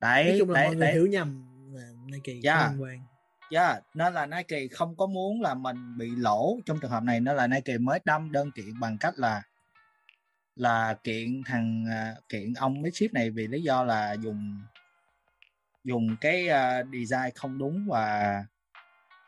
đấy 0.00 0.24
nói 0.24 0.36
chung 0.38 0.50
là 0.50 0.60
đấy, 0.60 0.68
mọi 0.68 0.76
người 0.76 0.86
đấy. 0.86 0.94
hiểu 0.94 1.06
nhầm 1.06 1.44
Nike 2.06 2.32
yeah. 2.44 2.70
Liên 2.70 2.82
quan 2.82 2.98
yeah, 3.50 3.82
nên 3.94 4.14
là 4.14 4.26
Nike 4.26 4.68
không 4.68 4.96
có 4.96 5.06
muốn 5.06 5.40
là 5.40 5.54
mình 5.54 5.98
bị 5.98 6.10
lỗ 6.16 6.60
trong 6.66 6.80
trường 6.80 6.90
hợp 6.90 7.02
này 7.02 7.20
nên 7.20 7.36
là 7.36 7.46
Nike 7.46 7.78
mới 7.78 8.00
đâm 8.04 8.32
đơn 8.32 8.50
kiện 8.54 8.80
bằng 8.80 8.98
cách 8.98 9.14
là 9.16 9.42
là 10.56 10.96
kiện 11.04 11.42
thằng 11.46 11.84
à, 11.90 12.14
kiện 12.28 12.52
ông 12.54 12.82
Mitchip 12.82 13.12
này 13.12 13.30
vì 13.30 13.46
lý 13.46 13.62
do 13.62 13.84
là 13.84 14.12
dùng 14.12 14.62
dùng 15.84 16.16
cái 16.20 16.48
uh, 16.48 16.86
design 16.92 17.30
không 17.34 17.58
đúng 17.58 17.86
và 17.88 18.44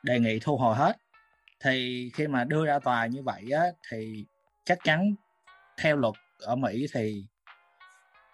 đề 0.02 0.20
nghị 0.20 0.38
thu 0.38 0.56
hồi 0.56 0.76
hết 0.76 0.96
thì 1.60 2.10
khi 2.14 2.26
mà 2.26 2.44
đưa 2.44 2.66
ra 2.66 2.78
tòa 2.78 3.06
như 3.06 3.22
vậy 3.22 3.50
á 3.52 3.64
thì 3.90 4.26
chắc 4.64 4.78
chắn 4.84 5.14
theo 5.76 5.96
luật 5.96 6.14
ở 6.40 6.56
Mỹ 6.56 6.86
thì 6.94 7.24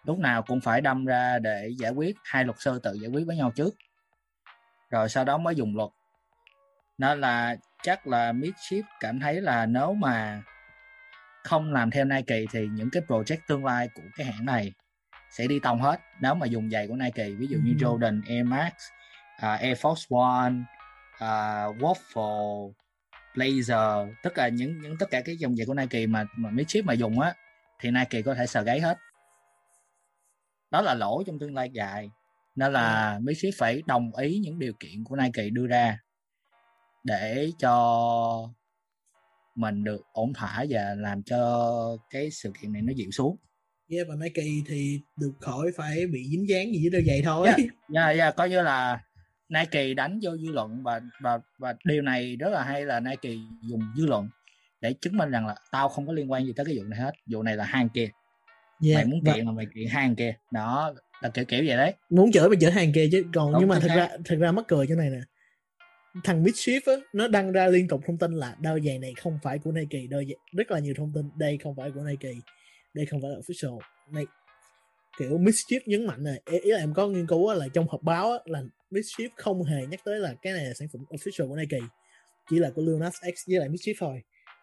lúc 0.05 0.19
nào 0.19 0.43
cũng 0.43 0.61
phải 0.61 0.81
đâm 0.81 1.05
ra 1.05 1.39
để 1.39 1.71
giải 1.79 1.91
quyết 1.91 2.17
hai 2.25 2.45
luật 2.45 2.57
sư 2.61 2.81
tự 2.83 2.93
giải 2.93 3.11
quyết 3.11 3.25
với 3.27 3.37
nhau 3.37 3.53
trước. 3.57 3.75
Rồi 4.91 5.09
sau 5.09 5.25
đó 5.25 5.39
mới 5.39 5.55
dùng 5.55 5.77
luật. 5.77 5.91
Nên 6.99 7.21
là 7.21 7.57
chắc 7.83 8.07
là 8.07 8.33
Midship 8.33 8.85
cảm 9.01 9.21
thấy 9.21 9.41
là 9.41 9.67
nếu 9.67 9.93
mà 9.95 10.43
không 11.45 11.73
làm 11.73 11.91
theo 11.91 12.05
Nike 12.05 12.45
thì 12.53 12.67
những 12.73 12.91
cái 12.93 13.03
project 13.09 13.39
tương 13.49 13.65
lai 13.65 13.89
của 13.95 14.03
cái 14.17 14.27
hãng 14.27 14.45
này 14.45 14.73
sẽ 15.31 15.47
đi 15.47 15.59
tông 15.59 15.83
hết. 15.83 16.01
Nếu 16.21 16.35
mà 16.35 16.47
dùng 16.47 16.71
giày 16.71 16.89
của 16.89 16.97
Nike 16.97 17.31
ví 17.31 17.47
dụ 17.47 17.59
như 17.65 17.73
Jordan 17.73 18.23
Air 18.29 18.47
Max 18.47 18.73
uh, 19.37 19.61
Air 19.61 19.79
Force 19.79 20.19
One 20.21 20.55
uh, 21.15 21.77
Waffle 21.83 22.73
Blazer 23.35 24.13
tất 24.23 24.35
cả 24.35 24.49
những 24.49 24.81
những 24.83 24.97
tất 24.99 25.07
cả 25.11 25.21
cái 25.21 25.37
dòng 25.37 25.57
giày 25.57 25.67
của 25.67 25.75
Nike 25.75 26.07
mà 26.07 26.25
mà 26.37 26.51
Midship 26.51 26.85
mà 26.85 26.93
dùng 26.93 27.21
á 27.21 27.35
thì 27.81 27.91
Nike 27.91 28.23
có 28.23 28.35
thể 28.35 28.47
sờ 28.47 28.63
gáy 28.63 28.81
hết. 28.81 28.99
Đó 30.71 30.83
là 30.83 30.95
lỗ 30.95 31.23
trong 31.27 31.39
tương 31.39 31.55
lai 31.55 31.71
dài. 31.73 32.11
Nên 32.57 32.73
là 32.73 33.19
Misfit 33.23 33.53
phải 33.57 33.83
đồng 33.87 34.17
ý 34.17 34.39
những 34.39 34.59
điều 34.59 34.73
kiện 34.81 35.05
của 35.05 35.17
Nike 35.17 35.51
đưa 35.51 35.67
ra 35.67 35.99
để 37.05 37.51
cho 37.59 38.49
mình 39.55 39.85
được 39.85 40.03
ổn 40.13 40.33
thỏa 40.35 40.65
và 40.69 40.95
làm 40.99 41.23
cho 41.23 41.97
cái 42.11 42.31
sự 42.31 42.53
kiện 42.63 42.73
này 42.73 42.83
nó 42.83 42.93
dịu 42.97 43.11
xuống. 43.11 43.37
Yeah 43.89 44.07
và 44.09 44.15
Nike 44.15 44.43
thì 44.67 45.01
được 45.17 45.33
khỏi 45.41 45.71
phải 45.77 46.07
bị 46.07 46.29
dính 46.31 46.49
dáng 46.49 46.73
gì 46.73 46.81
với 46.83 46.91
đôi 46.91 47.05
giày 47.07 47.23
thôi. 47.25 47.47
Yeah, 47.47 47.59
yeah, 47.95 48.17
yeah, 48.17 48.37
coi 48.37 48.51
như 48.51 48.63
là 48.63 49.01
Nike 49.53 49.95
đánh 49.95 50.19
vô 50.23 50.37
dư 50.37 50.53
luận 50.53 50.83
và 50.83 51.01
và 51.21 51.39
và 51.59 51.75
điều 51.85 52.03
này 52.03 52.37
rất 52.37 52.49
là 52.51 52.65
hay 52.65 52.87
là 52.87 53.01
Nike 53.01 53.31
dùng 53.63 53.81
dư 53.97 54.07
luận 54.07 54.29
để 54.81 54.93
chứng 54.93 55.17
minh 55.17 55.31
rằng 55.31 55.47
là 55.47 55.55
tao 55.71 55.89
không 55.89 56.07
có 56.07 56.13
liên 56.13 56.31
quan 56.31 56.47
gì 56.47 56.53
tới 56.57 56.67
cái 56.67 56.79
vụ 56.79 56.85
này 56.85 57.01
hết. 57.01 57.13
Vụ 57.27 57.43
này 57.43 57.57
là 57.57 57.65
hàng 57.65 57.89
kia 57.89 58.09
yeah, 58.87 58.97
mày 58.97 59.05
muốn 59.05 59.21
và... 59.25 59.35
kiện 59.35 59.47
là 59.47 59.53
mày 59.53 59.67
kiện 59.75 59.87
hàng 59.89 60.17
kia 60.17 60.35
đó 60.51 60.95
là 61.23 61.29
kiểu 61.29 61.45
kiểu 61.45 61.65
vậy 61.67 61.77
đấy. 61.77 61.95
Muốn 62.11 62.33
chửi 62.33 62.49
mày 62.49 62.59
chửi 62.61 62.71
hàng 62.71 62.93
kia 62.93 63.09
chứ. 63.13 63.25
Còn 63.35 63.53
Đúng, 63.53 63.61
nhưng 63.61 63.69
mà 63.69 63.79
thật 63.81 63.91
ra 63.97 64.09
thật 64.25 64.37
ra 64.41 64.53
mắc 64.53 64.65
cười 64.69 64.87
chỗ 64.89 64.95
này 64.95 65.11
nè. 65.11 65.21
Thằng 66.25 66.45
Mischief 66.45 66.81
á 66.87 66.93
nó 67.13 67.29
đăng 67.29 67.53
ra 67.53 67.67
liên 67.67 67.89
tục 67.89 68.01
thông 68.07 68.19
tin 68.19 68.33
là 68.33 68.57
đôi 68.61 68.81
giày 68.85 68.99
này 68.99 69.13
không 69.23 69.39
phải 69.43 69.59
của 69.59 69.73
Nike 69.73 69.99
đôi 70.11 70.27
giày, 70.27 70.37
rất 70.53 70.71
là 70.71 70.79
nhiều 70.79 70.95
thông 70.97 71.13
tin. 71.15 71.31
Đây 71.37 71.59
không 71.63 71.77
phải 71.77 71.91
của 71.91 72.01
Nike. 72.01 72.33
Đây 72.95 73.07
không 73.07 73.23
phải 73.23 73.31
là 73.31 73.37
official. 73.37 73.79
Này 74.11 74.25
kiểu 75.19 75.39
Mischief 75.39 75.81
nhấn 75.87 76.07
mạnh 76.07 76.25
này. 76.25 76.41
Ý 76.45 76.71
là 76.71 76.79
em 76.79 76.95
có 76.95 77.09
nghiên 77.09 77.27
cứu 77.27 77.53
là 77.53 77.69
trong 77.75 77.89
họp 77.89 78.03
báo 78.03 78.39
là 78.45 78.63
Mischief 78.91 79.29
không 79.37 79.65
hề 79.65 79.87
nhắc 79.87 80.01
tới 80.05 80.21
là 80.21 80.35
cái 80.43 80.53
này 80.53 80.65
là 80.65 80.75
sản 80.75 80.89
phẩm 80.93 81.05
official 81.11 81.49
của 81.49 81.57
Nike. 81.57 81.79
Chỉ 82.51 82.59
là 82.59 82.71
của 82.75 82.83
Lil 82.83 82.97
Nas 82.97 83.15
X 83.15 83.49
với 83.49 83.59
lại 83.59 83.69
Mischief 83.69 83.95
thôi. 83.99 84.23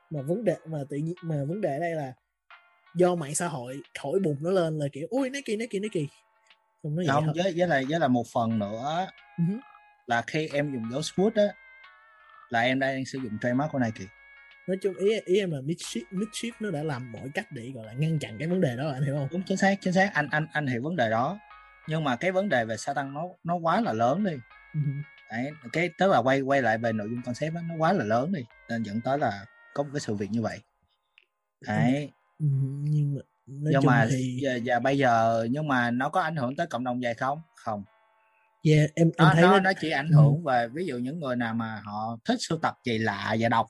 Mà 0.10 0.22
vấn 0.22 0.43
đề 0.43 0.56
mà 0.66 0.80
tự 0.89 0.97
nhiên 0.97 1.16
mà 1.22 1.36
vấn 1.47 1.62
đề 1.62 1.80
đây 1.80 1.91
là 1.91 2.14
do 2.95 3.16
mạng 3.16 3.36
xã 3.36 3.47
hội 3.47 3.82
thổi 3.93 4.20
bùng 4.20 4.38
nó 4.39 4.52
lên 4.52 4.80
là 4.80 4.86
kiểu 4.91 5.08
ui 5.10 5.30
Nike 5.30 5.56
Nike 5.56 5.80
Nike. 5.80 6.06
Không 6.84 6.95
nói 6.95 7.06
không 7.10 7.34
với 7.36 7.54
với 7.58 7.68
là 7.68 7.82
với 7.89 8.00
là 8.00 8.08
một 8.08 8.28
phần 8.34 8.60
nữa 8.60 9.08
uh-huh. 9.38 9.60
là 10.08 10.22
khi 10.28 10.50
em 10.54 10.74
dùng 10.74 10.91
dấu 10.91 11.02
Swoot 11.02 11.32
á 11.36 11.54
là 12.50 12.60
em 12.62 12.80
đang 12.80 13.06
sử 13.06 13.20
dụng 13.20 13.38
trademark 13.41 13.72
của 13.72 13.80
Nike 13.80 14.18
nói 14.70 14.78
chung 14.82 14.93
ý 14.95 15.20
ý 15.26 15.39
em 15.39 15.51
là 15.51 15.61
Midship 15.61 16.01
Midship 16.11 16.61
nó 16.61 16.72
đã 16.72 16.84
làm 16.84 17.11
mọi 17.11 17.30
cách 17.34 17.51
để 17.51 17.72
gọi 17.76 17.86
là 17.86 17.93
ngăn 17.93 18.20
chặn 18.20 18.38
cái 18.39 18.47
vấn 18.47 18.61
đề 18.61 18.76
đó 18.78 18.89
anh 18.89 19.03
hiểu 19.03 19.15
không? 19.15 19.28
Đúng 19.32 19.43
chính 19.45 19.57
xác 19.57 19.76
chính 19.82 19.93
xác. 19.93 20.11
Anh 20.13 20.28
anh 20.32 20.47
anh 20.51 20.67
hiểu 20.67 20.82
vấn 20.84 20.95
đề 20.95 21.09
đó. 21.09 21.39
Nhưng 21.88 22.03
mà 22.03 22.15
cái 22.15 22.32
vấn 22.32 22.49
đề 22.49 22.65
về 22.65 22.78
sa 22.78 22.93
tăng 22.93 23.13
nó 23.13 23.24
nó 23.43 23.55
quá 23.55 23.82
là 23.82 23.93
lớn 23.93 24.24
đi. 24.24 24.32
Uh-huh. 24.74 25.01
đấy 25.32 25.51
cái 25.74 25.89
tức 25.97 26.11
là 26.11 26.17
quay 26.17 26.41
quay 26.41 26.61
lại 26.61 26.78
về 26.78 26.93
nội 26.93 27.07
dung 27.09 27.22
concept 27.22 27.53
đó, 27.53 27.61
nó 27.70 27.76
quá 27.76 27.93
là 27.93 28.03
lớn 28.03 28.32
đi 28.32 28.45
nên 28.70 28.84
dẫn 28.84 29.01
tới 29.01 29.20
là 29.20 29.45
có 29.74 29.84
một 29.84 29.89
cái 29.93 29.99
sự 29.99 30.15
việc 30.15 30.32
như 30.32 30.41
vậy. 30.41 30.59
Đấy. 31.67 32.09
Uh-huh. 32.39 32.84
nhưng 32.84 33.15
mà 33.15 33.22
nhưng 33.45 33.86
mà 33.86 34.07
thì... 34.09 34.39
và, 34.43 34.51
và 34.65 34.80
bây 34.80 34.97
giờ 34.97 35.47
nhưng 35.51 35.67
mà 35.67 35.91
nó 35.91 36.09
có 36.09 36.22
ảnh 36.22 36.36
hưởng 36.36 36.55
tới 36.55 36.67
cộng 36.67 36.84
đồng 36.84 37.03
dài 37.03 37.13
không? 37.13 37.41
Không. 37.55 37.84
Yeah, 38.63 38.89
em, 38.95 39.07
em 39.07 39.11
nó, 39.17 39.32
thấy 39.34 39.41
nó, 39.41 39.59
nó... 39.59 39.72
chỉ 39.82 39.89
ảnh 39.89 40.11
hưởng 40.11 40.36
ừ. 40.36 40.41
về 40.45 40.67
ví 40.67 40.86
dụ 40.86 40.97
những 40.97 41.20
người 41.20 41.36
nào 41.36 41.53
mà 41.53 41.82
họ 41.86 42.17
thích 42.26 42.38
sưu 42.39 42.57
tập 42.57 42.76
gì 42.86 42.97
lạ 42.97 43.36
và 43.39 43.49
đọc 43.49 43.67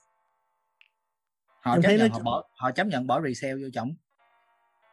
họ 1.61 1.73
em 1.73 1.81
chấp 1.81 1.89
nhận 1.91 2.09
nó... 2.09 2.13
họ 2.13 2.23
bỏ 2.23 2.43
họ 2.55 2.71
chấp 2.71 2.87
nhận 2.87 3.07
bỏ 3.07 3.21
resale 3.21 3.55
vô 3.55 3.69
chồng 3.73 3.95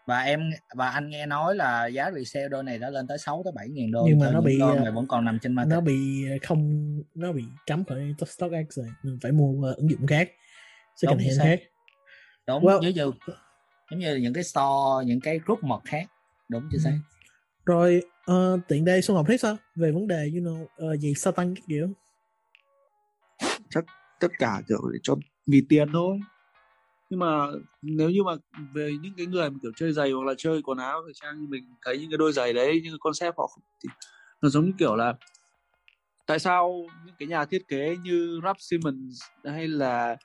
và 0.06 0.20
em 0.20 0.50
và 0.74 0.90
anh 0.90 1.10
nghe 1.10 1.26
nói 1.26 1.54
là 1.54 1.86
giá 1.86 2.10
resale 2.10 2.48
đôi 2.48 2.62
này 2.62 2.78
đã 2.78 2.90
lên 2.90 3.06
tới 3.06 3.18
6 3.18 3.42
tới 3.44 3.52
7 3.56 3.68
ngàn 3.68 3.90
đô 3.90 4.04
nhưng 4.08 4.18
mà 4.18 4.30
nó 4.30 4.40
bị 4.40 4.58
đôi 4.58 4.80
này 4.80 4.92
vẫn 4.92 5.06
còn 5.08 5.24
nằm 5.24 5.38
trên 5.42 5.54
market 5.54 5.70
nó 5.70 5.80
bị 5.80 6.24
không 6.42 6.92
nó 7.14 7.32
bị 7.32 7.44
cấm 7.66 7.84
khỏi 7.84 8.14
StockX 8.26 8.68
rồi 8.68 8.86
mình 9.02 9.18
phải 9.22 9.32
mua 9.32 9.70
uh, 9.70 9.76
ứng 9.76 9.90
dụng 9.90 10.06
khác 10.06 10.30
second 10.96 11.20
hand 11.20 11.40
khác. 11.40 11.60
Đúng 12.46 12.64
well, 12.64 12.80
như 12.80 12.88
như 12.88 13.12
giống 13.90 14.00
như 14.00 14.16
những 14.16 14.32
cái 14.32 14.44
store 14.44 15.06
những 15.06 15.20
cái 15.20 15.38
group 15.38 15.64
mật 15.64 15.80
khác. 15.84 16.06
Đúng 16.48 16.68
chưa 16.72 16.78
ừ. 16.84 16.90
rồi 17.64 18.02
uh, 18.30 18.60
tiện 18.68 18.84
đây 18.84 19.02
xuân 19.02 19.16
học 19.16 19.26
thấy 19.28 19.38
sao? 19.38 19.56
Về 19.74 19.92
vấn 19.92 20.06
đề 20.06 20.30
you 20.34 20.42
know 20.42 20.64
uh, 20.92 21.00
gì 21.00 21.14
sao 21.14 21.32
tăng 21.32 21.54
cái 21.54 21.62
kiểu? 21.68 21.88
Chắc 23.70 23.84
tất 24.20 24.28
cả 24.38 24.62
kiểu 24.68 24.78
để 24.92 24.98
cho 25.02 25.14
vì 25.46 25.62
tiền 25.68 25.88
thôi 25.92 26.18
nhưng 27.10 27.20
mà 27.20 27.46
nếu 27.82 28.10
như 28.10 28.22
mà 28.22 28.32
về 28.74 28.92
những 29.02 29.14
cái 29.16 29.26
người 29.26 29.50
mà, 29.50 29.56
kiểu, 29.62 29.72
chơi 29.76 29.92
giày 29.92 30.10
hoặc 30.10 30.24
là 30.24 30.34
chơi 30.38 30.62
quần 30.62 30.78
áo 30.78 31.02
thời 31.04 31.12
trang 31.14 31.40
như 31.40 31.46
mình 31.50 31.64
thấy 31.84 31.98
những 31.98 32.10
cái 32.10 32.18
đôi 32.18 32.32
giày 32.32 32.52
đấy, 32.52 32.80
những 32.84 32.92
cái 32.92 32.98
concept 33.00 33.34
họ 33.38 33.48
thì 33.84 33.88
nó 34.42 34.48
giống 34.48 34.64
như 34.64 34.72
kiểu 34.78 34.96
là 34.96 35.14
tại 36.26 36.38
sao 36.38 36.82
những 37.06 37.14
cái 37.18 37.28
nhà 37.28 37.44
thiết 37.44 37.68
kế 37.68 37.96
như 37.96 38.40
Ralph 38.44 38.60
Simmons 38.60 39.22
hay 39.44 39.68
là 39.68 40.16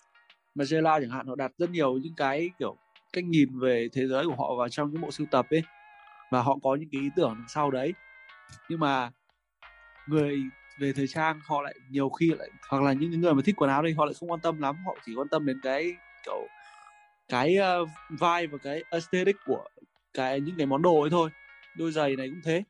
Magella 0.55 0.99
chẳng 0.99 1.09
hạn, 1.09 1.27
họ 1.27 1.35
đặt 1.35 1.51
rất 1.57 1.69
nhiều 1.69 1.97
những 1.97 2.15
cái, 2.15 2.49
kiểu, 2.59 2.75
cách 3.13 3.23
nhìn 3.23 3.59
về 3.59 3.87
thế 3.93 4.07
giới 4.07 4.25
của 4.25 4.35
họ 4.35 4.55
vào 4.57 4.69
trong 4.69 4.91
những 4.91 5.01
bộ 5.01 5.11
sưu 5.11 5.27
tập 5.31 5.45
ấy 5.49 5.61
và 6.31 6.41
họ 6.41 6.57
có 6.63 6.75
những 6.75 6.89
cái 6.91 7.01
ý 7.01 7.09
tưởng 7.15 7.33
đằng 7.37 7.47
sau 7.47 7.71
đấy. 7.71 7.93
Nhưng 8.69 8.79
mà 8.79 9.11
người 10.07 10.37
về 10.79 10.93
thời 10.93 11.07
trang 11.07 11.39
họ 11.43 11.61
lại 11.61 11.75
nhiều 11.91 12.09
khi 12.09 12.31
lại, 12.39 12.49
hoặc 12.69 12.83
là 12.83 12.93
những 12.93 13.21
người 13.21 13.33
mà 13.33 13.41
thích 13.45 13.55
quần 13.57 13.69
áo 13.69 13.81
đây 13.81 13.93
họ 13.93 14.05
lại 14.05 14.13
không 14.19 14.31
quan 14.31 14.39
tâm 14.43 14.61
lắm, 14.61 14.75
họ 14.85 14.97
chỉ 15.05 15.15
quan 15.15 15.27
tâm 15.29 15.45
đến 15.45 15.59
cái, 15.63 15.91
kiểu 16.25 16.47
cái 17.31 17.55
ờ, 17.55 17.81
uh, 17.81 17.89
vai 18.19 18.47
và 18.47 18.57
cái 18.57 18.83
aesthetic 18.89 19.35
của 19.45 19.63
cái 20.13 20.41
những 20.41 20.55
cái 20.57 20.65
món 20.65 20.81
đồ 20.81 21.01
ấy 21.01 21.09
thôi. 21.09 21.29
Đôi 21.77 21.91
giày 21.91 22.15
này 22.15 22.29
cũng 22.29 22.41
thế. 22.43 22.63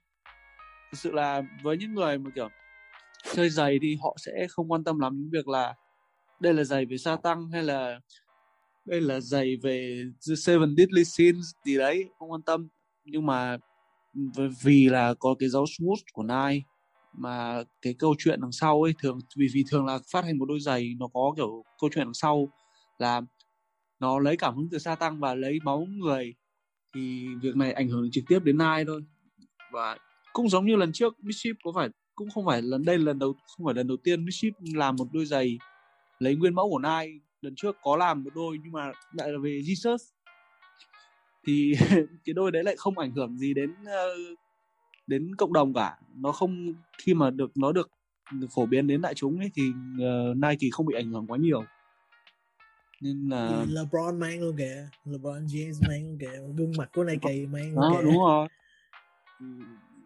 Thực 0.91 0.97
sự 0.97 1.12
là 1.12 1.41
với 1.64 1.78
những 1.78 1.93
người 1.93 2.18
mà 2.18 2.30
kiểu 2.36 2.49
chơi 3.34 3.49
giày 3.49 3.80
thì 3.82 3.97
họ 4.03 4.16
sẽ 4.20 4.47
không 4.49 4.72
quan 4.72 4.84
tâm 4.84 4.99
lắm 4.99 5.18
đến 5.18 5.30
việc 5.32 5.47
là 5.47 5.74
đây 6.39 6.53
là 6.53 6.64
giày 6.64 6.86
về 6.86 6.97
sa 6.97 7.16
tăng 7.16 7.49
hay 7.51 7.64
là 7.64 7.99
đây 8.86 9.01
là 9.01 9.20
giày 9.20 9.55
về 9.64 10.03
The 10.30 10.36
Seven 10.36 10.76
Deadly 10.78 11.03
Sins 11.05 11.45
gì 11.66 11.78
đấy 11.78 12.09
không 12.20 12.32
quan 12.32 12.41
tâm. 12.41 12.68
Nhưng 13.05 13.26
mà 13.26 13.57
vì 14.64 14.89
là 14.89 15.14
có 15.20 15.36
cái 15.39 15.49
dấu 15.49 15.66
smooth 15.66 15.99
của 16.14 16.24
Nike 16.24 16.66
mà 17.14 17.64
cái 17.82 17.95
câu 17.99 18.16
chuyện 18.18 18.41
đằng 18.41 18.51
sau 18.51 18.82
ấy 18.82 18.93
thường 18.99 19.20
vì 19.38 19.47
vì 19.53 19.64
thường 19.70 19.86
là 19.86 19.99
phát 20.12 20.26
hành 20.26 20.38
một 20.38 20.45
đôi 20.45 20.59
giày 20.59 20.95
nó 20.99 21.07
có 21.14 21.34
kiểu 21.36 21.64
câu 21.82 21.89
chuyện 21.93 22.05
đằng 22.05 22.14
sau 22.14 22.47
là 22.97 23.22
nó 24.02 24.20
lấy 24.20 24.38
cảm 24.38 24.56
hứng 24.56 24.68
từ 24.72 24.78
sa 24.78 24.95
tăng 24.95 25.20
và 25.20 25.36
lấy 25.36 25.60
máu 25.64 25.88
người. 25.89 26.34
Thì 26.95 27.28
việc 27.41 27.56
này 27.56 27.74
ảnh 27.74 27.89
hưởng 27.89 28.12
trực 28.12 28.24
tiếp 28.28 28.39
đến 28.43 28.58
Nai 28.58 28.86
thôi. 28.86 29.04
Và 29.72 29.97
cũng 30.34 30.49
giống 30.49 30.66
như 30.66 30.76
lần 30.76 30.91
trước 30.91 31.20
Bishop 31.20 31.58
có 31.64 31.72
phải 31.76 31.89
cũng 32.16 32.30
không 32.30 32.45
phải 32.45 32.62
lần 32.62 32.86
đây 32.86 32.97
lần 32.97 33.20
đầu 33.20 33.36
không 33.47 33.66
phải 33.66 33.76
lần 33.76 33.88
đầu 33.88 33.97
tiên 33.97 34.26
Bishop 34.26 34.54
làm 34.74 34.95
một 34.95 35.08
đôi 35.14 35.26
giày 35.26 35.58
lấy 36.20 36.36
nguyên 36.36 36.56
mẫu 36.56 36.70
của 36.70 36.80
Nai 36.80 37.20
lần 37.41 37.56
trước 37.56 37.78
có 37.82 37.97
làm 37.97 38.24
một 38.24 38.30
đôi 38.36 38.58
nhưng 38.64 38.72
mà 38.72 38.91
lại 39.12 39.32
là 39.32 39.39
về 39.43 39.62
Jesus. 39.66 39.97
Thì 41.47 41.74
cái 42.26 42.34
đôi 42.34 42.52
đấy 42.52 42.64
lại 42.64 42.76
không 42.78 42.97
ảnh 42.97 43.12
hưởng 43.12 43.38
gì 43.38 43.54
đến 43.54 43.76
ờ, 43.86 44.16
đến 45.08 45.36
cộng 45.36 45.54
đồng 45.54 45.74
cả. 45.74 45.97
Nó 46.16 46.32
không 46.32 46.74
khi 46.97 47.14
mà 47.14 47.30
được 47.30 47.52
nó 47.58 47.72
được 47.72 47.89
phổ 48.56 48.66
biến 48.66 48.88
đến 48.88 49.02
đại 49.02 49.14
chúng 49.14 49.39
ấy 49.39 49.52
thì 49.54 49.70
uh, 49.70 50.38
Nike 50.38 50.68
không 50.72 50.86
bị 50.86 50.95
ảnh 50.95 51.12
hưởng 51.12 51.28
quá 51.28 51.38
nhiều 51.38 51.64
nên 53.02 53.30
là 53.30 53.66
LeBron 53.70 54.20
mang 54.20 54.41
luôn 54.41 54.58
kìa. 54.58 54.88
LeBron 55.06 55.45
James 55.45 55.88
mang 55.88 56.04
luôn 56.08 56.18
kìa. 56.20 56.39
Gương 56.58 56.74
mặt 56.78 56.89
của 56.93 57.04
Nike 57.04 57.45
mang 57.45 57.74
luôn 57.76 57.93
kìa. 57.97 58.04
đúng 58.04 58.20
rồi. 58.20 58.47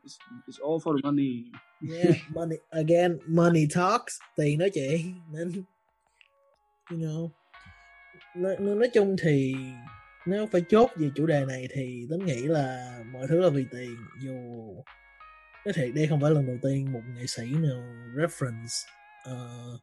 It's, 0.03 0.17
it's 0.47 0.69
all 0.69 0.77
for 0.83 0.97
the 0.97 1.01
money. 1.03 1.43
Yeah 1.91 2.15
money 2.29 2.57
again 2.69 3.17
money 3.27 3.67
talks 3.75 4.17
tiền 4.35 4.59
nói 4.59 4.69
chuyện. 4.73 5.13
Nên 5.31 5.51
you 6.91 6.97
know 6.97 7.29
nói, 8.35 8.55
nói 8.59 8.89
chung 8.93 9.15
thì 9.21 9.55
nếu 10.25 10.47
phải 10.51 10.61
chốt 10.69 10.91
về 10.95 11.09
chủ 11.15 11.25
đề 11.25 11.45
này 11.45 11.67
thì 11.73 12.07
tính 12.09 12.25
nghĩ 12.25 12.41
là 12.41 12.99
mọi 13.13 13.27
thứ 13.29 13.39
là 13.39 13.49
vì 13.49 13.65
tiền. 13.71 13.95
Dù 14.23 14.33
cái 15.65 15.73
thiệt 15.73 15.95
đây 15.95 16.07
không 16.07 16.21
phải 16.21 16.31
lần 16.31 16.47
đầu 16.47 16.57
tiên 16.61 16.93
một 16.93 17.01
nghệ 17.15 17.25
sĩ 17.27 17.43
nào 17.45 17.83
reference 18.15 18.87
uh, 19.31 19.81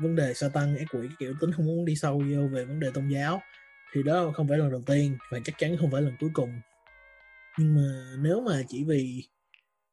vấn 0.00 0.16
đề 0.16 0.34
sa 0.34 0.48
tăng 0.48 0.76
ác 0.76 0.84
quỷ 0.92 1.08
kiểu 1.18 1.34
tính 1.40 1.52
không 1.52 1.66
muốn 1.66 1.84
đi 1.84 1.96
sâu 1.96 2.18
vô 2.18 2.48
về 2.52 2.64
vấn 2.64 2.80
đề 2.80 2.90
tôn 2.94 3.08
giáo 3.08 3.40
thì 3.92 4.02
đó 4.02 4.32
không 4.34 4.48
phải 4.48 4.58
lần 4.58 4.70
đầu 4.70 4.82
tiên 4.86 5.18
và 5.30 5.38
chắc 5.44 5.58
chắn 5.58 5.76
không 5.80 5.90
phải 5.90 6.02
lần 6.02 6.14
cuối 6.20 6.30
cùng. 6.32 6.60
Nhưng 7.58 7.74
mà 7.74 8.16
nếu 8.18 8.40
mà 8.40 8.62
chỉ 8.68 8.84
vì 8.84 9.22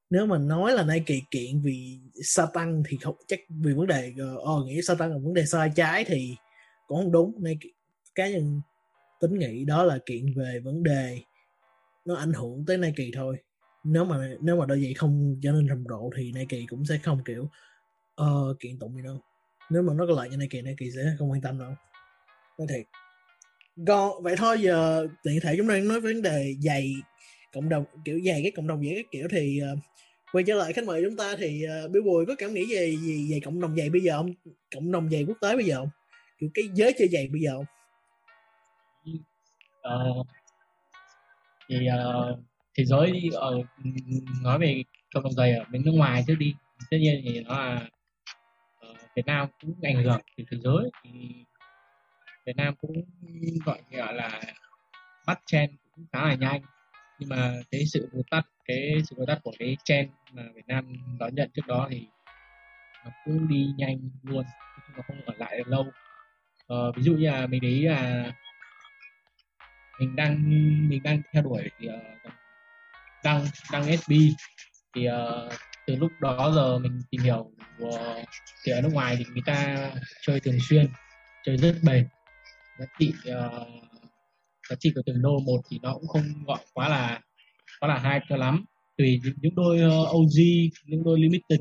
nếu 0.10 0.26
mà 0.26 0.38
nói 0.38 0.74
là 0.74 0.84
nay 0.84 1.04
kỳ 1.06 1.22
kiện 1.32 1.62
vì 1.62 2.00
sa 2.24 2.46
tăng 2.54 2.84
thì 2.88 2.98
không 3.02 3.16
chắc 3.28 3.40
vì 3.50 3.74
vấn 3.74 3.88
đề 3.88 4.14
ờ, 4.20 4.38
ờ 4.38 4.54
uh, 4.54 4.68
nghĩ 4.68 4.82
sa 4.82 4.96
tăng 4.96 5.12
là 5.12 5.18
vấn 5.18 5.34
đề 5.34 5.46
sai 5.46 5.72
trái 5.76 6.06
thì 6.08 6.36
cũng 6.88 6.98
không 6.98 7.12
đúng. 7.12 7.44
Nay 7.44 7.58
cá 8.16 8.30
nhân 8.30 8.62
tính 9.22 9.40
nghĩ 9.40 9.66
đó 9.66 9.84
là 9.84 9.98
kiện 10.06 10.34
về 10.36 10.60
vấn 10.64 10.84
đề 10.84 11.20
nó 12.06 12.16
ảnh 12.16 12.34
hưởng 12.34 12.66
tới 12.68 12.78
Nike 12.78 13.10
thôi. 13.14 13.38
Nếu 13.84 14.06
mà 14.06 14.30
nếu 14.42 14.56
mà 14.60 14.66
đôi 14.66 14.82
vậy 14.84 14.94
không 14.94 15.40
trở 15.44 15.52
nên 15.52 15.68
rầm 15.68 15.84
rộ 15.90 16.10
thì 16.18 16.32
Nike 16.32 16.66
cũng 16.70 16.86
sẽ 16.86 16.98
không 16.98 17.24
kiểu 17.26 17.50
uh, 18.22 18.60
kiện 18.60 18.80
tụng 18.80 18.96
gì 18.96 19.02
đâu 19.04 19.22
nếu 19.70 19.82
mà 19.82 19.94
nó 19.94 20.06
có 20.08 20.14
lợi 20.14 20.30
cho 20.32 20.38
Nike 20.38 20.62
Nike 20.62 20.86
sẽ 20.96 21.02
không 21.20 21.32
quan 21.32 21.42
tâm 21.42 21.60
đâu. 21.60 21.76
Nói 22.58 22.68
thiệt. 22.70 22.86
Còn 23.88 24.24
vậy 24.24 24.36
thôi 24.38 24.58
giờ 24.62 25.08
tiện 25.24 25.40
thể 25.42 25.56
chúng 25.58 25.68
ta 25.68 25.78
nói 25.78 26.00
vấn 26.02 26.22
đề 26.22 26.56
dày 26.60 26.94
cộng 27.54 27.70
đồng 27.70 27.86
kiểu 28.06 28.20
dày 28.26 28.42
cái 28.42 28.52
cộng 28.52 28.68
đồng 28.68 28.84
giày 28.86 28.96
các 28.96 29.06
kiểu 29.12 29.28
thì 29.32 29.62
uh, 29.74 29.80
quay 30.32 30.44
trở 30.48 30.56
lại 30.56 30.74
khách 30.74 30.86
mời 30.86 31.04
chúng 31.06 31.18
ta 31.18 31.36
thì 31.38 31.66
uh, 31.86 31.92
Bill 31.92 32.06
Bùi 32.06 32.26
có 32.26 32.36
cảm 32.38 32.54
nghĩ 32.54 32.66
gì 32.66 32.98
gì 32.98 33.32
về 33.32 33.40
cộng 33.40 33.62
đồng 33.62 33.76
dày 33.76 33.90
bây 33.90 34.02
giờ 34.02 34.18
không? 34.18 34.34
Cộng 34.76 34.92
đồng 34.92 35.10
dày 35.10 35.24
quốc 35.24 35.38
tế 35.42 35.56
bây 35.56 35.66
giờ 35.66 35.76
không? 35.76 35.90
Kiểu 36.40 36.50
cái 36.54 36.70
giới 36.74 36.94
chơi 36.98 37.08
dày 37.08 37.28
bây 37.28 37.42
giờ 37.42 37.56
không? 37.56 37.66
Uh, 40.20 40.28
thì 41.70 41.76
uh, 41.76 42.40
thế 42.78 42.86
giới 42.86 43.30
uh, 43.30 43.66
nói 44.42 44.60
về 44.60 44.84
cộng 45.14 45.24
đồng 45.24 45.34
dày 45.34 45.54
ở 45.54 45.66
bên 45.72 45.82
nước 45.86 45.92
ngoài 45.92 46.24
trước 46.28 46.36
đi. 46.40 46.56
Tất 46.92 46.98
nhiên 46.98 47.22
thì 47.26 47.40
nó 47.40 47.60
là 47.60 47.90
Việt 49.16 49.26
Nam 49.26 49.48
cũng 49.62 49.76
ảnh 49.84 50.04
hưởng 50.04 50.22
từ 50.38 50.44
thế 50.52 50.58
giới 50.58 50.90
thì 51.04 51.10
Việt 52.46 52.56
Nam 52.56 52.76
cũng 52.82 53.04
gọi 53.92 54.14
là 54.14 54.42
bắt 55.28 55.40
chen 55.46 55.72
cũng 55.96 56.06
khá 56.14 56.22
là 56.22 56.36
nhanh. 56.36 56.62
Nhưng 57.20 57.30
mà 57.30 57.54
cái 57.72 57.86
sự 57.86 58.10
vượt 58.14 58.26
tắt 58.32 58.46
cái 58.66 59.02
sự 59.04 59.16
vượt 59.20 59.26
tắt 59.28 59.40
của 59.44 59.52
cái 59.60 59.78
chen 59.84 60.10
mà 60.32 60.44
Việt 60.56 60.68
Nam 60.68 60.94
đón 61.20 61.36
nhận 61.36 61.50
trước 61.54 61.68
đó 61.68 61.88
thì 61.92 62.08
nó 63.06 63.12
cũng 63.26 63.48
đi 63.48 63.68
nhanh 63.78 64.10
luôn 64.24 64.46
nó 64.96 65.04
không 65.08 65.22
ở 65.26 65.34
lại 65.38 65.58
được 65.58 65.68
lâu. 65.68 65.86
Ờ, 66.68 66.92
ví 66.92 67.04
dụ 67.04 67.14
như 67.14 67.30
là 67.30 67.48
mình 67.48 67.62
thấy 67.62 67.82
là 67.82 68.32
mình 70.00 70.16
đang 70.16 70.50
mình 70.90 71.04
đang 71.04 71.22
theo 71.34 71.44
đuổi 71.44 71.70
thì 71.80 71.88
uh, 71.88 72.32
đăng 73.24 73.46
đăng 73.72 73.98
SB 73.98 74.12
thì 74.96 75.08
uh, 75.10 75.54
từ 75.88 75.96
lúc 75.96 76.12
đó 76.20 76.52
giờ 76.56 76.78
mình 76.80 77.02
tìm 77.12 77.22
hiểu 77.22 77.52
thì 78.66 78.72
ở 78.72 78.82
nước 78.82 78.90
ngoài 78.94 79.16
thì 79.18 79.26
người 79.34 79.44
ta 79.46 79.92
chơi 80.22 80.40
thường 80.40 80.58
xuyên 80.70 80.88
chơi 81.46 81.58
rất 81.58 81.76
bền. 81.84 82.08
Giá 82.80 82.86
trị 83.00 83.14
uh, 83.20 83.68
giá 84.70 84.76
trị 84.80 84.92
của 84.96 85.02
từng 85.06 85.22
đô 85.22 85.40
một 85.40 85.62
thì 85.70 85.80
nó 85.82 85.94
cũng 85.94 86.08
không 86.08 86.46
gọi 86.48 86.60
quá 86.74 86.90
là 86.90 87.22
quá 87.80 87.90
là 87.90 87.98
hay 87.98 88.20
cho 88.30 88.36
lắm. 88.36 88.66
Tùy 88.98 89.22
những 89.42 89.56
đôi 89.56 89.80
ờ, 89.80 90.02
uh, 90.02 90.16
OG 90.16 90.38
những 90.86 91.04
đôi 91.04 91.20
limited 91.20 91.60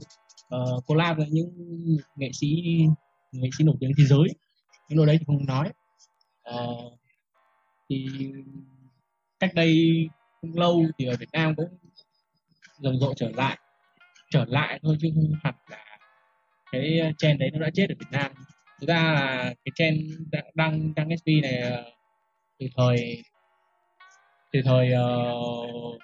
uh, 0.56 0.86
collab 0.86 1.18
với 1.18 1.26
những 1.30 1.50
nghệ 2.16 2.30
sĩ 2.32 2.46
nghệ 3.32 3.48
sĩ 3.58 3.64
nổi 3.64 3.76
tiếng 3.80 3.90
thế 3.98 4.04
giới. 4.04 4.28
Những 4.88 4.96
đôi 4.96 5.06
đấy 5.06 5.16
thì 5.18 5.24
không 5.26 5.46
nói. 5.46 5.70
Uh, 6.54 6.92
thì 7.90 8.06
cách 9.40 9.54
đây 9.54 9.98
không 10.40 10.58
lâu 10.58 10.86
thì 10.98 11.06
ở 11.06 11.16
Việt 11.16 11.28
Nam 11.32 11.54
cũng 11.56 11.78
rầm 12.82 12.98
rộ 12.98 13.14
trở 13.16 13.30
lại 13.34 13.58
trở 14.30 14.44
lại 14.48 14.80
thôi 14.82 14.96
chứ 15.00 15.08
không 15.14 15.32
hẳn 15.42 15.54
là 15.70 15.93
cái 16.74 17.00
ờ, 17.00 17.12
trend 17.18 17.40
đấy 17.40 17.50
nó 17.52 17.58
đã 17.58 17.70
chết 17.74 17.86
ở 17.88 17.94
Việt 17.98 18.06
Nam. 18.10 18.32
Thực 18.80 18.86
ra 18.86 19.02
là 19.02 19.54
cái 19.64 19.72
trend 19.74 20.12
đăng 20.54 20.94
đăng 20.94 21.08
sp 21.20 21.28
này 21.42 21.58
ờ, 21.58 21.84
từ 22.58 22.66
thời 22.76 23.22
từ 24.52 24.60
thời 24.64 24.90
uh, 24.92 25.94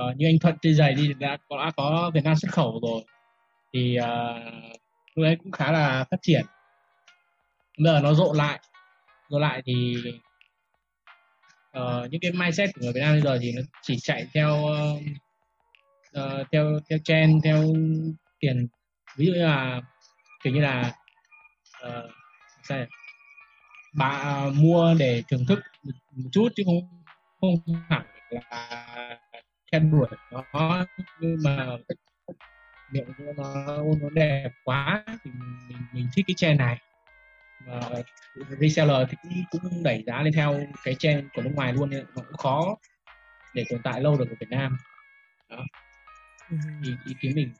uh, 0.00 0.16
như 0.16 0.26
anh 0.26 0.38
Thuận 0.38 0.56
đi 0.62 0.74
giày 0.74 0.94
đi 0.94 1.14
đã 1.18 1.36
có 1.48 1.64
đã 1.64 1.70
có 1.76 2.10
Việt 2.14 2.24
Nam 2.24 2.36
xuất 2.36 2.52
khẩu 2.52 2.80
rồi. 2.82 3.02
Thì 3.72 3.98
uh, 4.00 4.52
lúc 5.14 5.24
đấy 5.24 5.36
cũng 5.42 5.52
khá 5.52 5.72
là 5.72 6.04
phát 6.10 6.16
triển. 6.22 6.44
Bây 7.78 7.92
giờ 7.92 8.00
nó 8.00 8.14
rộ 8.14 8.32
lại 8.32 8.60
rộ 9.28 9.38
lại 9.38 9.62
thì 9.66 9.96
uh, 11.78 12.10
những 12.10 12.20
cái 12.20 12.32
mindset 12.32 12.70
của 12.74 12.80
người 12.80 12.92
Việt 12.92 13.00
Nam 13.00 13.12
bây 13.12 13.20
giờ 13.20 13.38
thì 13.42 13.52
nó 13.52 13.62
chỉ 13.82 13.96
chạy 13.98 14.26
theo 14.34 14.64
uh, 14.64 15.02
uh, 16.18 16.46
theo 16.52 16.78
theo 16.90 16.98
trend 17.04 17.44
theo 17.44 17.64
tiền 18.40 18.68
ví 19.16 19.26
dụ 19.26 19.32
như 19.32 19.44
là 19.44 19.80
kiểu 20.42 20.52
như 20.52 20.60
là 20.60 20.92
uh, 21.86 22.10
sao 22.62 22.86
bà 23.94 24.44
mua 24.54 24.94
để 24.98 25.22
thưởng 25.28 25.44
thức 25.48 25.58
một 26.16 26.28
chút 26.32 26.48
chứ 26.56 26.62
không 26.66 27.02
không 27.40 27.74
hẳn 27.88 28.06
là 28.30 29.18
theo 29.72 29.80
đuổi 29.80 30.08
nó 30.52 30.86
nhưng 31.20 31.36
mà 31.44 31.66
miệng 32.90 33.04
nó 33.36 33.44
nó 34.00 34.08
đẹp 34.12 34.50
quá 34.64 35.04
thì 35.24 35.30
mình 35.30 35.78
mình 35.92 36.08
thích 36.16 36.24
cái 36.28 36.34
trend 36.36 36.58
này. 36.58 36.78
Và 37.66 37.80
reseller 38.60 39.08
thì 39.10 39.16
cũng 39.22 39.32
cũng 39.50 39.82
đẩy 39.82 40.04
giá 40.06 40.22
lên 40.22 40.32
theo 40.32 40.60
cái 40.84 40.94
trend 40.94 41.26
của 41.34 41.42
nước 41.42 41.50
ngoài 41.54 41.72
luôn 41.72 41.90
nên 41.90 42.04
nó 42.16 42.22
cũng 42.26 42.36
khó 42.36 42.76
để 43.54 43.64
tồn 43.70 43.80
tại 43.82 44.00
lâu 44.00 44.16
được 44.18 44.28
ở 44.30 44.34
Việt 44.40 44.50
Nam. 44.50 44.76
Đó. 45.50 45.64
Ừ. 46.50 46.56
ý, 46.84 46.92
ý 47.06 47.14
kiến 47.20 47.32
mình 47.34 47.52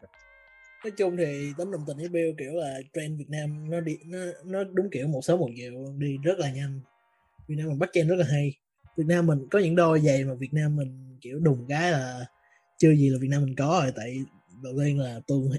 nói 0.85 0.91
chung 0.97 1.17
thì 1.17 1.53
tấm 1.59 1.71
đồng 1.71 1.85
tình 1.87 1.97
với 1.97 2.09
Bill 2.09 2.35
kiểu 2.39 2.53
là 2.53 2.81
trend 2.95 3.19
Việt 3.19 3.29
Nam 3.31 3.71
nó 3.71 3.81
đi 3.81 3.97
nó 4.07 4.19
nó 4.45 4.65
đúng 4.65 4.91
kiểu 4.91 5.09
một 5.09 5.21
sớm 5.23 5.39
một 5.39 5.51
chiều 5.57 5.95
đi 5.99 6.19
rất 6.23 6.39
là 6.39 6.53
nhanh. 6.53 6.81
Việt 7.49 7.57
Nam 7.59 7.69
mình 7.69 7.79
bắt 7.79 7.91
trend 7.93 8.11
rất 8.11 8.17
là 8.17 8.27
hay. 8.31 8.55
Việt 8.97 9.05
Nam 9.07 9.27
mình 9.27 9.49
có 9.51 9.59
những 9.59 9.77
đôi 9.77 10.01
giày 10.01 10.25
mà 10.25 10.35
Việt 10.35 10.53
Nam 10.53 10.77
mình 10.77 11.19
kiểu 11.21 11.39
đùng 11.39 11.67
cái 11.69 11.93
là 11.93 12.27
chưa 12.79 12.93
gì 12.93 13.11
là 13.11 13.19
Việt 13.21 13.29
Nam 13.31 13.45
mình 13.45 13.55
có 13.57 13.81
rồi 13.83 13.93
tại 13.97 14.17
đầu 14.63 14.75
tiên 14.85 14.99
là 15.01 15.21
tuần 15.27 15.51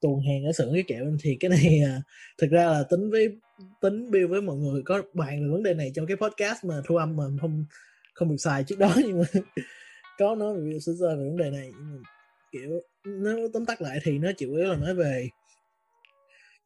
tuần 0.00 0.20
hàng 0.20 0.44
ở 0.44 0.52
xưởng 0.52 0.74
cái 0.74 0.84
kiểu 0.88 1.16
thì 1.22 1.36
cái 1.40 1.48
này 1.48 1.80
à, 1.84 2.02
thực 2.38 2.50
ra 2.50 2.66
là 2.66 2.82
tính 2.82 3.10
với 3.10 3.36
tính 3.80 4.10
Bill 4.10 4.26
với 4.26 4.42
mọi 4.42 4.56
người 4.56 4.82
có 4.84 5.02
bàn 5.14 5.42
về 5.44 5.52
vấn 5.52 5.62
đề 5.62 5.74
này 5.74 5.92
trong 5.94 6.06
cái 6.06 6.16
podcast 6.16 6.64
mà 6.64 6.74
thu 6.86 6.96
âm 6.96 7.16
mà 7.16 7.24
không 7.40 7.64
không 8.14 8.28
được 8.28 8.36
xài 8.38 8.64
trước 8.64 8.78
đó 8.78 8.94
nhưng 9.06 9.18
mà 9.18 9.40
có 10.18 10.34
nói 10.34 10.54
về 10.60 10.78
sơ 10.80 10.92
sơ 11.00 11.16
về 11.16 11.24
vấn 11.24 11.36
đề 11.36 11.50
này 11.50 11.70
nhưng 11.78 11.96
mà 11.96 12.08
kiểu 12.52 12.70
nó 13.04 13.32
tóm 13.52 13.66
tắt 13.66 13.82
lại 13.82 13.98
thì 14.02 14.18
nó 14.18 14.32
chủ 14.38 14.54
yếu 14.54 14.66
là 14.66 14.76
nói 14.76 14.94
về 14.94 15.28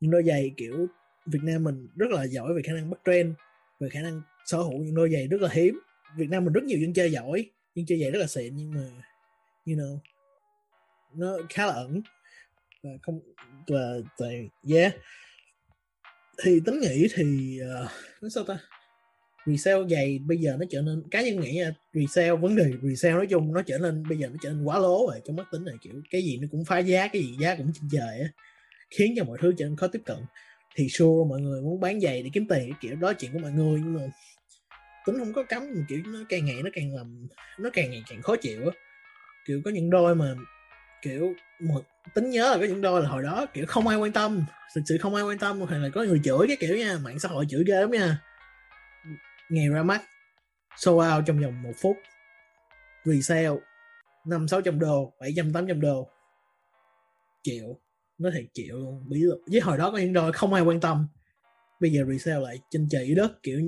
những 0.01 0.11
đôi 0.11 0.23
giày 0.25 0.53
kiểu 0.57 0.87
Việt 1.27 1.41
Nam 1.43 1.65
mình 1.65 1.89
rất 1.97 2.11
là 2.11 2.27
giỏi 2.27 2.55
về 2.55 2.63
khả 2.63 2.73
năng 2.73 2.91
bắt 2.91 3.01
trend 3.05 3.35
về 3.81 3.89
khả 3.89 4.03
năng 4.03 4.23
sở 4.45 4.59
hữu 4.59 4.79
những 4.79 4.95
đôi 4.95 5.11
giày 5.13 5.27
rất 5.27 5.41
là 5.41 5.49
hiếm. 5.53 5.81
Việt 6.17 6.31
Nam 6.31 6.45
mình 6.45 6.53
rất 6.53 6.65
nhiều 6.65 6.79
dân 6.79 6.95
chơi 6.95 7.13
giỏi 7.13 7.51
dân 7.75 7.87
chơi 7.87 8.01
giày 8.01 8.11
rất 8.11 8.19
là 8.19 8.27
xịn 8.27 8.57
nhưng 8.57 8.75
mà 8.75 8.91
you 9.67 9.75
know 9.75 9.99
nó 11.15 11.39
khá 11.49 11.67
là 11.67 11.73
ẩn 11.73 12.03
và 12.83 12.91
không 13.03 13.21
và 13.67 13.97
tại 14.19 14.49
yeah. 14.73 14.95
Thì 16.45 16.61
tính 16.65 16.81
nghĩ 16.81 17.09
thì 17.15 17.59
ờ, 17.59 17.85
uh, 17.85 18.23
nói 18.23 18.31
sao 18.31 18.45
ta? 18.45 18.59
Resale 19.47 19.89
giày 19.91 20.19
bây 20.27 20.39
giờ 20.39 20.57
nó 20.61 20.65
trở 20.71 20.83
nên 20.83 21.03
cá 21.11 21.23
nhân 21.23 21.41
nghĩ 21.41 21.61
là 21.61 21.73
resale, 21.93 22.33
vấn 22.33 22.57
đề 22.57 22.65
resale 22.83 23.15
nói 23.15 23.27
chung 23.31 23.53
nó 23.53 23.63
trở 23.63 23.79
nên, 23.79 24.09
bây 24.09 24.19
giờ 24.19 24.29
nó 24.29 24.37
trở 24.43 24.51
nên 24.51 24.65
quá 24.65 24.79
lố 24.79 25.07
rồi, 25.11 25.21
trong 25.25 25.37
mắt 25.37 25.47
tính 25.53 25.65
này 25.65 25.75
kiểu, 25.83 25.93
cái 26.11 26.23
gì 26.23 26.39
nó 26.39 26.49
cũng 26.51 26.65
phá 26.65 26.79
giá, 26.79 27.09
cái 27.09 27.23
gì 27.23 27.37
giá 27.41 27.55
cũng 27.57 27.73
trên 27.75 27.89
trời 27.93 28.21
á, 28.21 28.29
khiến 28.91 29.15
cho 29.17 29.25
mọi 29.25 29.39
thứ 29.43 29.53
trở 29.59 29.65
nên 29.65 29.77
khó 29.77 29.87
tiếp 29.87 30.03
cận. 30.05 30.17
Thì 30.77 30.89
sure, 30.89 31.29
mọi 31.29 31.41
người 31.41 31.63
muốn 31.63 31.81
bán 31.81 32.01
giày 32.01 32.23
để 32.23 32.31
kiếm 32.33 32.47
tiền 32.49 32.59
cái 32.59 32.77
kiểu, 32.81 32.97
đó 32.97 33.13
chuyện 33.13 33.33
của 33.33 33.39
mọi 33.39 33.53
người, 33.53 33.81
nhưng 33.85 33.95
mà 33.95 34.01
tính 35.07 35.19
không 35.19 35.33
có 35.33 35.43
cấm, 35.49 35.63
mà, 35.63 35.81
kiểu, 35.89 35.99
nó 36.07 36.19
càng 36.29 36.45
ngày 36.45 36.63
nó 36.65 36.71
càng 36.73 36.95
làm, 36.95 37.29
nó 37.61 37.71
càng 37.73 37.91
ngày 37.91 38.03
càng 38.11 38.23
khó 38.23 38.37
chịu 38.37 38.61
á. 38.65 38.77
Kiểu, 39.47 39.63
có 39.65 39.71
những 39.71 39.91
đôi 39.91 40.15
mà, 40.15 40.35
kiểu, 41.03 41.35
một, 41.61 41.83
tính 42.15 42.31
nhớ 42.31 42.51
là 42.51 42.59
có 42.59 42.65
những 42.65 42.81
đôi 42.81 43.03
là 43.03 43.09
hồi 43.09 43.23
đó, 43.23 43.47
kiểu, 43.55 43.67
không 43.67 43.89
ai 43.89 43.99
quan 43.99 44.13
tâm, 44.13 44.45
thực 44.75 44.83
sự 44.87 44.99
không 44.99 45.15
ai 45.15 45.25
quan 45.25 45.39
tâm 45.39 45.63
hay 45.63 45.79
là 45.81 45.89
có 45.95 46.05
người 46.05 46.21
chửi 46.25 46.47
cái 46.49 46.57
kiểu 46.61 46.77
nha, 46.77 46.99
mạng 47.03 47.19
xã 47.19 47.29
hội 47.29 47.47
chửi 47.49 47.65
ghê 47.67 47.81
lắm 47.81 47.91
nha 47.91 48.19
ngày 49.51 49.69
ra 49.69 49.83
mắt. 49.83 50.03
Sold 50.77 51.15
out 51.15 51.25
trong 51.27 51.41
vòng 51.41 51.63
một 51.63 51.73
phút. 51.83 51.97
Resale 53.05 53.51
năm 54.25 54.49
sáu 54.49 54.61
trăm 54.61 54.79
đô 54.79 55.13
bảy 55.21 55.33
trăm 55.37 55.53
tám 55.53 55.67
trăm 55.69 55.81
đô. 55.81 56.09
Triệu 57.43 57.81
nó 58.19 58.31
thiệt 58.35 58.45
triệu 58.55 58.77
luôn. 58.77 59.05
Bí 59.09 59.23
với 59.51 59.61
hồi 59.61 59.79
đó 59.79 59.91
có 59.91 59.99
những 59.99 60.13
đôi 60.13 60.33
không 60.33 60.55
ai 60.55 60.63
quan 60.63 60.81
tâm. 60.81 61.09
Bây 61.81 61.93
giờ 61.93 62.05
resale 62.09 62.41
lại 62.41 62.59
trên 62.71 62.89
trời 62.91 63.15
đất 63.15 63.43
kiểu 63.43 63.61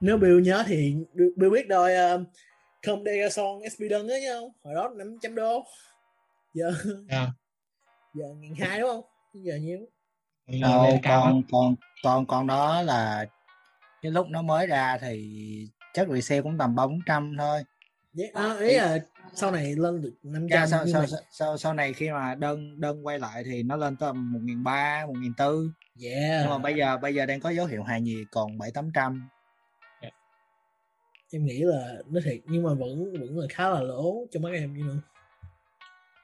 nếu 0.00 0.16
Bill 0.16 0.40
nhớ 0.40 0.64
thì 0.66 0.96
Bill 1.36 1.52
biết 1.52 1.68
đôi 1.68 1.92
uh, 2.14 2.26
không 2.86 3.04
Degason 3.04 3.58
SP 3.72 3.80
Dun 3.90 4.06
đó 4.08 4.14
nha 4.22 4.34
hồi 4.64 4.74
đó 4.74 4.88
500 4.96 5.34
đô. 5.34 5.64
Giờ 6.54 6.72
yeah. 7.08 7.28
giờ 8.14 8.24
ngàn 8.38 8.54
hai 8.54 8.80
đúng 8.80 8.90
không? 8.90 9.04
Giờ 9.34 9.56
nhiêu 9.56 9.78
đâu 10.62 10.98
con 11.04 11.42
con 11.50 11.74
con 12.02 12.26
con 12.26 12.46
đó 12.46 12.82
là 12.82 13.26
cái 14.02 14.12
lúc 14.12 14.26
nó 14.28 14.42
mới 14.42 14.66
ra 14.66 14.98
thì 15.00 15.68
chắc 15.94 16.08
resale 16.08 16.42
cũng 16.42 16.58
tầm 16.58 16.74
bốn 16.74 16.98
trăm 17.06 17.36
thôi. 17.38 17.62
Yeah, 18.18 18.34
à, 18.34 18.56
ý 18.60 18.76
là 18.76 18.98
sau 19.34 19.50
này 19.50 19.74
lên 19.76 20.02
được 20.02 20.14
500 20.22 20.58
yeah, 20.58 20.68
sau, 20.68 20.86
sau, 20.86 21.00
mà... 21.00 21.06
sau, 21.06 21.20
sau, 21.30 21.58
sau 21.58 21.74
này 21.74 21.92
khi 21.92 22.10
mà 22.10 22.34
đơn 22.34 22.80
đơn 22.80 23.06
quay 23.06 23.18
lại 23.18 23.42
thì 23.44 23.62
nó 23.62 23.76
lên 23.76 23.96
tầm 23.96 24.32
một 24.32 24.40
nghìn 24.42 24.64
ba 24.64 25.06
một 25.06 25.14
nghìn 25.16 25.34
tư. 25.34 25.70
Yeah. 26.02 26.40
nhưng 26.42 26.50
mà 26.50 26.58
bây 26.58 26.74
giờ 26.74 26.98
bây 26.98 27.14
giờ 27.14 27.26
đang 27.26 27.40
có 27.40 27.50
dấu 27.50 27.66
hiệu 27.66 27.82
hài 27.82 28.00
nhì 28.00 28.24
còn 28.30 28.58
bảy 28.58 28.70
tám 28.70 28.90
trăm. 28.94 29.28
Em 31.32 31.44
nghĩ 31.44 31.58
là 31.58 31.94
nó 32.10 32.20
thiệt 32.24 32.40
nhưng 32.44 32.62
mà 32.62 32.74
vẫn 32.74 33.12
vẫn 33.12 33.38
là 33.38 33.46
khá 33.50 33.68
là 33.68 33.80
lỗ 33.80 34.26
cho 34.30 34.40
mắt 34.40 34.48
em 34.52 34.74
như 34.74 34.82
nữa. 34.82 35.00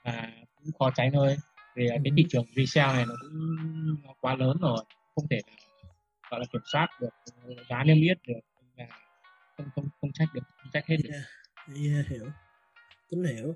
À 0.03 0.31
cũng 0.65 0.73
khó 0.79 0.91
tránh 0.97 1.13
thôi. 1.13 1.37
Vì 1.75 1.87
ừ. 1.87 1.97
cái 2.05 2.13
thị 2.17 2.27
trường 2.29 2.45
resale 2.57 2.93
này 2.93 3.07
nó 3.07 3.15
cũng 3.21 4.15
quá 4.21 4.35
lớn 4.35 4.57
rồi. 4.61 4.79
Không 5.15 5.29
thể 5.31 5.41
gọi 6.35 6.41
là 6.41 6.47
kiểm 6.53 6.63
soát 6.73 6.89
được 7.01 7.09
giá 7.69 7.85
niêm 7.85 7.97
yết 7.97 8.19
được 8.27 8.41
là 8.77 8.87
không 9.57 9.67
không 9.75 9.89
không 10.01 10.13
trách 10.13 10.29
được 10.35 10.41
không 10.57 10.71
trách 10.73 10.87
hết 10.87 10.97
được. 11.05 11.11
Yeah, 11.11 11.93
yeah 11.93 12.07
hiểu. 12.09 12.27
Tính 13.11 13.25
hiểu. 13.25 13.55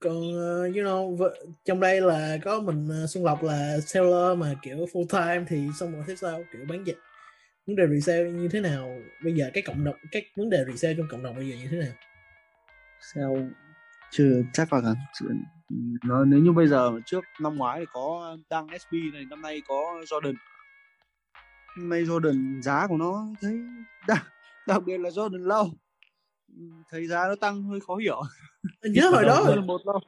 Còn 0.00 0.16
uh, 0.16 0.76
you 0.76 0.84
know 0.84 1.30
trong 1.64 1.80
đây 1.80 2.00
là 2.00 2.38
có 2.42 2.60
mình 2.60 2.88
uh, 3.04 3.10
Xuân 3.10 3.24
Lộc 3.24 3.42
là 3.42 3.80
seller 3.80 4.38
mà 4.38 4.54
kiểu 4.62 4.76
full 4.76 5.06
time 5.06 5.44
thì 5.48 5.68
xong 5.78 5.92
rồi 5.92 6.04
thế 6.06 6.16
sao? 6.16 6.44
Kiểu 6.52 6.62
bán 6.68 6.84
dịch. 6.86 6.98
Vấn 7.66 7.76
đề 7.76 7.84
resale 7.94 8.30
như 8.30 8.48
thế 8.48 8.60
nào? 8.60 8.98
Bây 9.24 9.32
giờ 9.32 9.50
cái 9.54 9.62
cộng 9.66 9.84
đồng 9.84 9.94
cái 10.10 10.26
vấn 10.36 10.50
đề 10.50 10.64
resale 10.68 10.94
trong 10.94 11.06
cộng 11.10 11.22
đồng 11.22 11.36
bây 11.36 11.48
giờ 11.48 11.56
như 11.56 11.68
thế 11.70 11.76
nào? 11.76 11.92
Sale 13.00 13.48
chưa 14.10 14.42
chắc 14.52 14.72
là 14.72 14.80
cả 14.80 14.94
nó 16.04 16.24
nếu 16.24 16.40
như 16.40 16.52
bây 16.52 16.68
giờ 16.68 17.00
trước 17.06 17.24
năm 17.40 17.56
ngoái 17.56 17.80
thì 17.80 17.86
có 17.92 18.36
đăng 18.50 18.66
SB 18.78 18.92
này 19.12 19.24
năm 19.30 19.42
nay 19.42 19.62
có 19.68 20.02
Jordan 20.06 20.34
năm 21.76 21.88
nay 21.88 22.04
Jordan 22.04 22.62
giá 22.62 22.86
của 22.86 22.96
nó 22.96 23.26
thấy 23.40 23.60
đặc, 24.08 24.26
đặc 24.66 24.82
biệt 24.86 24.98
là 24.98 25.10
Jordan 25.10 25.46
lâu. 25.46 25.70
Thấy 26.90 27.06
giá 27.06 27.24
nó 27.28 27.34
tăng 27.34 27.62
hơi 27.62 27.80
khó 27.80 27.96
hiểu. 27.96 28.22
Nhớ 28.82 29.10
hồi 29.10 29.24
đó. 29.24 29.54
là 29.56 29.60
một 29.60 29.80
lâu. 29.84 30.00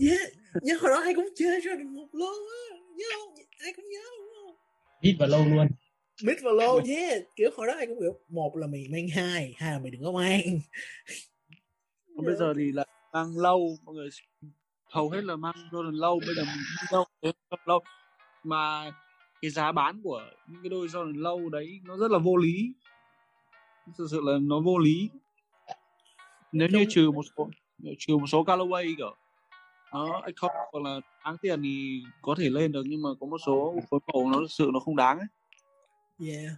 Yeah 0.00 0.42
nhớ 0.60 0.74
hồi 0.80 0.90
đó 0.90 1.00
ai 1.02 1.14
cũng 1.14 1.28
chơi 1.36 1.60
được 1.60 1.84
một 1.84 2.08
lô 2.12 2.26
á. 2.26 2.76
Nhớ 2.96 3.04
không? 3.18 3.34
Ai 3.58 3.72
cũng 3.76 3.84
nhớ 3.88 4.00
đúng 4.18 4.28
không 4.34 4.56
mid 5.02 5.14
và 5.18 5.26
lâu 5.26 5.44
luôn. 5.44 5.68
Mid 6.22 6.36
và 6.42 6.50
low 6.50 6.96
yeah. 6.96 7.22
Kiểu 7.36 7.50
hồi 7.56 7.66
đó 7.66 7.72
ai 7.76 7.86
cũng 7.86 7.98
kiểu 8.00 8.18
một 8.28 8.56
là 8.56 8.66
mày 8.66 8.86
mang 8.90 9.08
hai 9.08 9.54
hai 9.56 9.72
là 9.72 9.78
mày 9.78 9.90
đừng 9.90 10.04
có 10.04 10.12
mang. 10.12 10.40
Còn 12.16 12.26
bây 12.26 12.36
giờ 12.36 12.54
thì 12.56 12.72
là 12.72 12.84
mang 13.12 13.38
lâu. 13.38 13.76
Mọi 13.84 13.94
người 13.94 14.08
hầu 14.84 15.10
hết 15.10 15.24
là 15.24 15.36
mang 15.36 15.54
Jordan 15.70 16.00
lâu. 16.00 16.20
Bây 16.26 16.34
giờ 16.34 16.42
mình 16.42 16.56
đi 16.56 16.86
đâu 16.92 17.04
thế 17.22 17.32
Jordan 17.50 17.62
lâu. 17.66 17.80
Mà 18.42 18.92
cái 19.42 19.50
giá 19.50 19.72
bán 19.72 20.00
của 20.02 20.22
những 20.46 20.62
cái 20.62 20.70
đôi 20.70 20.86
Jordan 20.86 21.20
lâu 21.20 21.48
đấy 21.48 21.80
nó 21.84 21.96
rất 21.96 22.10
là 22.10 22.18
vô 22.18 22.36
lý. 22.36 22.72
Thực 23.98 24.06
sự 24.10 24.20
là 24.24 24.38
nó 24.40 24.60
vô 24.60 24.78
lý. 24.78 25.10
Nếu 26.52 26.68
như 26.68 26.86
trừ 26.88 27.10
một 27.10 27.22
số 27.36 27.48
trừ 27.98 28.16
một 28.16 28.26
số 28.26 28.44
Callaway 28.44 28.94
kiểu 28.96 29.16
nó 29.92 30.22
không 30.36 30.50
hoặc 30.72 30.80
là 30.84 31.00
đáng 31.24 31.36
tiền 31.42 31.62
thì 31.62 32.02
có 32.22 32.34
thể 32.38 32.50
lên 32.50 32.72
được 32.72 32.82
nhưng 32.86 33.02
mà 33.02 33.08
có 33.20 33.26
một 33.26 33.38
số 33.46 33.74
phối 33.90 34.00
màu 34.12 34.30
nó 34.30 34.38
thực 34.38 34.50
sự 34.50 34.70
nó 34.72 34.80
không 34.80 34.96
đáng 34.96 35.18
ấy. 35.18 35.28
Yeah. 36.28 36.52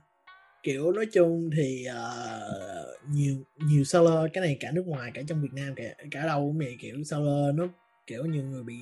Kiểu 0.62 0.92
nói 0.92 1.06
chung 1.12 1.50
thì 1.56 1.86
uh, 1.90 3.10
nhiều 3.10 3.36
nhiều 3.56 3.84
seller 3.84 4.30
cái 4.32 4.44
này 4.44 4.56
cả 4.60 4.70
nước 4.74 4.86
ngoài 4.86 5.10
cả 5.14 5.22
trong 5.28 5.42
Việt 5.42 5.52
Nam 5.52 5.74
cả 5.76 5.84
cả 6.10 6.26
đâu 6.26 6.40
cũng 6.40 6.58
vậy 6.58 6.76
kiểu 6.80 7.04
seller 7.04 7.54
nó 7.54 7.66
kiểu 8.06 8.24
nhiều 8.24 8.44
người 8.44 8.62
bị 8.62 8.76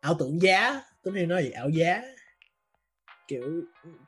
ảo 0.00 0.14
tưởng 0.18 0.42
giá 0.42 0.82
tính 1.02 1.14
thì 1.14 1.26
nói 1.26 1.42
gì 1.42 1.50
ảo 1.50 1.68
giá 1.68 2.02
kiểu 3.28 3.62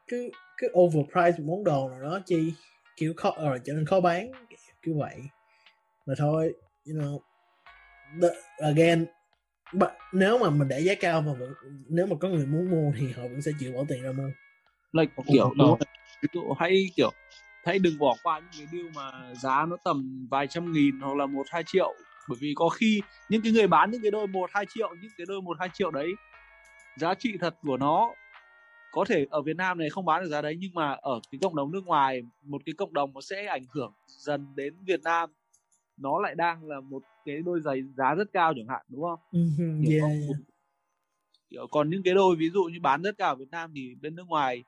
cứ 0.08 0.30
cứ 0.56 0.68
overprice 0.80 1.38
một 1.38 1.44
món 1.46 1.64
đồ 1.64 1.90
nào 1.90 2.02
đó 2.02 2.20
chi 2.26 2.52
kiểu 2.96 3.14
khó 3.16 3.34
rồi 3.42 3.60
trở 3.64 3.72
nên 3.72 3.86
khó 3.86 4.00
bán 4.00 4.32
kiểu, 4.48 4.58
kiểu 4.82 4.94
vậy. 4.98 5.20
Mà 6.06 6.14
thôi 6.18 6.54
you 6.86 6.94
know 6.94 7.18
the, 8.22 8.28
again 8.58 9.06
but, 9.72 9.90
nếu 10.12 10.38
mà 10.38 10.50
mình 10.50 10.68
để 10.68 10.80
giá 10.80 10.94
cao 11.00 11.20
mà 11.20 11.32
vẫn, 11.32 11.54
nếu 11.88 12.06
mà 12.06 12.16
có 12.20 12.28
người 12.28 12.46
muốn 12.46 12.70
mua 12.70 12.92
thì 12.98 13.12
họ 13.12 13.22
vẫn 13.22 13.42
sẽ 13.42 13.52
chịu 13.60 13.72
bỏ 13.72 13.84
tiền 13.88 14.02
ra 14.02 14.12
mua 14.12 14.30
like 14.92 15.12
kiểu 15.32 15.54
ví 16.22 16.28
dụ 16.32 16.52
hãy 16.58 16.86
kiểu 16.96 17.10
hãy 17.64 17.78
đừng 17.78 17.98
bỏ 17.98 18.16
qua 18.22 18.40
những 18.40 18.50
cái 18.52 18.66
deal 18.72 18.94
mà 18.94 19.34
giá 19.34 19.66
nó 19.68 19.76
tầm 19.84 20.28
vài 20.30 20.46
trăm 20.46 20.72
nghìn 20.72 21.00
hoặc 21.00 21.16
là 21.16 21.26
một 21.26 21.46
hai 21.50 21.62
triệu. 21.66 21.94
Bởi 22.28 22.38
vì 22.40 22.52
có 22.56 22.68
khi 22.68 23.00
những 23.28 23.42
cái 23.42 23.52
người 23.52 23.66
bán 23.66 23.90
những 23.90 24.02
cái 24.02 24.10
đôi 24.10 24.26
một 24.26 24.50
hai 24.52 24.66
triệu 24.74 24.88
những 25.00 25.10
cái 25.18 25.26
đôi 25.28 25.42
một 25.42 25.56
hai 25.60 25.68
triệu 25.72 25.90
đấy 25.90 26.08
giá 26.96 27.14
trị 27.14 27.36
thật 27.40 27.54
của 27.62 27.76
nó 27.76 28.14
có 28.92 29.04
thể 29.04 29.26
ở 29.30 29.42
Việt 29.42 29.56
Nam 29.56 29.78
này 29.78 29.90
không 29.90 30.04
bán 30.04 30.22
được 30.22 30.28
giá 30.28 30.42
đấy 30.42 30.56
nhưng 30.60 30.74
mà 30.74 30.92
ở 30.92 31.20
cái 31.30 31.38
cộng 31.42 31.56
đồng 31.56 31.72
nước 31.72 31.84
ngoài 31.84 32.22
một 32.42 32.62
cái 32.66 32.74
cộng 32.78 32.94
đồng 32.94 33.12
nó 33.14 33.20
sẽ 33.20 33.46
ảnh 33.46 33.64
hưởng 33.74 33.92
dần 34.06 34.54
đến 34.54 34.74
Việt 34.84 35.02
Nam 35.02 35.30
nó 35.96 36.20
lại 36.20 36.34
đang 36.34 36.64
là 36.68 36.80
một 36.80 37.02
cái 37.24 37.42
đôi 37.44 37.60
giày 37.60 37.82
giá 37.96 38.14
rất 38.14 38.28
cao 38.32 38.52
chẳng 38.56 38.68
hạn 38.68 38.86
đúng 38.88 39.02
không? 39.02 39.18
Mhm, 39.32 39.82
Hiểu 39.82 40.00
yeah, 40.00 40.02
không? 40.28 40.36
Kiểu 41.50 41.66
còn 41.70 41.90
những 41.90 42.02
cái 42.02 42.14
đôi 42.14 42.36
ví 42.36 42.50
dụ 42.50 42.62
như 42.64 42.78
bán 42.82 43.02
rất 43.02 43.18
cao 43.18 43.28
ở 43.28 43.36
Việt 43.36 43.50
Nam 43.50 43.72
thì 43.74 43.94
bên 44.00 44.14
nước 44.14 44.26
ngoài 44.26 44.64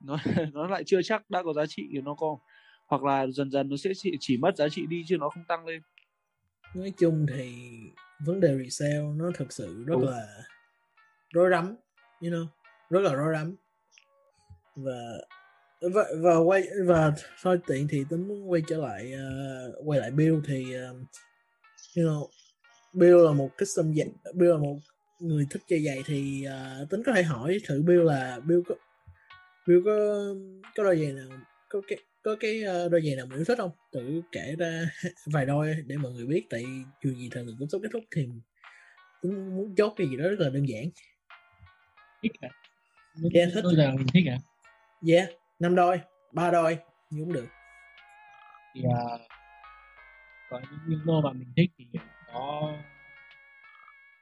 nó 0.04 0.18
nó 0.52 0.66
lại 0.66 0.82
chưa 0.86 1.02
chắc 1.02 1.30
đã 1.30 1.42
có 1.42 1.52
giá 1.52 1.66
trị 1.68 1.88
thì 1.92 2.00
nó 2.00 2.14
có 2.14 2.38
hoặc 2.86 3.02
là 3.02 3.26
dần 3.26 3.50
dần 3.50 3.68
nó 3.68 3.76
sẽ 3.76 3.90
chỉ, 3.96 4.12
chỉ 4.20 4.36
mất 4.36 4.56
giá 4.56 4.68
trị 4.68 4.86
đi 4.86 5.04
chứ 5.06 5.16
nó 5.20 5.28
không 5.28 5.44
tăng 5.48 5.66
lên 5.66 5.82
nói 6.74 6.92
chung 6.98 7.26
thì 7.34 7.52
vấn 8.26 8.40
đề 8.40 8.58
resale 8.58 9.02
nó 9.16 9.30
thực 9.34 9.52
sự 9.52 9.84
rất 9.86 9.94
Đúng. 9.94 10.04
là 10.04 10.26
rối 11.34 11.50
rắm 11.50 11.76
you 12.20 12.30
know 12.30 12.46
rất 12.90 13.00
là 13.00 13.14
rối 13.14 13.32
rắm. 13.34 13.56
Và 14.76 15.18
và, 15.80 16.04
và 16.22 16.36
quay 16.36 16.62
và 16.86 17.12
thôi 17.42 17.58
tiện 17.66 17.88
thì 17.88 18.04
tính 18.10 18.44
quay 18.46 18.62
trở 18.68 18.76
lại 18.76 19.12
uh, 19.14 19.88
quay 19.88 20.00
lại 20.00 20.10
Bill 20.10 20.36
thì 20.46 20.64
uh, 20.90 20.96
you 21.96 22.04
know 22.04 22.28
Bill 22.92 23.24
là 23.24 23.32
một 23.32 23.50
custom 23.58 23.94
giày 23.94 24.08
Bill 24.34 24.52
là 24.52 24.58
một 24.58 24.78
người 25.20 25.46
thích 25.50 25.62
chơi 25.68 25.84
giày 25.84 26.02
thì 26.06 26.46
uh, 26.82 26.90
tính 26.90 27.02
có 27.06 27.12
thể 27.12 27.22
hỏi 27.22 27.58
thử 27.66 27.82
Bill 27.82 28.04
là 28.04 28.40
Bill 28.44 28.60
có 28.68 28.74
Bill 29.66 29.80
có 29.84 30.24
có 30.76 30.84
đôi 30.84 30.98
giày 30.98 31.12
nào 31.12 31.28
có 31.68 31.80
cái 31.88 31.98
có 32.22 32.36
cái 32.40 32.62
ờ, 32.62 32.88
đôi 32.88 33.02
giày 33.02 33.16
nào 33.16 33.26
mình 33.26 33.38
yêu 33.38 33.44
thích 33.44 33.58
không? 33.58 33.70
Tự 33.92 34.22
kể 34.32 34.54
ra 34.58 34.90
vài 35.26 35.46
đôi 35.46 35.76
để 35.86 35.96
mọi 35.96 36.12
người 36.12 36.26
biết 36.26 36.46
tại 36.50 36.64
dù 37.04 37.10
gì 37.10 37.28
thời 37.30 37.44
lượng 37.44 37.56
cũng 37.58 37.68
sắp 37.68 37.78
kết 37.82 37.88
thúc 37.92 38.04
thì 38.16 38.28
tính 39.22 39.56
muốn 39.56 39.74
chốt 39.76 39.94
cái 39.96 40.06
gì 40.10 40.16
đó 40.16 40.28
rất 40.28 40.40
là 40.40 40.50
đơn 40.50 40.68
giản. 40.68 40.84
Yeah, 43.32 43.50
thích. 43.54 43.60
đôi 43.62 43.74
giờ 43.76 43.92
mình 43.96 44.06
thích 44.14 44.24
à 44.28 44.38
yeah 45.08 45.28
năm 45.58 45.74
đôi 45.74 46.00
ba 46.32 46.50
đôi 46.50 46.78
gì 47.10 47.20
cũng 47.20 47.32
được. 47.32 47.46
Thì 48.74 48.82
à, 48.82 49.18
có 50.50 50.60
những 50.60 50.80
những 50.86 51.00
đôi 51.06 51.22
mà 51.22 51.32
mình 51.32 51.52
thích 51.56 51.70
thì 51.78 51.86
có 52.32 52.72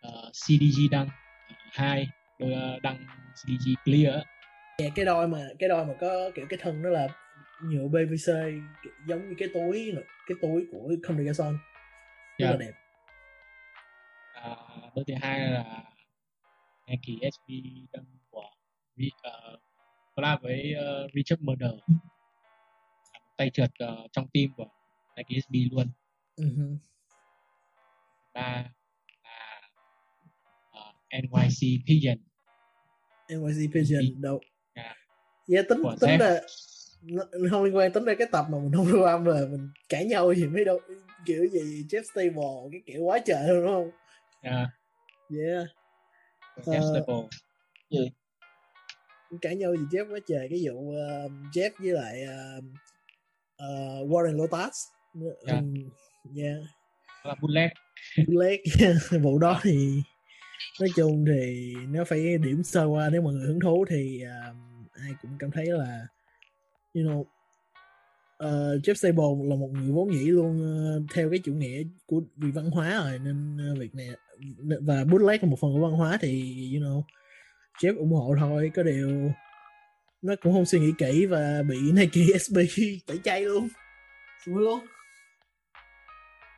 uh, 0.09 0.33
CDG 0.33 0.91
đăng 0.91 1.09
hai 1.73 2.09
đôi 2.39 2.53
uh, 2.77 2.83
đăng 2.83 3.07
CDG 3.35 3.71
clear 3.85 4.15
yeah, 4.79 4.93
cái 4.95 5.05
đôi 5.05 5.29
mà 5.29 5.39
cái 5.59 5.69
đôi 5.69 5.87
mà 5.87 5.95
có 6.01 6.31
kiểu 6.35 6.47
cái 6.49 6.59
thân 6.63 6.83
nó 6.83 6.91
là 6.91 7.09
nhựa 7.63 7.89
PVC 7.89 8.33
giống 9.07 9.29
như 9.29 9.35
cái 9.39 9.49
túi 9.55 9.93
cái 10.27 10.39
túi 10.43 10.67
của 10.73 10.91
Comme 11.03 11.25
des 11.25 11.41
Garçons 11.41 11.57
rất 12.39 12.47
là 12.47 12.51
Yeah. 12.51 12.61
đẹp. 12.61 12.73
À, 14.35 14.57
đôi 14.95 15.05
thứ 15.09 15.15
hai 15.23 15.41
là 15.41 15.83
Nike 16.87 17.31
SB 17.31 17.49
đăng 17.93 18.05
Ri- 18.99 19.11
uh, 19.55 19.61
collab 20.17 20.43
với 20.43 20.75
uh, 20.75 21.11
Richard 21.15 21.43
Murder. 21.43 21.71
Tay 23.37 23.51
trượt 23.55 23.71
ờ, 23.79 24.07
trong 24.13 24.29
team 24.35 24.49
của 24.57 24.67
Nike 25.17 25.41
SB 25.43 25.55
luôn. 25.73 25.87
Mhm. 26.37 26.79
ba 28.35 28.65
là 29.25 29.61
ờ, 30.71 30.93
NYC 31.11 31.87
Pigeon. 31.87 32.19
NYC 33.29 33.75
Pigeon 33.75 34.21
đâu. 34.23 34.41
Yeah. 34.75 34.97
yeah, 35.49 35.67
tính 35.69 35.83
Của 35.83 35.97
tính 36.01 36.11
Zep. 36.11 36.19
là 36.19 36.41
không 37.51 37.65
liên 37.65 37.77
quan 37.77 37.93
tính 37.93 38.05
ra 38.05 38.15
cái 38.19 38.27
tập 38.33 38.47
mà 38.51 38.59
mình 38.59 38.73
không 38.77 38.87
lưu 38.89 39.03
âm 39.03 39.25
là 39.25 39.41
mình 39.51 39.69
cãi 39.89 40.05
nhau 40.05 40.35
gì 40.35 40.47
mấy 40.47 40.65
đâu 40.65 40.81
kiểu 41.27 41.47
gì 41.47 41.85
Jeff 41.91 42.03
Stable 42.03 42.69
cái 42.73 42.81
kiểu 42.87 43.03
quá 43.03 43.19
trời 43.27 43.49
luôn 43.49 43.65
đúng 43.67 43.73
không? 43.75 43.87
Uh, 43.89 44.69
yeah 45.39 45.67
Jeff 46.57 46.81
Ờ, 46.83 46.93
Staple 46.93 47.29
cãi 49.41 49.57
nhau 49.57 49.77
gì 49.77 49.85
Jeff 49.91 50.13
quá 50.13 50.19
trời 50.27 50.49
cái 50.51 50.61
vụ 50.67 50.79
uh, 50.79 51.33
Jeff 51.53 51.71
với 51.79 51.93
lại 51.93 52.23
uh, 52.25 52.65
uh, 53.63 54.11
Warren 54.11 54.37
Lotus. 54.37 54.87
Yeah. 55.47 55.59
Um, 55.59 55.75
yeah 56.37 56.59
là 57.29 57.35
bootleg 57.41 57.71
Blake 58.27 58.63
vụ 59.23 59.39
đó 59.39 59.61
thì 59.63 60.03
nói 60.81 60.89
chung 60.97 61.25
thì 61.27 61.75
nếu 61.89 62.05
phải 62.05 62.39
điểm 62.39 62.63
sơ 62.63 62.85
qua. 62.85 63.11
Nếu 63.13 63.23
mọi 63.23 63.35
người 63.35 63.47
hứng 63.47 63.61
thú 63.61 63.85
thì 63.89 64.23
um, 64.23 64.87
ai 64.93 65.11
cũng 65.23 65.31
cảm 65.39 65.51
thấy 65.51 65.67
là 65.67 66.07
you 66.95 67.03
know 67.03 67.21
uh, 68.45 68.83
Jeff 68.83 68.95
Sable 68.95 69.49
là 69.49 69.57
một 69.57 69.71
người 69.73 69.93
vốn 69.93 70.15
dĩ 70.15 70.25
luôn 70.25 70.61
uh, 70.97 71.03
theo 71.15 71.31
cái 71.31 71.39
chủ 71.45 71.53
nghĩa 71.55 71.83
của 72.07 72.21
vì 72.37 72.51
văn 72.51 72.71
hóa 72.71 73.03
rồi. 73.05 73.19
Nên 73.19 73.57
uh, 73.73 73.79
việc 73.79 73.95
này 73.95 74.09
và 74.81 75.05
bootleg 75.05 75.43
là 75.43 75.49
một 75.49 75.59
phần 75.61 75.73
của 75.73 75.81
văn 75.81 75.93
hóa 75.93 76.19
thì 76.21 76.43
you 76.75 76.83
know 76.83 77.03
Jeff 77.81 77.99
ủng 77.99 78.13
hộ 78.13 78.35
thôi 78.39 78.71
có 78.75 78.83
điều 78.83 79.33
nó 80.23 80.35
cũng 80.41 80.53
không 80.53 80.67
suy 80.67 80.79
nghĩ 80.79 80.93
kỹ 80.99 81.27
và 81.27 81.63
bị 81.69 81.77
Nike 81.93 82.39
SB 82.39 82.59
tẩy 83.07 83.19
chay 83.25 83.41
luôn. 83.41 83.69
Xui 84.45 84.55
luôn 84.55 84.81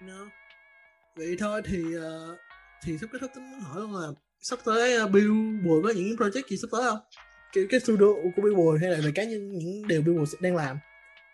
no. 0.01 0.31
vậy 1.17 1.37
thôi 1.39 1.63
thì 1.65 1.83
uh, 1.97 2.39
thì 2.85 2.99
sắp 2.99 3.07
kết 3.13 3.19
thúc 3.21 3.31
tính 3.35 3.51
muốn 3.51 3.61
hỏi 3.61 3.81
luôn 3.81 3.95
là 3.95 4.09
sắp 4.41 4.59
tới 4.65 5.05
uh, 5.05 5.11
Billboard 5.11 5.87
có 5.87 5.93
những 5.97 6.17
project 6.17 6.49
gì 6.49 6.57
sắp 6.57 6.69
tới 6.73 6.83
không? 6.83 6.99
Cái, 7.53 7.65
cái 7.71 7.81
studio 7.81 8.07
của 8.37 8.43
Billboard 8.43 8.83
hay 8.83 8.91
là 8.91 8.99
về 9.05 9.13
cá 9.15 9.25
nhân 9.25 9.59
những 9.59 9.89
điều 9.89 10.03
Billboard 10.03 10.35
đang 10.41 10.57
làm? 10.57 10.79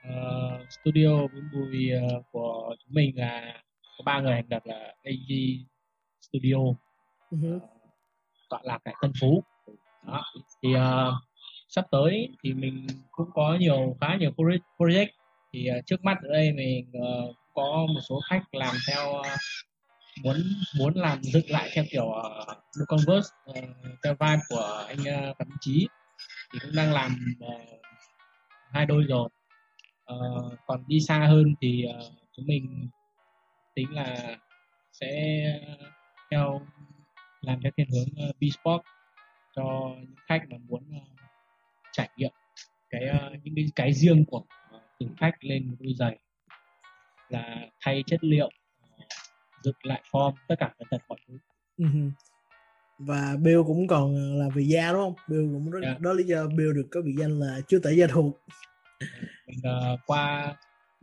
Ờ, 0.03 0.59
studio 0.71 1.17
với 1.33 1.43
mùi 1.53 1.91
ờ, 1.91 2.23
của 2.33 2.77
chúng 2.79 2.95
mình 2.95 3.19
là 3.19 3.63
có 3.99 4.03
ba 4.05 4.21
người 4.21 4.33
thành 4.33 4.49
lập 4.49 4.63
là 4.65 4.95
AG 5.03 5.31
Studio 6.21 6.57
uh-huh. 7.31 7.59
tọa 8.51 8.61
lạc 8.65 8.79
tại 8.85 8.95
Tân 9.03 9.13
Phú 9.21 9.43
đó. 10.07 10.25
thì 10.63 10.75
uh, 10.75 11.15
sắp 11.69 11.85
tới 11.91 12.29
thì 12.43 12.55
mình 12.55 12.87
cũng 13.11 13.31
có 13.35 13.57
nhiều 13.61 13.97
khá 14.01 14.17
nhiều 14.17 14.31
project. 14.79 15.09
Thì 15.53 15.69
uh, 15.79 15.87
trước 15.87 16.05
mắt 16.05 16.19
ở 16.23 16.29
đây 16.33 16.53
mình 16.53 16.93
uh, 16.99 17.37
có 17.55 17.87
một 17.95 18.01
số 18.09 18.21
khách 18.31 18.43
làm 18.53 18.75
theo 18.89 19.19
uh, 19.19 19.27
muốn 20.25 20.37
muốn 20.79 20.95
làm 20.95 21.23
dựng 21.23 21.51
lại 21.51 21.71
theo 21.75 21.85
kiểu 21.91 22.05
uh, 22.05 22.89
Converse 22.89 23.29
uh, 23.51 23.57
theo 24.05 24.17
vibe 24.21 24.43
của 24.49 24.85
anh 24.89 24.99
uh, 25.01 25.39
Phạm 25.39 25.49
Chí. 25.61 25.89
Thì 26.53 26.59
cũng 26.63 26.75
đang 26.77 26.93
làm 26.93 27.17
uh, 27.47 27.81
hai 28.73 28.87
đôi 28.87 29.05
rồi. 29.09 29.29
Uh, 30.15 30.53
còn 30.67 30.85
đi 30.87 31.01
xa 31.01 31.27
hơn 31.27 31.55
thì 31.61 31.85
uh, 31.89 32.13
chúng 32.37 32.47
mình 32.47 32.89
tính 33.75 33.95
là 33.95 34.37
sẽ 34.93 35.43
theo 36.31 36.61
làm 37.41 37.61
theo 37.63 37.73
thiên 37.77 37.87
hướng 37.91 38.29
uh, 38.29 38.37
B-Sport 38.41 38.81
cho 39.57 39.95
những 40.01 40.15
khách 40.29 40.43
mà 40.51 40.57
muốn 40.69 40.83
ờ, 40.93 41.25
trải 41.93 42.09
nghiệm 42.17 42.31
cái 42.91 43.05
ờ, 43.05 43.31
những 43.43 43.55
cái 43.55 43.65
cái 43.77 43.93
riêng 43.93 44.25
của 44.25 44.45
ờ, 44.71 44.81
từng 45.01 45.15
khách 45.17 45.35
lên 45.41 45.71
một 45.71 45.77
đôi 45.81 45.95
giày 45.99 46.19
là 47.29 47.57
thay 47.81 48.03
chất 48.07 48.25
liệu 48.25 48.51
ờ, 48.81 49.05
dựng 49.63 49.77
lại 49.83 50.03
form 50.11 50.33
tất 50.49 50.55
cả 50.59 50.75
tất 50.79 50.85
tật 50.91 51.03
mọi 51.09 51.19
thứ 51.29 51.39
uh-huh. 51.79 52.11
và 52.99 53.37
Bill 53.43 53.63
cũng 53.67 53.87
còn 53.87 54.15
là 54.39 54.49
vị 54.55 54.65
gia 54.65 54.93
đúng 54.93 55.01
không 55.01 55.15
Bill 55.29 55.53
cũng 55.53 55.71
rất 55.71 55.81
yeah. 55.83 55.97
Dạ. 55.97 55.99
đó 56.03 56.13
lý 56.13 56.25
do 56.25 56.47
Bill 56.47 56.73
được 56.75 56.87
có 56.91 57.01
biệt 57.03 57.15
danh 57.19 57.41
là 57.41 57.61
chúa 57.69 57.79
tể 57.83 57.93
gia 57.93 58.07
thuộc 58.07 58.41
mình 59.47 59.59
uh, 59.59 60.01
qua 60.07 60.57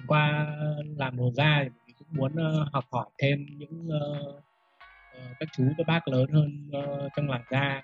qua 0.07 0.55
làm 0.97 1.17
đồ 1.17 1.31
da 1.31 1.59
thì 1.63 1.69
mình 1.69 1.95
cũng 1.99 2.07
muốn 2.11 2.31
uh, 2.33 2.73
học 2.73 2.85
hỏi 2.91 3.05
thêm 3.17 3.45
những 3.57 3.87
uh, 3.87 4.35
uh, 5.17 5.37
các 5.39 5.49
chú 5.57 5.63
các 5.77 5.87
bác 5.87 6.07
lớn 6.07 6.31
hơn 6.31 6.69
uh, 6.69 7.11
trong 7.15 7.29
làng 7.29 7.43
da 7.51 7.81